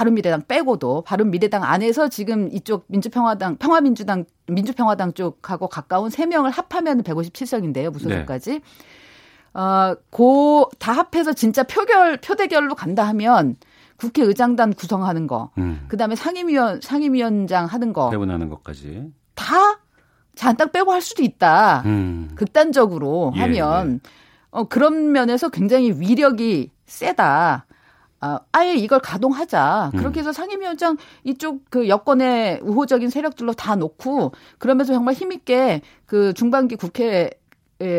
[0.00, 7.90] 바른미래당 빼고도 바른미래당 안에서 지금 이쪽 민주평화당 평화민주당 민주평화당 쪽하고 가까운 3명을 합하면 157석인데요.
[7.90, 8.50] 무소속까지.
[8.50, 8.60] 네.
[9.52, 13.56] 어, 고다 합해서 진짜 표결 표대결로 간다 하면
[13.98, 15.84] 국회의장단 구성하는 거, 음.
[15.88, 19.80] 그다음에 상임위원 상임위원장 하는 거, 배분하는 것까지 다
[20.34, 21.82] 잔뜩 빼고 할 수도 있다.
[21.84, 22.30] 음.
[22.36, 24.10] 극단적으로 예, 하면 예.
[24.50, 27.66] 어, 그런 면에서 굉장히 위력이 세다.
[28.20, 29.92] 아, 아예 이걸 가동하자.
[29.96, 30.20] 그렇게 음.
[30.20, 37.30] 해서 상임위원장 이쪽 그 여권의 우호적인 세력들로 다 놓고 그러면서 정말 힘있게 그 중반기 국회에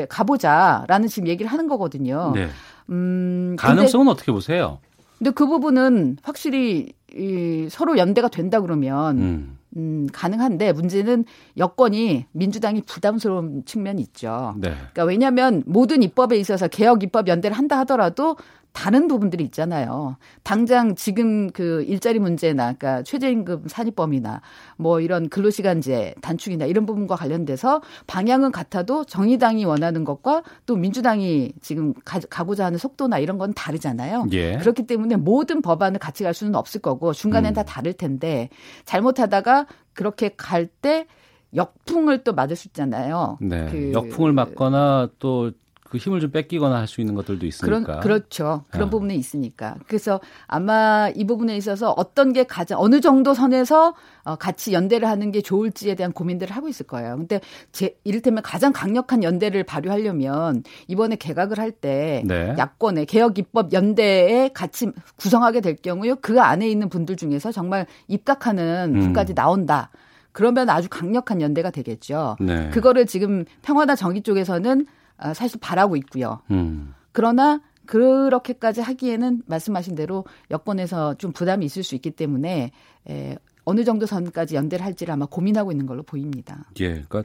[0.09, 2.34] 가보자라는 지금 얘기를 하는 거거든요.
[2.36, 2.49] 네.
[2.89, 4.80] 음, 가능성은 근데, 어떻게 보세요?
[5.17, 9.57] 근데 그 부분은 확실히 이 서로 연대가 된다 그러면 음.
[9.78, 11.26] 음, 가능한데 문제는
[11.57, 14.55] 여건이 민주당이 부담스러운 측면이 있죠.
[14.57, 14.69] 네.
[14.69, 18.36] 그러니까 왜냐하면 모든 입법에 있어서 개혁 입법 연대를 한다 하더라도
[18.74, 20.15] 다른 부분들이 있잖아요.
[20.43, 24.41] 당장 지금 그 일자리 문제나 그러니까 최저임금 산입범이나
[24.78, 31.93] 뭐 이런 근로시간제 단축이나 이런 부분과 관련돼서 방향은 같아도 정의당이 원하는 것과 또 민주당이 지금
[32.05, 34.28] 가, 고자 하는 속도나 이런 건 다르잖아요.
[34.32, 34.57] 예.
[34.57, 37.53] 그렇기 때문에 모든 법안을 같이 갈 수는 없을 거고 중간엔 음.
[37.53, 38.49] 다 다를 텐데
[38.86, 41.07] 잘못하다가 그렇게 갈때
[41.53, 43.38] 역풍을 또 맞을 수 있잖아요.
[43.41, 43.67] 네.
[43.69, 45.51] 그 역풍을 맞거나 또
[45.92, 47.66] 그 힘을 좀 뺏기거나 할 수 있는 것들도 있으니까.
[47.66, 48.64] 그런, 그렇죠.
[48.72, 48.89] 그런 아.
[48.89, 49.76] 부분에 있으니까.
[49.88, 55.32] 그래서 아마 이 부분에 있어서 어떤 게 가장 어느 정도 선에서 어, 같이 연대를 하는
[55.32, 57.18] 게 좋을지에 대한 고민들을 하고 있을 거예요.
[57.18, 62.56] 근데 제 이를테면 가장 강력한 연대를 발휘하려면 이번에 개각을 할때 네.
[62.58, 66.16] 야권의 개혁 입법 연대에 같이 구성하게 될 경우요.
[66.22, 69.00] 그 안에 있는 분들 중에서 정말 입각하는 음.
[69.02, 69.89] 분까지 나온다.
[70.34, 72.38] 그러면 아주 강력한 연대가 되겠죠.
[72.39, 72.70] 네.
[72.70, 75.01] 그거를 지금 평화나 정의 쪽에서는 아,
[75.34, 76.41] 사실 바라고 있고요.
[76.51, 76.93] 음.
[77.11, 82.72] 그러나 그렇게까지 하기에는 말씀하신 대로 여권에서 좀 부담이 있을 수 있기 때문에
[83.09, 86.65] 에, 어느 정도 선까지 연대를 할지를 아마 고민하고 있는 걸로 보입니다.
[86.80, 87.24] 예, 그러니까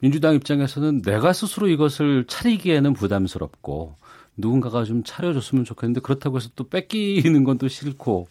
[0.00, 3.94] 민주당 입장에서는 내가 스스로 이것을 차리기에는 부담스럽고
[4.36, 8.28] 누군가가 좀 차려줬으면 좋겠는데 그렇다고 해서 또 뺏기는 건 또 싫고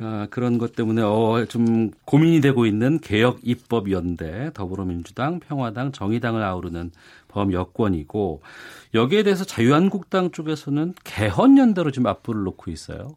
[0.00, 6.42] 아, 그런 것 때문에 어, 좀 고민이 되고 있는 개혁 입법 연대 더불어민주당, 평화당, 정의당을
[6.42, 6.92] 아우르는
[7.28, 8.42] 범 여권이고
[8.94, 13.10] 여기에 대해서 자유한국당 쪽에서는 개헌 연대로 지금 앞불을 놓고 있어요.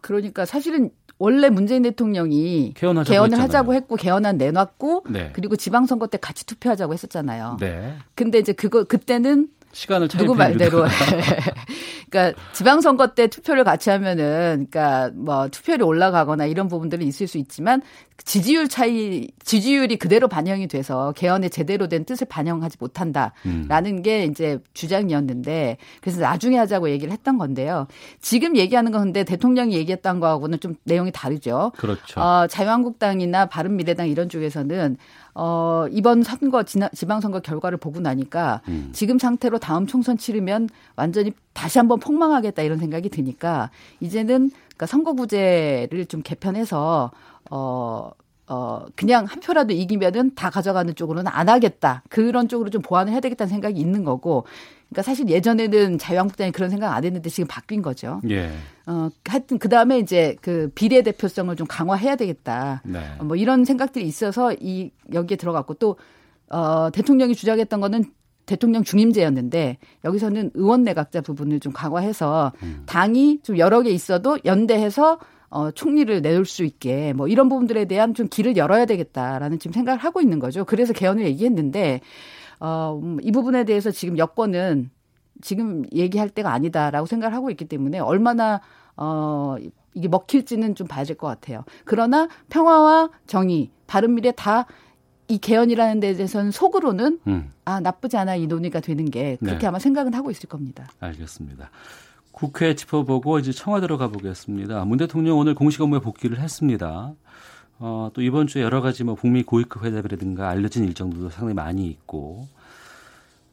[0.00, 3.42] 그러니까 사실은 원래 문재인 대통령이 개헌을 했잖아요.
[3.42, 5.30] 하자고 했고 개헌안 내놨고 네.
[5.32, 7.56] 그리고 지방선거 때 같이 투표하자고 했었잖아요.
[7.58, 7.96] 네.
[8.14, 10.84] 근데 이제 그거 그때는 시간을 누구 말대로
[12.18, 17.82] 그러니까 지방선거 때 투표를 같이 하면은 그러니까 뭐 투표율이 올라가거나 이런 부분들은 있을 수 있지만
[18.24, 24.02] 지지율 차이 지지율이 그대로 반영이 돼서 개헌의 제대로 된 뜻을 반영하지 못한다라는 음.
[24.02, 27.86] 게 이제 주장이었는데 그래서 나중에 하자고 얘기를 했던 건데요.
[28.20, 31.72] 지금 얘기하는 건 근데 대통령이 얘기했던 거하고는 좀 내용이 다르죠.
[31.76, 32.20] 그렇죠.
[32.20, 34.96] 어, 자유한국당이나 바른미래당 이런 쪽에서는
[35.40, 38.90] 어, 이번 선거, 지방선거 결과를 보고 나니까 음.
[38.92, 43.70] 지금 상태로 다음 총선 치르면 완전히 다시 한번 폭망하겠다 이런 생각이 드니까
[44.00, 47.12] 이제는 그러니까 선거구제를 좀 개편해서
[47.52, 48.10] 어,
[48.48, 52.02] 어, 그냥 한 표라도 이기면은 다 가져가는 쪽으로는 안 하겠다.
[52.08, 54.44] 그런 쪽으로 좀 보완을 해야 되겠다는 생각이 있는 거고.
[54.88, 58.20] 그러니까 사실 예전에는 자유한국당이 그런 생각 안 했는데 지금 바뀐 거죠.
[58.28, 58.50] 예.
[58.88, 62.80] 어, 하여튼 그 다음에 이제 그 비례 대표성을 좀 강화해야 되겠다.
[62.86, 63.00] 네.
[63.18, 65.96] 어, 뭐 이런 생각들이 있어서 이 여기에 들어갔고 또
[66.48, 68.04] 어, 대통령이 주장했던 거는
[68.46, 69.76] 대통령 중임제였는데
[70.06, 72.84] 여기서는 의원 내각자 부분을 좀 강화해서 음.
[72.86, 75.18] 당이 좀 여러 개 있어도 연대해서
[75.50, 79.98] 어, 총리를 내올 수 있게 뭐 이런 부분들에 대한 좀 길을 열어야 되겠다라는 지금 생각을
[80.00, 80.64] 하고 있는 거죠.
[80.64, 82.00] 그래서 개헌을 얘기했는데
[82.58, 84.90] 어, 음, 이 부분에 대해서 지금 여권은
[85.40, 88.60] 지금 얘기할 때가 아니다라고 생각을 하고 있기 때문에 얼마나
[88.96, 89.56] 어,
[89.94, 91.64] 이게 먹힐지는 좀 봐야 될 것 같아요.
[91.84, 94.66] 그러나 평화와 정의, 바른 미래 다
[95.28, 97.52] 이 개헌이라는 데 대해서는 속으로는 음.
[97.66, 99.66] 아 나쁘지 않아 이 논의가 되는 게 그렇게 네.
[99.66, 100.88] 아마 생각은 하고 있을 겁니다.
[101.00, 101.70] 알겠습니다.
[102.32, 104.86] 국회 짚어보고 이제 청와대로 가보겠습니다.
[104.86, 107.12] 문 대통령 오늘 공식 업무에 복귀를 했습니다.
[107.78, 112.48] 어, 또 이번 주에 여러 가지 뭐 북미 고위급 회담이라든가 알려진 일정들도 상당히 많이 있고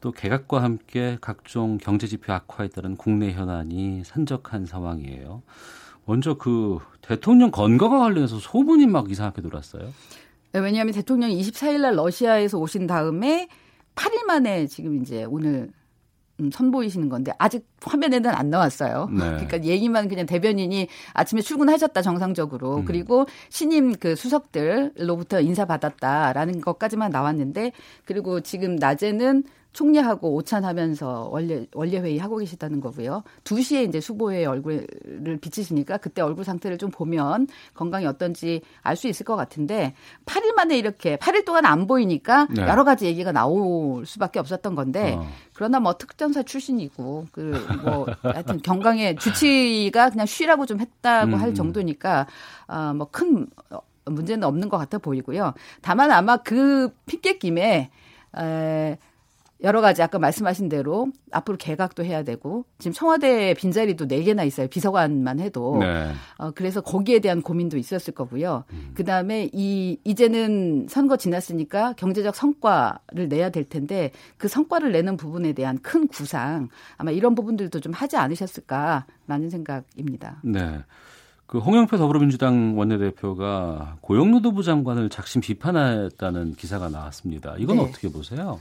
[0.06, 5.42] 또 개각과 함께 각종 경제 지표 악화에 따른 국내 현안이 산적한 상황이에요.
[6.04, 9.92] 먼저 그 대통령 건강과 관련해서 소문이 막 이상하게 돌았어요.
[10.52, 13.48] 네, 왜냐하면 대통령이 24일 날 러시아에서 오신 다음에
[13.96, 15.72] 8일 만에 지금 이제 오늘
[16.38, 19.08] 음, 선보이시는 건데 아직 화면에는 안 나왔어요.
[19.10, 19.18] 네.
[19.48, 22.84] 그러니까 얘기만 그냥 대변인이 아침에 출근하셨다 정상적으로 음.
[22.84, 27.72] 그리고 신임 그 수석들로부터 인사 받았다라는 것까지만 나왔는데
[28.04, 29.42] 그리고 지금 낮에는
[29.76, 33.22] 총리하고 오찬하면서 원래 원래 회의 하고 계시다는 거고요.
[33.44, 39.26] 2시에 이제 수보의 얼굴을 비치시니까 그때 얼굴 상태를 좀 보면 건강이 어떤지 알 수 있을
[39.26, 39.92] 것 같은데
[40.24, 42.62] 8일 만에 이렇게 8일 동안 안 보이니까 네.
[42.62, 45.28] 여러 가지 얘기가 나올 수밖에 없었던 건데 어.
[45.52, 51.40] 그러나 뭐 특전사 출신이고 그 뭐 하여튼 경강의 주치가 그냥 쉬라고 좀 했다고 음.
[51.40, 52.26] 할 정도니까
[52.66, 53.48] 아뭐큰
[54.06, 55.52] 문제는 없는 것 같아 보이고요.
[55.82, 57.90] 다만 아마 그 핑계 김에
[58.38, 58.98] 에
[59.62, 64.68] 여러 가지 아까 말씀하신 대로 앞으로 개각도 해야 되고 지금 청와대 빈자리도 4개나 있어요.
[64.68, 65.78] 비서관만 해도.
[65.80, 66.12] 네.
[66.36, 68.64] 어, 그래서 거기에 대한 고민도 있었을 거고요.
[68.72, 68.90] 음.
[68.94, 75.78] 그다음에 이 이제는 선거 지났으니까 경제적 성과를 내야 될 텐데 그 성과를 내는 부분에 대한
[75.78, 76.68] 큰 구상
[76.98, 80.40] 아마 이런 부분들도 좀 하지 않으셨을까라는 생각입니다.
[80.42, 80.80] 네.
[81.46, 87.54] 그 홍영표 더불어민주당 원내대표가 고용노동부 장관을 작심 비판했다는 기사가 나왔습니다.
[87.58, 87.84] 이건 네.
[87.84, 88.58] 어떻게 보세요?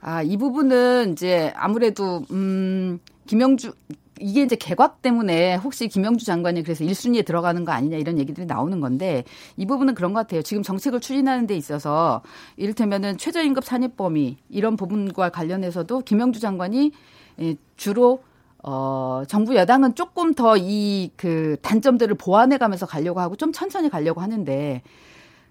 [0.00, 3.72] 아, 이 부분은 이제 아무래도 음 김영주
[4.20, 8.80] 이게 이제 개각 때문에 혹시 김영주 장관이 그래서 1순위에 들어가는 거 아니냐 이런 얘기들이 나오는
[8.80, 9.24] 건데
[9.56, 10.42] 이 부분은 그런 것 같아요.
[10.42, 12.22] 지금 정책을 추진하는 데 있어서
[12.56, 16.92] 이를테면은 최저임금 산입 범위 이런 부분과 관련해서도 김영주 장관이
[17.40, 18.22] 예, 주로
[18.64, 24.20] 어, 정부 여당은 조금 더 이 그 단점들을 보완해 가면서 가려고 하고 좀 천천히 가려고
[24.20, 24.82] 하는데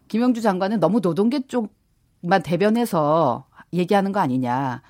[0.10, 4.81] 김영주 장관은 너무 노동계 쪽만 대변해서 얘기하는 거 아니냐.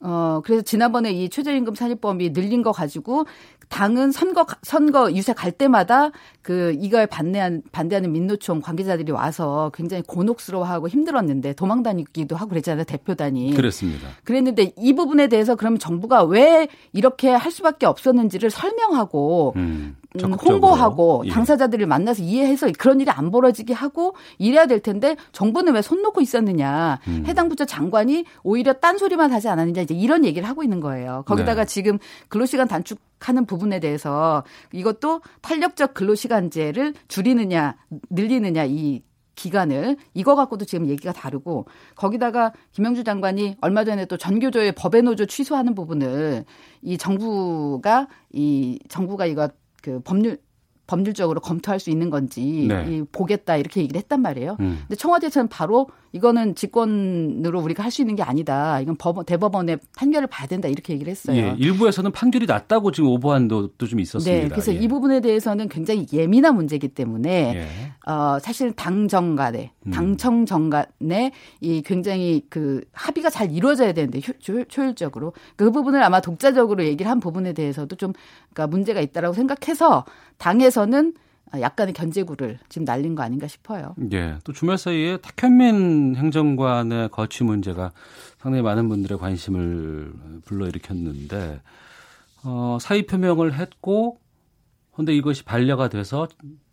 [0.00, 3.24] 어, 그래서 지난번에 이 최저임금 산입범위 늘린 거 가지고
[3.68, 6.10] 당은 선거 선거 유세 갈 때마다
[6.42, 13.54] 그 이걸 반대한 반대하는 민노총 관계자들이 와서 굉장히 곤혹스러워하고 힘들었는데 도망 다니기도 하고 그랬잖아요 대표단이.
[13.54, 14.08] 그렇습니다.
[14.22, 21.22] 그랬는데 이 부분에 대해서 그러면 정부가 왜 이렇게 할 수밖에 없었는지를 설명하고 음, 음 홍보하고
[21.26, 21.30] 예.
[21.30, 26.20] 당사자들을 만나서 이해해서 그런 일이 안 벌어지게 하고 이래야 될 텐데 정부는 왜 손 놓고
[26.20, 26.98] 있었느냐.
[27.06, 27.24] 음.
[27.26, 31.22] 해당 부처 장관이 오히려 딴 소리만 하지 않았느냐 이제 이런 얘기를 하고 있는 거예요.
[31.26, 31.72] 거기다가 네.
[31.72, 31.98] 지금
[32.28, 37.76] 근로시간 단축 하는 부분에 대해서 이것도 탄력적 근로시간제를 줄이느냐
[38.10, 39.02] 늘리느냐 이
[39.36, 45.26] 기간을 이거 갖고도 지금 얘기가 다르고 거기다가 김영주 장관이 얼마 전에 또 전교조의 법의 노조
[45.26, 46.44] 취소하는 부분을
[46.82, 49.48] 이 정부가 이 정부가 이거
[49.86, 50.38] 그 법률
[50.88, 52.84] 법률적으로 검토할 수 있는 건지 네.
[52.88, 54.56] 이, 보겠다 이렇게 얘기를 했단 말이에요.
[54.60, 54.78] 음.
[54.82, 58.80] 근데 청와대에서는 바로 이거는 직권으로 우리가 할 수 있는 게 아니다.
[58.80, 61.36] 이건 법원 대법원의 판결을 봐야 된다 이렇게 얘기를 했어요.
[61.36, 64.42] 예, 일부에서는 판결이 났다고 지금 오보한 도도 좀 있었습니다.
[64.42, 64.78] 네, 그래서 예.
[64.78, 68.10] 이 부분에 대해서는 굉장히 예민한 문제이기 때문에 예.
[68.10, 69.90] 어, 사실 당정 간에 음.
[69.92, 76.20] 당청 정 간에 이 굉장히 그 합의가 잘 이루어져야 되는데 효, 효율적으로 그 부분을 아마
[76.20, 78.12] 독자적으로 얘기를 한 부분에 대해서도 좀
[78.52, 80.04] 그러니까 문제가 있다라고 생각해서
[80.38, 81.14] 당에서는
[81.54, 83.94] 약간의 견제구를 지금 날린 거 아닌가 싶어요.
[84.12, 84.38] 예.
[84.44, 87.92] 또 주말 사이에 탁현민 행정관의 거취 문제가
[88.38, 90.12] 상당히 많은 분들의 관심을
[90.44, 91.60] 불러일으켰는데
[92.44, 94.18] 어, 사의 표명을 했고
[94.94, 96.26] 근데 이것이 반려가 돼서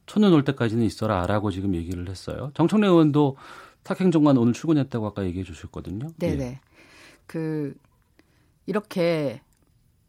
[0.05, 2.51] 천년 올 때까지는 있어라라고 지금 얘기를 했어요.
[2.55, 3.37] 정청래 의원도
[3.83, 6.07] 탁 행정관 오늘 출근했다고 아까 얘기해 주셨거든요.
[6.17, 6.43] 네네.
[6.43, 6.59] 예.
[7.27, 7.73] 그
[8.65, 9.41] 이렇게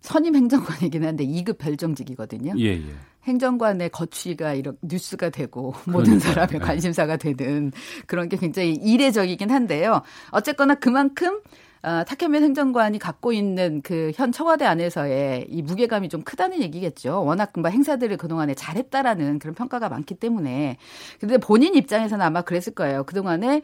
[0.00, 2.54] 선임 행정관이긴 한데 2급 별정직이거든요.
[2.58, 2.94] 예, 예.
[3.26, 7.72] 행정관의 거취가 이런 뉴스가 되고 모든 사람의 관심사가 되는
[8.06, 10.02] 그런 게 굉장히 이례적이긴 한데요.
[10.30, 11.40] 어쨌거나 그만큼
[11.82, 17.22] 어, 탁현민 행정관이 갖고 있는 그 현 청와대 안에서의 이 무게감이 좀 크다는 얘기겠죠.
[17.24, 20.78] 워낙 금방 행사들을 그동안에 잘했다라는 그런 평가가 많기 때문에.
[21.20, 23.04] 근데 본인 입장에서는 아마 그랬을 거예요.
[23.04, 23.60] 그동안에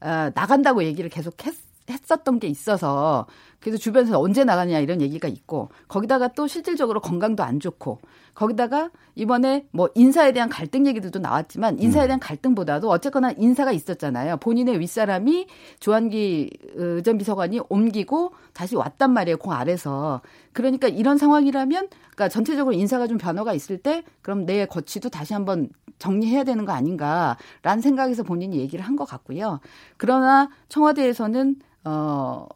[0.00, 1.54] 어, 나간다고 얘기를 계속 했,
[1.88, 3.26] 했었던 게 있어서
[3.60, 7.98] 그래서 주변에서 언제 나가냐 이런 얘기가 있고 거기다가 또 실질적으로 건강도 안 좋고
[8.34, 12.08] 거기다가 이번에 뭐 인사에 대한 갈등 얘기들도 나왔지만 인사에 음.
[12.08, 14.38] 대한 갈등보다도 어쨌거나 인사가 있었잖아요.
[14.38, 15.46] 본인의 윗사람이
[15.80, 19.36] 조한기 어, 전 비서관이 옮기고 다시 왔단 말이에요.
[19.36, 20.22] 공 아래서.
[20.52, 25.68] 그러니까 이런 상황이라면 그러니까 전체적으로 인사가 좀 변화가 있을 때 그럼 내 거취도 다시 한번
[25.98, 29.60] 정리해야 되는 거 아닌가라는 생각에서 본인이 얘기를 한 것 같고요.
[29.96, 32.46] 그러나 청와대에서는 어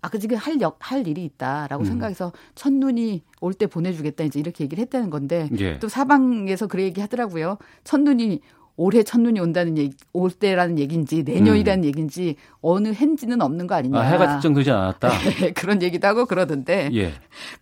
[0.00, 1.84] 아, 그 지금 할 역, 할 일이 있다라고 음.
[1.84, 5.78] 생각해서 첫눈이 올 때 보내주겠다 이제 이렇게 얘기를 했다는 건데 예.
[5.80, 7.58] 또 사방에서 그래 얘기 하더라고요.
[7.84, 8.40] 첫눈이
[8.76, 11.84] 올해 첫눈이 온다는 얘기, 올 때라는 얘기인지 내년이라는 음.
[11.84, 13.98] 얘기인지 어느 해인지는 없는 거 아니냐.
[13.98, 15.08] 아, 해가 특정되지 않았다.
[15.08, 16.88] 네, 그런 얘기도 하고 그러던데.
[16.94, 17.12] 예.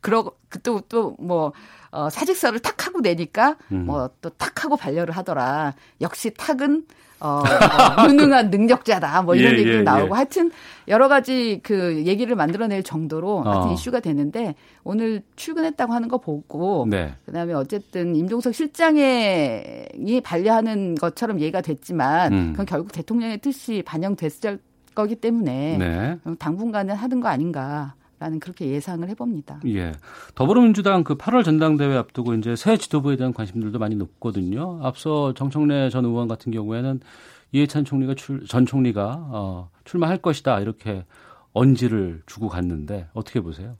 [0.03, 1.53] 그러고 또또 뭐
[1.91, 3.87] 어, 사직서를 탁 하고 내니까 음.
[3.87, 5.75] 뭐또 탁 하고 반려를 하더라.
[6.03, 6.85] 역시 탁은
[7.21, 7.43] 어,
[7.97, 10.17] 뭐 유능한 능력자다 뭐 이런 예, 얘기도 예, 나오고 예.
[10.17, 10.51] 하여튼
[10.89, 13.73] 여러 가지 그 얘기를 만들어낼 정도로 하여튼 어.
[13.73, 17.15] 이슈가 되는데 오늘 출근했다고 하는 거 보고 네.
[17.25, 22.49] 그다음에 어쨌든 임종석 실장이 반려하는 것처럼 얘기가 됐지만 음.
[22.53, 24.59] 그건 결국 대통령의 뜻이 반영됐을
[24.95, 26.19] 거기 때문에 네.
[26.39, 29.61] 당분간은 하는 거 아닌가 라는 그렇게 예상을 해봅니다.
[29.67, 29.93] 예.
[30.35, 34.81] 더불어민주당 그 8월 전당대회 앞두고 이제 새 지도부에 대한 관심들도 많이 높거든요.
[34.83, 37.01] 앞서 정청래 전 의원 같은 경우에는
[37.53, 41.05] 이해찬 총리가 출, 전 총리가 어, 출마할 것이다 이렇게
[41.53, 43.77] 언지를 주고 갔는데 어떻게 보세요?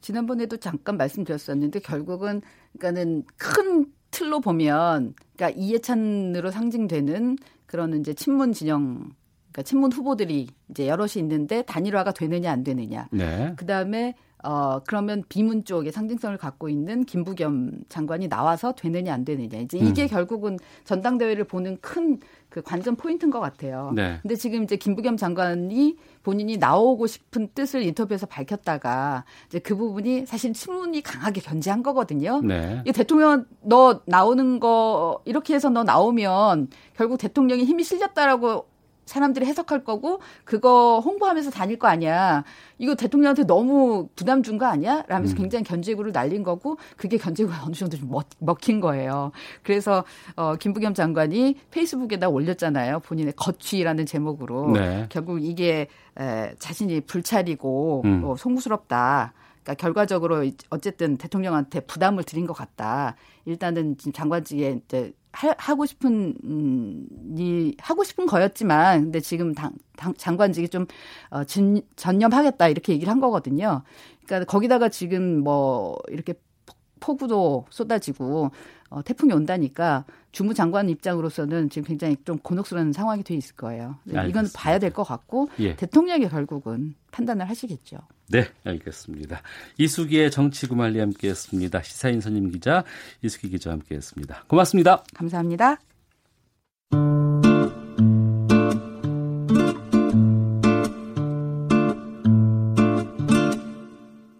[0.00, 2.40] 지난번에도 잠깐 말씀드렸었는데 결국은
[2.72, 7.36] 그러니까는 큰 틀로 보면 그러니까 이해찬으로 상징되는
[7.66, 9.10] 그런 이제 친문 진영
[9.60, 13.08] 그러니까 친문 후보들이 이제 여럿이 있는데 단일화가 되느냐 안 되느냐.
[13.12, 13.52] 네.
[13.56, 19.58] 그다음에 어 그러면 비문 쪽에 상징성을 갖고 있는 김부겸 장관이 나와서 되느냐 안 되느냐.
[19.58, 20.08] 이제 이게 음.
[20.08, 22.18] 결국은 전당대회를 보는 큰
[22.50, 23.92] 그 관전 포인트인 것 같아요.
[23.94, 24.18] 네.
[24.20, 30.52] 근데 지금 이제 김부겸 장관이 본인이 나오고 싶은 뜻을 인터뷰에서 밝혔다가 이제 그 부분이 사실
[30.52, 32.40] 친문이 강하게 견제한 거거든요.
[32.42, 32.82] 네.
[32.84, 38.66] 이 대통령 너 나오는 거 이렇게 해서 너 나오면 결국 대통령이 힘이 실렸다라고
[39.10, 42.44] 사람들이 해석할 거고 그거 홍보하면서 다닐 거 아니야.
[42.78, 45.02] 이거 대통령한테 너무 부담 준 거 아니야?
[45.08, 45.38] 라면서 음.
[45.38, 49.32] 굉장히 견제구를 날린 거고 그게 견제구가 어느 정도 좀 먹, 먹힌 거예요.
[49.64, 50.04] 그래서
[50.36, 53.00] 어 김부겸 장관이 페이스북에다 올렸잖아요.
[53.00, 55.06] 본인의 거취라는 제목으로 네.
[55.08, 55.88] 결국 이게
[56.18, 58.22] 에, 자신이 불찰이고 음.
[58.24, 59.32] 어, 송구스럽다.
[59.62, 63.16] 그러니까 결과적으로 이- 어쨌든 대통령한테 부담을 드린 것 같다.
[63.44, 69.72] 일단은 지금 장관직에 이제 하, 하고 싶은 음, 이 하고 싶은 거였지만 근데 지금 당,
[69.96, 70.86] 당 장관직이 좀
[71.30, 73.82] 어, 전, 전념하겠다 이렇게 얘기를 한 거거든요.
[74.26, 76.34] 그러니까 거기다가 지금 뭐 이렇게
[76.66, 78.50] 폭- 폭우도 쏟아지고
[78.90, 83.96] 어, 태풍이 온다니까 주무 장관 입장으로서는 지금 굉장히 좀 곤혹스러운 상황이 돼 있을 거예요.
[84.06, 84.58] 이건 알겠습니다.
[84.58, 85.76] 봐야 될 것 같고 예.
[85.76, 87.98] 대통령이 결국은 판단을 하시겠죠.
[88.28, 89.42] 네, 알겠습니다.
[89.78, 91.82] 이수기의 정치구말리 함께했습니다.
[91.82, 92.84] 시사인 선임 기자
[93.22, 94.44] 이수기 기자와 함께했습니다.
[94.48, 95.04] 고맙습니다.
[95.14, 95.78] 감사합니다.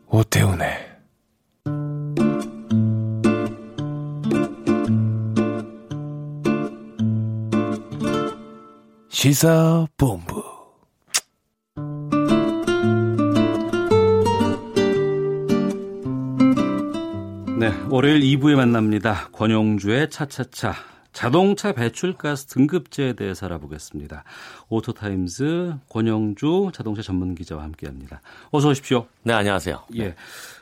[0.08, 0.89] 오태훈의
[9.20, 10.42] 시사본부
[17.58, 19.28] 네, 월요일 2부에 만납니다.
[19.32, 20.72] 권용주의 차차차
[21.12, 24.24] 자동차 배출가스 등급제에 대해서 알아보겠습니다.
[24.70, 28.22] 오토타임즈 권용주 자동차 전문 기자와 함께합니다.
[28.52, 29.06] 어서 오십시오.
[29.24, 29.82] 네, 안녕하세요.
[29.98, 30.14] 예.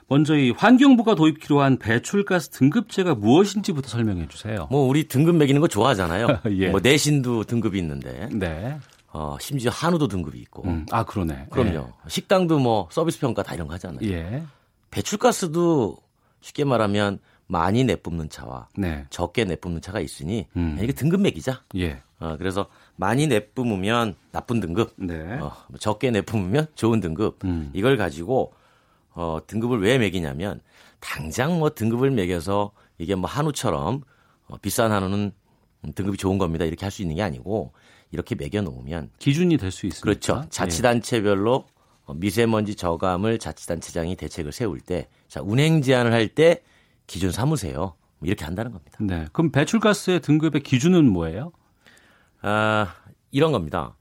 [0.09, 4.66] 먼저 이 환경부가 도입키로 한 배출가스 등급제가 무엇인지부터 설명해 주세요.
[4.70, 6.40] 뭐 우리 등급 매기는 거 좋아하잖아요.
[6.56, 6.70] 예.
[6.70, 8.28] 뭐 내신도 등급이 있는데.
[8.32, 8.78] 네.
[9.12, 10.64] 어, 심지어 한우도 등급이 있고.
[10.64, 11.47] 음, 아 그러네.
[11.51, 11.93] 그럼요.
[12.09, 14.01] 식당도 뭐 서비스 평가 다 이런 거 하잖아요.
[14.10, 14.43] 예.
[14.90, 15.98] 배출가스도
[16.40, 19.05] 쉽게 말하면 많이 내뿜는 차와 네.
[19.10, 20.78] 적게 내뿜는 차가 있으니 음.
[20.80, 21.62] 이게 등급 매기자.
[21.76, 22.02] 예.
[22.18, 22.66] 어, 그래서
[22.97, 25.39] 많이 내뿜으면 나쁜 등급, 네.
[25.40, 27.44] 어, 적게 내뿜으면 좋은 등급.
[27.44, 27.70] 음.
[27.74, 28.52] 이걸 가지고
[29.19, 30.61] 어, 등급을 왜 매기냐면
[31.01, 34.03] 당장 뭐 등급을 매겨서 이게 뭐 한우처럼
[34.47, 35.32] 어, 비싼 한우는
[35.97, 36.65] 등급이 좋은 겁니다.
[36.65, 37.73] 이렇게 할 수 있는 게 아니고
[38.12, 40.03] 이렇게 매겨 놓으면 기준이 될 수 있습니다.
[40.05, 40.49] 그렇죠.
[40.51, 41.66] 자치단체별로
[42.05, 46.62] 어, 미세먼지 저감을 자치단체장이 대책을 세울 때, 자 운행 제한을 할 때
[47.09, 47.95] 기준 삼으세요.
[48.20, 48.99] 뭐 이렇게 한다는 겁니다.
[49.01, 49.27] 네.
[49.32, 51.51] 그럼 배출가스의 등급의 기준은 뭐예요?
[52.40, 52.95] 아
[53.32, 53.97] 이런 겁니다.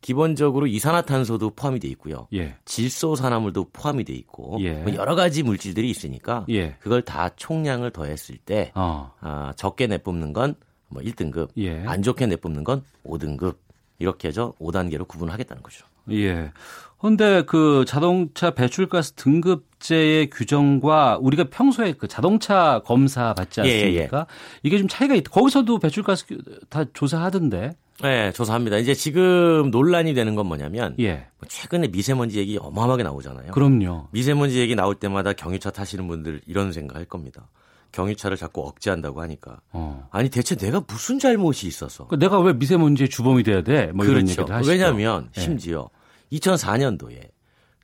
[0.00, 2.28] 기본적으로 이산화탄소도 포함이 돼 있고요.
[2.34, 2.54] 예.
[2.64, 4.74] 질소산화물도 포함이 돼 있고 예.
[4.74, 6.76] 뭐 여러 가지 물질들이 있으니까 예.
[6.80, 9.12] 그걸 다 총량을 더했을 때 어.
[9.20, 10.54] 아, 적게 내뿜는 건
[10.88, 11.82] 뭐 1등급, 예.
[11.84, 13.56] 안 좋게 내뿜는 건 5등급
[13.98, 15.84] 이렇게 해서 5단계로 구분하겠다는 거죠.
[16.12, 16.52] 예.
[17.00, 24.26] 근데 그 자동차 배출가스 등급제의 규정과 우리가 평소에 그 자동차 검사 받지 예, 예, 않습니까?
[24.62, 25.28] 이게 좀 차이가 있다.
[25.32, 27.72] 거기서도 배출가스 규- 다 조사하던데.
[28.02, 28.76] 네, 조사합니다.
[28.76, 31.26] 이제 지금 논란이 되는 건 뭐냐면 예.
[31.38, 33.52] 뭐 최근에 미세먼지 얘기 어마어마하게 나오잖아요.
[33.52, 34.08] 그럼요.
[34.10, 37.48] 미세먼지 얘기 나올 때마다 경유차 타시는 분들 이런 생각할 겁니다.
[37.92, 40.06] 경유차를 자꾸 억제한다고 하니까 어.
[40.10, 43.90] 아니 대체 내가 무슨 잘못이 있어서 그 내가 왜 미세먼지의 주범이 돼야 돼?
[43.92, 44.44] 뭐 그렇죠.
[44.66, 45.40] 왜냐하면 예.
[45.40, 45.88] 심지어
[46.32, 47.30] 2004년도에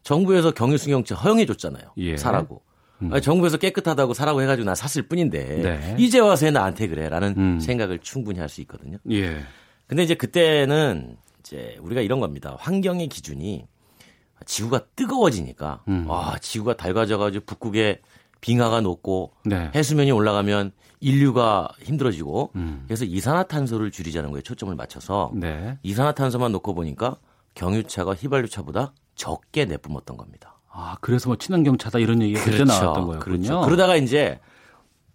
[0.02, 1.84] 정부에서 경유승용차 허용해 줬잖아요.
[1.96, 2.16] 예.
[2.18, 2.60] 사라고.
[3.00, 3.10] 음.
[3.20, 5.96] 정부에서 깨끗하다고 사라고 해가지고 나 샀을 뿐인데 네.
[5.98, 7.60] 이제 와서 왜 나한테 그래라는 음.
[7.60, 8.98] 생각을 충분히 할 수 있거든요.
[9.10, 9.40] 예.
[9.86, 12.56] 근데 이제 그때는 이제 우리가 이런 겁니다.
[12.58, 13.66] 환경의 기준이
[14.46, 16.06] 지구가 뜨거워지니까 음.
[16.08, 18.00] 아 지구가 달궈져가지고 북극에
[18.40, 19.70] 빙하가 녹고 네.
[19.74, 22.84] 해수면이 올라가면 인류가 힘들어지고 음.
[22.86, 25.78] 그래서 이산화탄소를 줄이자는 거에 초점을 맞춰서 네.
[25.82, 27.18] 이산화탄소만 놓고 보니까
[27.54, 30.58] 경유차가 휘발유차보다 적게 내뿜었던 겁니다.
[30.70, 33.18] 아, 그래서 뭐 친환경 차다 이런 얘기가 그때 나왔던 거였군요.
[33.20, 33.60] 그렇죠.
[33.60, 34.40] 그러다가 이제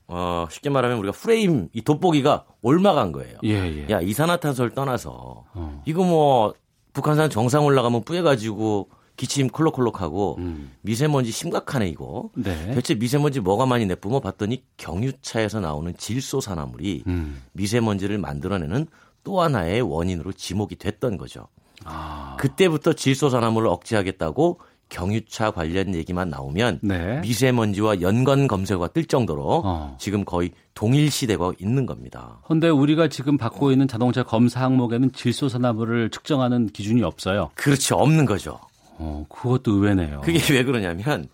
[0.08, 3.38] 어, 쉽게 말하면 우리가 프레임 이 돋보기가 올라간 거예요.
[3.44, 3.88] 예, 예.
[3.90, 5.84] 야 이산화탄소를 떠나서 어.
[5.86, 6.54] 이거 뭐
[6.94, 10.38] 북한산 정상 올라가면 뿌해가지고 기침 콜록콜록하고
[10.82, 12.30] 미세먼지 심각하네 이거.
[12.38, 12.44] 음.
[12.44, 12.74] 네.
[12.74, 17.42] 대체 미세먼지 뭐가 많이 내뿜어 봤더니 경유차에서 나오는 질소산화물이 음.
[17.54, 18.88] 미세먼지를 만들어내는
[19.24, 21.48] 또 하나의 원인으로 지목이 됐던 거죠.
[21.84, 22.38] 아.
[22.40, 24.60] 그때부터 질소산화물을 억제하겠다고
[24.90, 27.20] 경유차 관련 얘기만 나오면 네.
[27.22, 29.98] 미세먼지와 연관 검색어가 뜰 정도로 어.
[30.00, 32.40] 지금 거의 동일시되고 있는 겁니다.
[32.48, 37.50] 근데 우리가 지금 받고 있는 자동차 검사 항목에는 질소산화물을 측정하는 기준이 없어요.
[37.56, 37.96] 그렇죠.
[37.96, 38.60] 없는 거죠.
[38.98, 40.22] 어, 그것도 의외네요.
[40.22, 41.28] 그게 왜 그러냐면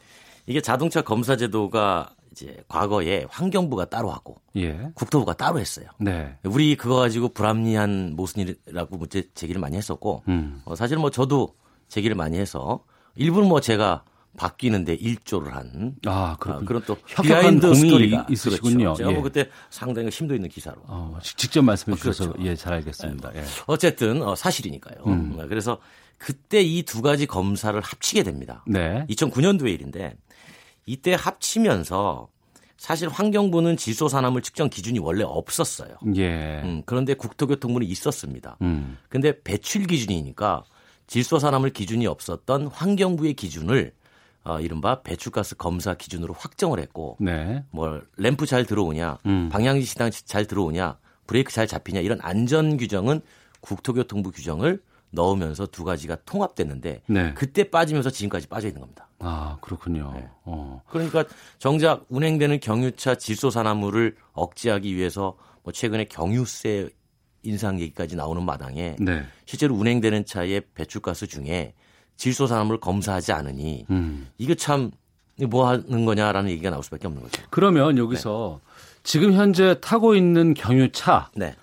[0.46, 4.90] 이게 자동차 검사 제도가 이제 과거에 환경부가 따로 하고 예.
[4.96, 5.86] 국토부가 따로 했어요.
[6.00, 6.36] 네.
[6.44, 10.62] 우리 그거 가지고 불합리한 모순이라고 문제 제기를 많이 했었고 음.
[10.66, 11.54] 어, 사실 뭐 저도
[11.90, 12.84] 제기를 많이 해서
[13.16, 14.04] 일부는 뭐 제가
[14.38, 16.66] 바뀌는데 일조를 한 아, 어, 그렇군요.
[16.66, 18.78] 그런 또 협력한 behind 공이 있으시군요.
[18.78, 18.96] 그렇죠.
[18.98, 19.14] 제가 예.
[19.14, 22.48] 뭐 그때 상당히 심도 있는 기사로 어, 직- 직접 말씀해 어, 주셔서 그렇죠.
[22.50, 23.32] 예, 잘 알겠습니다.
[23.36, 23.44] 예.
[23.68, 25.04] 어쨌든 어, 사실이니까요.
[25.06, 25.38] 음.
[25.40, 25.78] 어, 그래서
[26.18, 28.64] 그때 이 두 가지 검사를 합치게 됩니다.
[28.66, 29.06] 네.
[29.10, 30.16] 2009년도의 일인데
[30.88, 32.28] 이때 합치면서
[32.78, 35.96] 사실 환경부는 질소산화물 측정 기준이 원래 없었어요.
[36.16, 36.62] 예.
[36.64, 38.58] 음, 그런데 국토교통부는 있었습니다.
[38.64, 38.98] 음.
[39.10, 40.64] 근데 배출 기준이니까
[41.14, 43.94] 질소 산화물 기준이 없었던 환경부의 기준을
[44.46, 47.64] 어, 이른바 배출가스 검사 기준으로 확정을 했고 네.
[47.70, 49.48] 뭐 램프 잘 들어오냐, 음.
[49.50, 53.22] 방향지 시당 잘 들어오냐, 브레이크 잘 잡히냐 이런 안전 규정은
[53.62, 54.82] 국토교통부 규정을
[55.12, 57.34] 넣으면서 두 가지가 통합됐는데 네.
[57.36, 59.08] 그때 빠지면서 지금까지 빠져 있는 겁니다.
[59.20, 60.14] 아, 그렇군요.
[60.16, 60.28] 네.
[60.46, 60.82] 어.
[60.90, 61.26] 그러니까
[61.60, 66.90] 정작 운행되는 경유차 질소 산화물을 억제하기 위해서 뭐 최근에 경유세
[67.44, 69.24] 인상 얘기까지 나오는 마당에 네.
[69.46, 71.74] 실제로 운행되는 차의 배출가스 중에
[72.16, 74.28] 질소산화물 검사하지 않으니 음.
[74.38, 77.44] 이거 참뭐 하는 거냐라는 얘기가 나올 수밖에 없는 거죠.
[77.50, 78.62] 그러면 여기서
[79.04, 81.56] 지금 현재 타고 있는 경유차 네.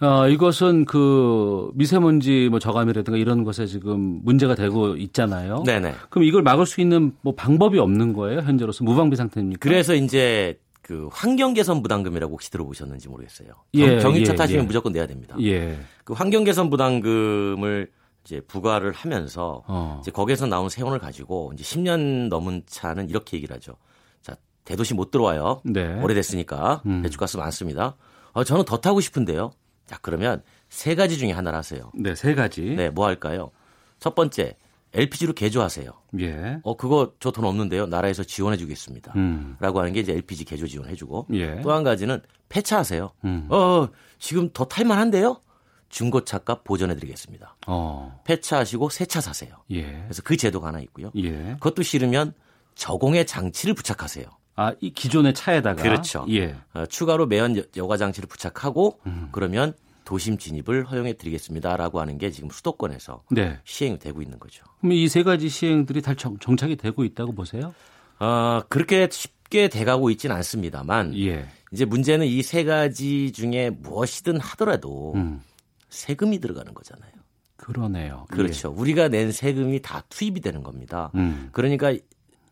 [0.00, 5.62] 어, 이것은 그 미세먼지 뭐 저감이라든가 이런 것에 지금 문제가 되고 있잖아요.
[5.64, 5.94] 네네.
[6.10, 8.40] 그럼 이걸 막을 수 있는 뭐 방법이 없는 거예요?
[8.40, 9.60] 현재로서 무방비 상태입니까?
[9.60, 13.48] 그래서 이제 그 환경 개선 부담금이라고 혹시 들어보셨는지 모르겠어요.
[13.72, 14.66] 예, 경, 유차 예, 타시면 예.
[14.66, 15.34] 무조건 내야 됩니다.
[15.40, 15.78] 예.
[16.04, 17.90] 그 환경 개선 부담금을
[18.22, 19.98] 이제 부과를 하면서 어.
[20.02, 23.76] 이제 거기에서 나온 세원을 가지고 이제 10년 넘은 차는 이렇게 얘기를 하죠.
[24.20, 25.62] 자, 대도시 못 들어와요.
[25.64, 26.02] 네.
[26.02, 27.00] 오래됐으니까 음.
[27.00, 27.96] 배출가스 많습니다.
[28.32, 29.52] 어, 저는 더 타고 싶은데요.
[29.86, 31.90] 자, 그러면 세 가지 중에 하나를 하세요.
[31.94, 32.60] 네, 세 가지.
[32.76, 33.52] 네, 뭐 할까요?
[33.98, 34.58] 첫 번째,
[34.94, 35.90] LPG로 개조하세요.
[36.20, 36.58] 예.
[36.62, 37.86] 어, 그거 저 돈 없는데요.
[37.86, 39.12] 나라에서 지원해 주겠습니다.
[39.16, 39.56] 음.
[39.60, 41.60] 라고 하는 게 이제 LPG 개조 지원해 주고 예.
[41.62, 43.10] 또한 가지는 폐차하세요.
[43.24, 43.46] 음.
[43.50, 43.88] 어,
[44.18, 45.40] 지금 더 탈만한데요?
[45.88, 47.56] 중고차값 보전해 드리겠습니다.
[47.66, 48.20] 어.
[48.24, 49.56] 폐차하시고 새 차 사세요.
[49.70, 49.82] 예.
[50.04, 51.10] 그래서 그 제도가 하나 있고요.
[51.16, 51.54] 예.
[51.60, 52.32] 그것도 싫으면
[52.74, 54.26] 저공해 장치를 부착하세요.
[54.56, 56.26] 아, 이 기존의 차에다가 그렇죠.
[56.30, 56.56] 예.
[56.74, 59.28] 어, 추가로 매연 여- 여가 장치를 부착하고 음.
[59.32, 63.58] 그러면 도심 진입을 허용해 드리겠습니다라고 하는 게 지금 수도권에서 네.
[63.64, 64.64] 시행이 되고 있는 거죠.
[64.80, 67.74] 그럼 이 세 가지 시행들이 다 정, 정착이 되고 있다고 보세요?
[68.20, 71.46] 어, 그렇게 쉽게 돼가고 있지는 않습니다만 예.
[71.72, 75.40] 이제 문제는 이 세 가지 중에 무엇이든 하더라도 음.
[75.88, 77.10] 세금이 들어가는 거잖아요.
[77.56, 78.26] 그러네요.
[78.30, 78.70] 그렇죠.
[78.70, 81.10] 우리가 낸 세금이 다 투입이 되는 겁니다.
[81.14, 81.18] 예.
[81.18, 81.48] 음.
[81.52, 81.94] 그러니까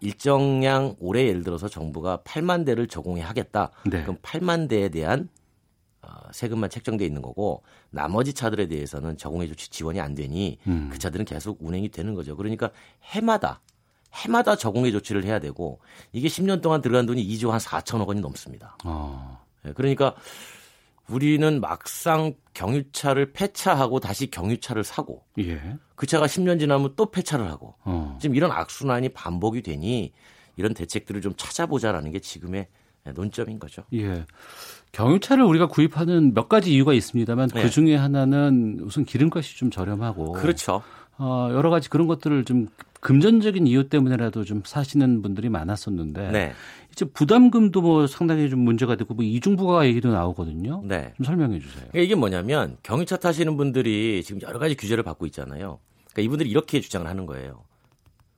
[0.01, 3.71] 일정량 올해 예를 들어서 정부가 8만 대를 적용해 하겠다.
[3.85, 4.03] 네.
[4.03, 5.42] 그럼 8만 대에 대한 어,
[6.33, 10.89] 세금만 책정돼 있는 거고 나머지 차들에 대해서는 적용해 조치 지원이 안 되니 음.
[10.91, 12.37] 그 차들은 계속 운행이 되는 거죠.
[12.37, 12.71] 그러니까
[13.03, 13.61] 해마다
[14.15, 15.81] 해마다 적용해 조치를 해야 되고
[16.13, 18.77] 이게 10년 동안 들어간 돈이 2조 한 4천억 원이 넘습니다.
[18.85, 19.43] 어.
[19.67, 20.15] 예, 그러니까
[21.09, 25.61] 우리는 막상 경유차를 폐차하고 다시 경유차를 사고 예.
[25.95, 28.19] 그 차가 10년 지나면 또 폐차를 하고 어.
[28.21, 30.13] 지금 이런 악순환이 반복이 되니
[30.57, 32.69] 이런 대책들을 좀 찾아보자라는 게 지금의
[33.15, 33.85] 논점인 거죠.
[33.95, 34.25] 예.
[34.93, 37.63] 경유차를 우리가 구입하는 몇 가지 이유가 있습니다만 네.
[37.63, 40.83] 그 중에 하나는 우선 기름값이 좀 저렴하고 그렇죠.
[41.19, 42.69] 어, 여러 가지 그런 것들을 좀
[43.01, 46.53] 금전적인 이유 때문에라도 좀 사시는 분들이 많았었는데 네.
[46.93, 50.83] 이제 부담금도 뭐 상당히 좀 문제가 되고 뭐 이중부가 얘기도 나오거든요.
[50.85, 51.13] 네.
[51.17, 51.87] 좀 설명해 주세요.
[51.91, 55.79] 그러니까 이게 뭐냐면 경유차 타시는 분들이 지금 여러 가지 규제를 받고 있잖아요.
[56.13, 57.65] 그러니까 이분들이 이렇게 주장을 하는 거예요.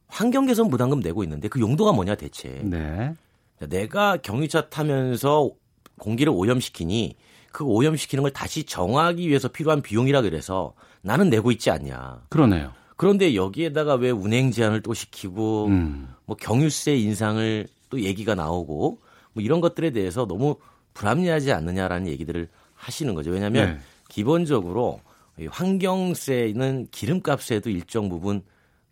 [0.07, 2.61] 환경 개선 부담금 내고 있는데 그 용도가 뭐냐 대체.
[2.65, 3.15] 네.
[3.59, 5.51] 내가 경유차 타면서
[5.99, 7.17] 공기를 오염시키니
[7.53, 12.23] 그 오염시키는 걸 다시 정화하기 위해서 필요한 비용이라 그래서 나는 내고 있지 않냐.
[12.29, 12.73] 그러네요.
[12.97, 16.09] 그런데 여기에다가 왜 운행 제한을 또 시키고 음.
[16.25, 18.99] 뭐 경유세 인상을 또 얘기가 나오고
[19.33, 20.57] 뭐 이런 것들에 대해서 너무
[20.95, 23.31] 불합리하지 않느냐라는 얘기들을 하시는 거죠.
[23.31, 23.79] 왜냐하면 네.
[24.09, 25.01] 기본적으로
[25.39, 28.43] 이 환경세는 기름값에도 일정 부분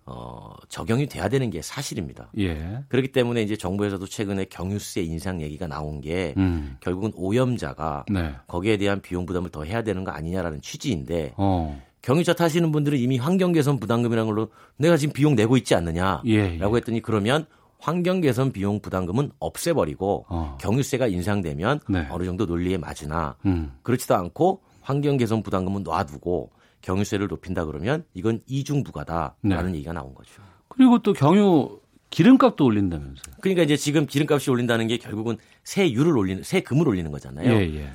[0.05, 2.31] 어, 적용이 돼야 되는 게 사실입니다.
[2.39, 2.81] 예.
[2.89, 6.77] 그렇기 때문에 이제 정부에서도 최근에 경유세 인상 얘기가 나온 게 음.
[6.81, 8.35] 결국은 오염자가 네.
[8.49, 11.81] 거기에 대한 비용 부담을 더 해야 되는 거 아니냐라는 취지인데 어.
[12.03, 16.59] 경유차 타시는 분들은 이미 환경 개선 부담금이라는 걸로 내가 지금 비용 내고 있지 않느냐라고 예,
[16.59, 16.77] 예.
[16.77, 17.47] 했더니 그러면
[17.79, 20.59] 환경 개선 비용 부담금은 없애버리고 어.
[20.61, 22.09] 경유세가 인상되면 네.
[22.11, 23.73] 어느 정도 논리에 맞으나 음.
[23.83, 26.51] 그렇지도 않고 환경 개선 부담금은 놔두고
[26.83, 29.75] 경유세를 높인다 그러면 이건 이중 부가다라는 네.
[29.77, 30.43] 얘기가 나온 거죠.
[30.69, 31.81] 그리고 또 경유
[32.11, 33.37] 기름값도 올린다면서요.
[33.41, 37.51] 그러니까 이제 지금 기름값이 올린다는 게 결국은 세율을 올리는 세금을 올리는 거잖아요.
[37.51, 37.91] 예, 예.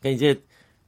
[0.00, 0.44] 그러니까 이제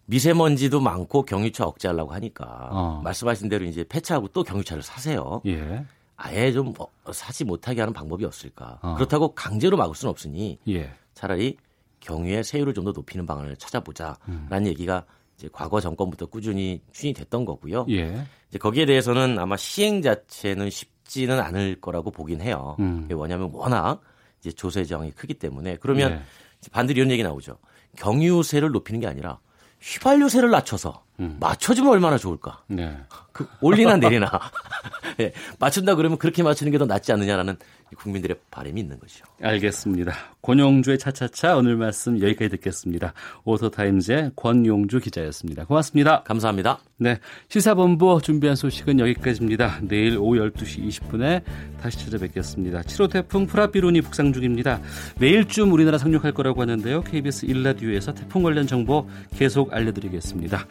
[0.07, 3.01] 미세먼지도 많고 경유차 억제하려고 하니까 어.
[3.03, 5.41] 말씀하신 대로 이제 폐차하고 또 경유차를 사세요.
[5.47, 5.87] 예.
[6.17, 8.79] 아예 좀 어, 사지 못하게 하는 방법이 없을까?
[8.83, 8.95] 어.
[8.97, 10.93] 그렇다고 강제로 막을 수는 없으니 예.
[11.15, 11.57] 차라리
[12.01, 14.19] 경유의 세율을 좀 더 높이는 방안을 찾아보자라는
[14.53, 14.67] 음.
[14.67, 15.07] 얘기가
[15.37, 17.87] 이제 과거 정권부터 꾸준히 추진이 됐던 거고요.
[17.91, 18.25] 예.
[18.49, 22.77] 이제 거기에 대해서는 아마 시행 자체는 쉽지는 않을 거라고 보긴 해요.
[22.79, 23.09] 음.
[23.11, 24.01] 왜냐하면 워낙
[24.41, 26.71] 이제 조세 저항이 크기 때문에 그러면 예.
[26.71, 27.59] 반대로 이런 얘기 나오죠.
[27.97, 29.39] 경유세를 높이는 게 아니라
[29.81, 32.65] 휘발유세를 낮춰서 맞춰주면 얼마나 좋을까?
[32.71, 32.77] 음.
[32.77, 32.97] 네.
[33.35, 34.31] 그 올리나 내리나
[35.21, 37.57] 예, 맞춘다 그러면 그렇게 맞추는 게 더 낫지 않느냐라는
[37.97, 39.25] 국민들의 바람이 있는 거죠.
[39.43, 40.13] 알겠습니다.
[40.43, 43.13] 권용주의 차차차 오늘 말씀 여기까지 듣겠습니다.
[43.45, 45.65] 오토타임즈의 권용주 기자였습니다.
[45.67, 46.23] 고맙습니다.
[46.25, 46.79] 감사합니다.
[46.97, 47.19] 네.
[47.49, 49.79] 시사본부 준비한 소식은 여기까지입니다.
[49.83, 51.43] 내일 오후 12시 20분에
[51.81, 52.83] 다시 찾아뵙겠습니다.
[52.83, 54.81] 7호 태풍 프라비룬이 북상 중입니다.
[55.21, 57.03] 내일쯤 우리나라 상륙할 거라고 하는데요.
[57.03, 60.67] KBS 1라디오에서 태풍 관련 정보 계속 알려드리겠습니다.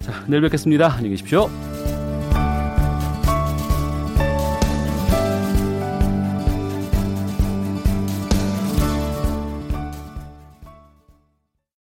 [0.00, 0.86] 자, 내일 뵙겠습니다.
[0.92, 1.48] 안녕히 계십시오.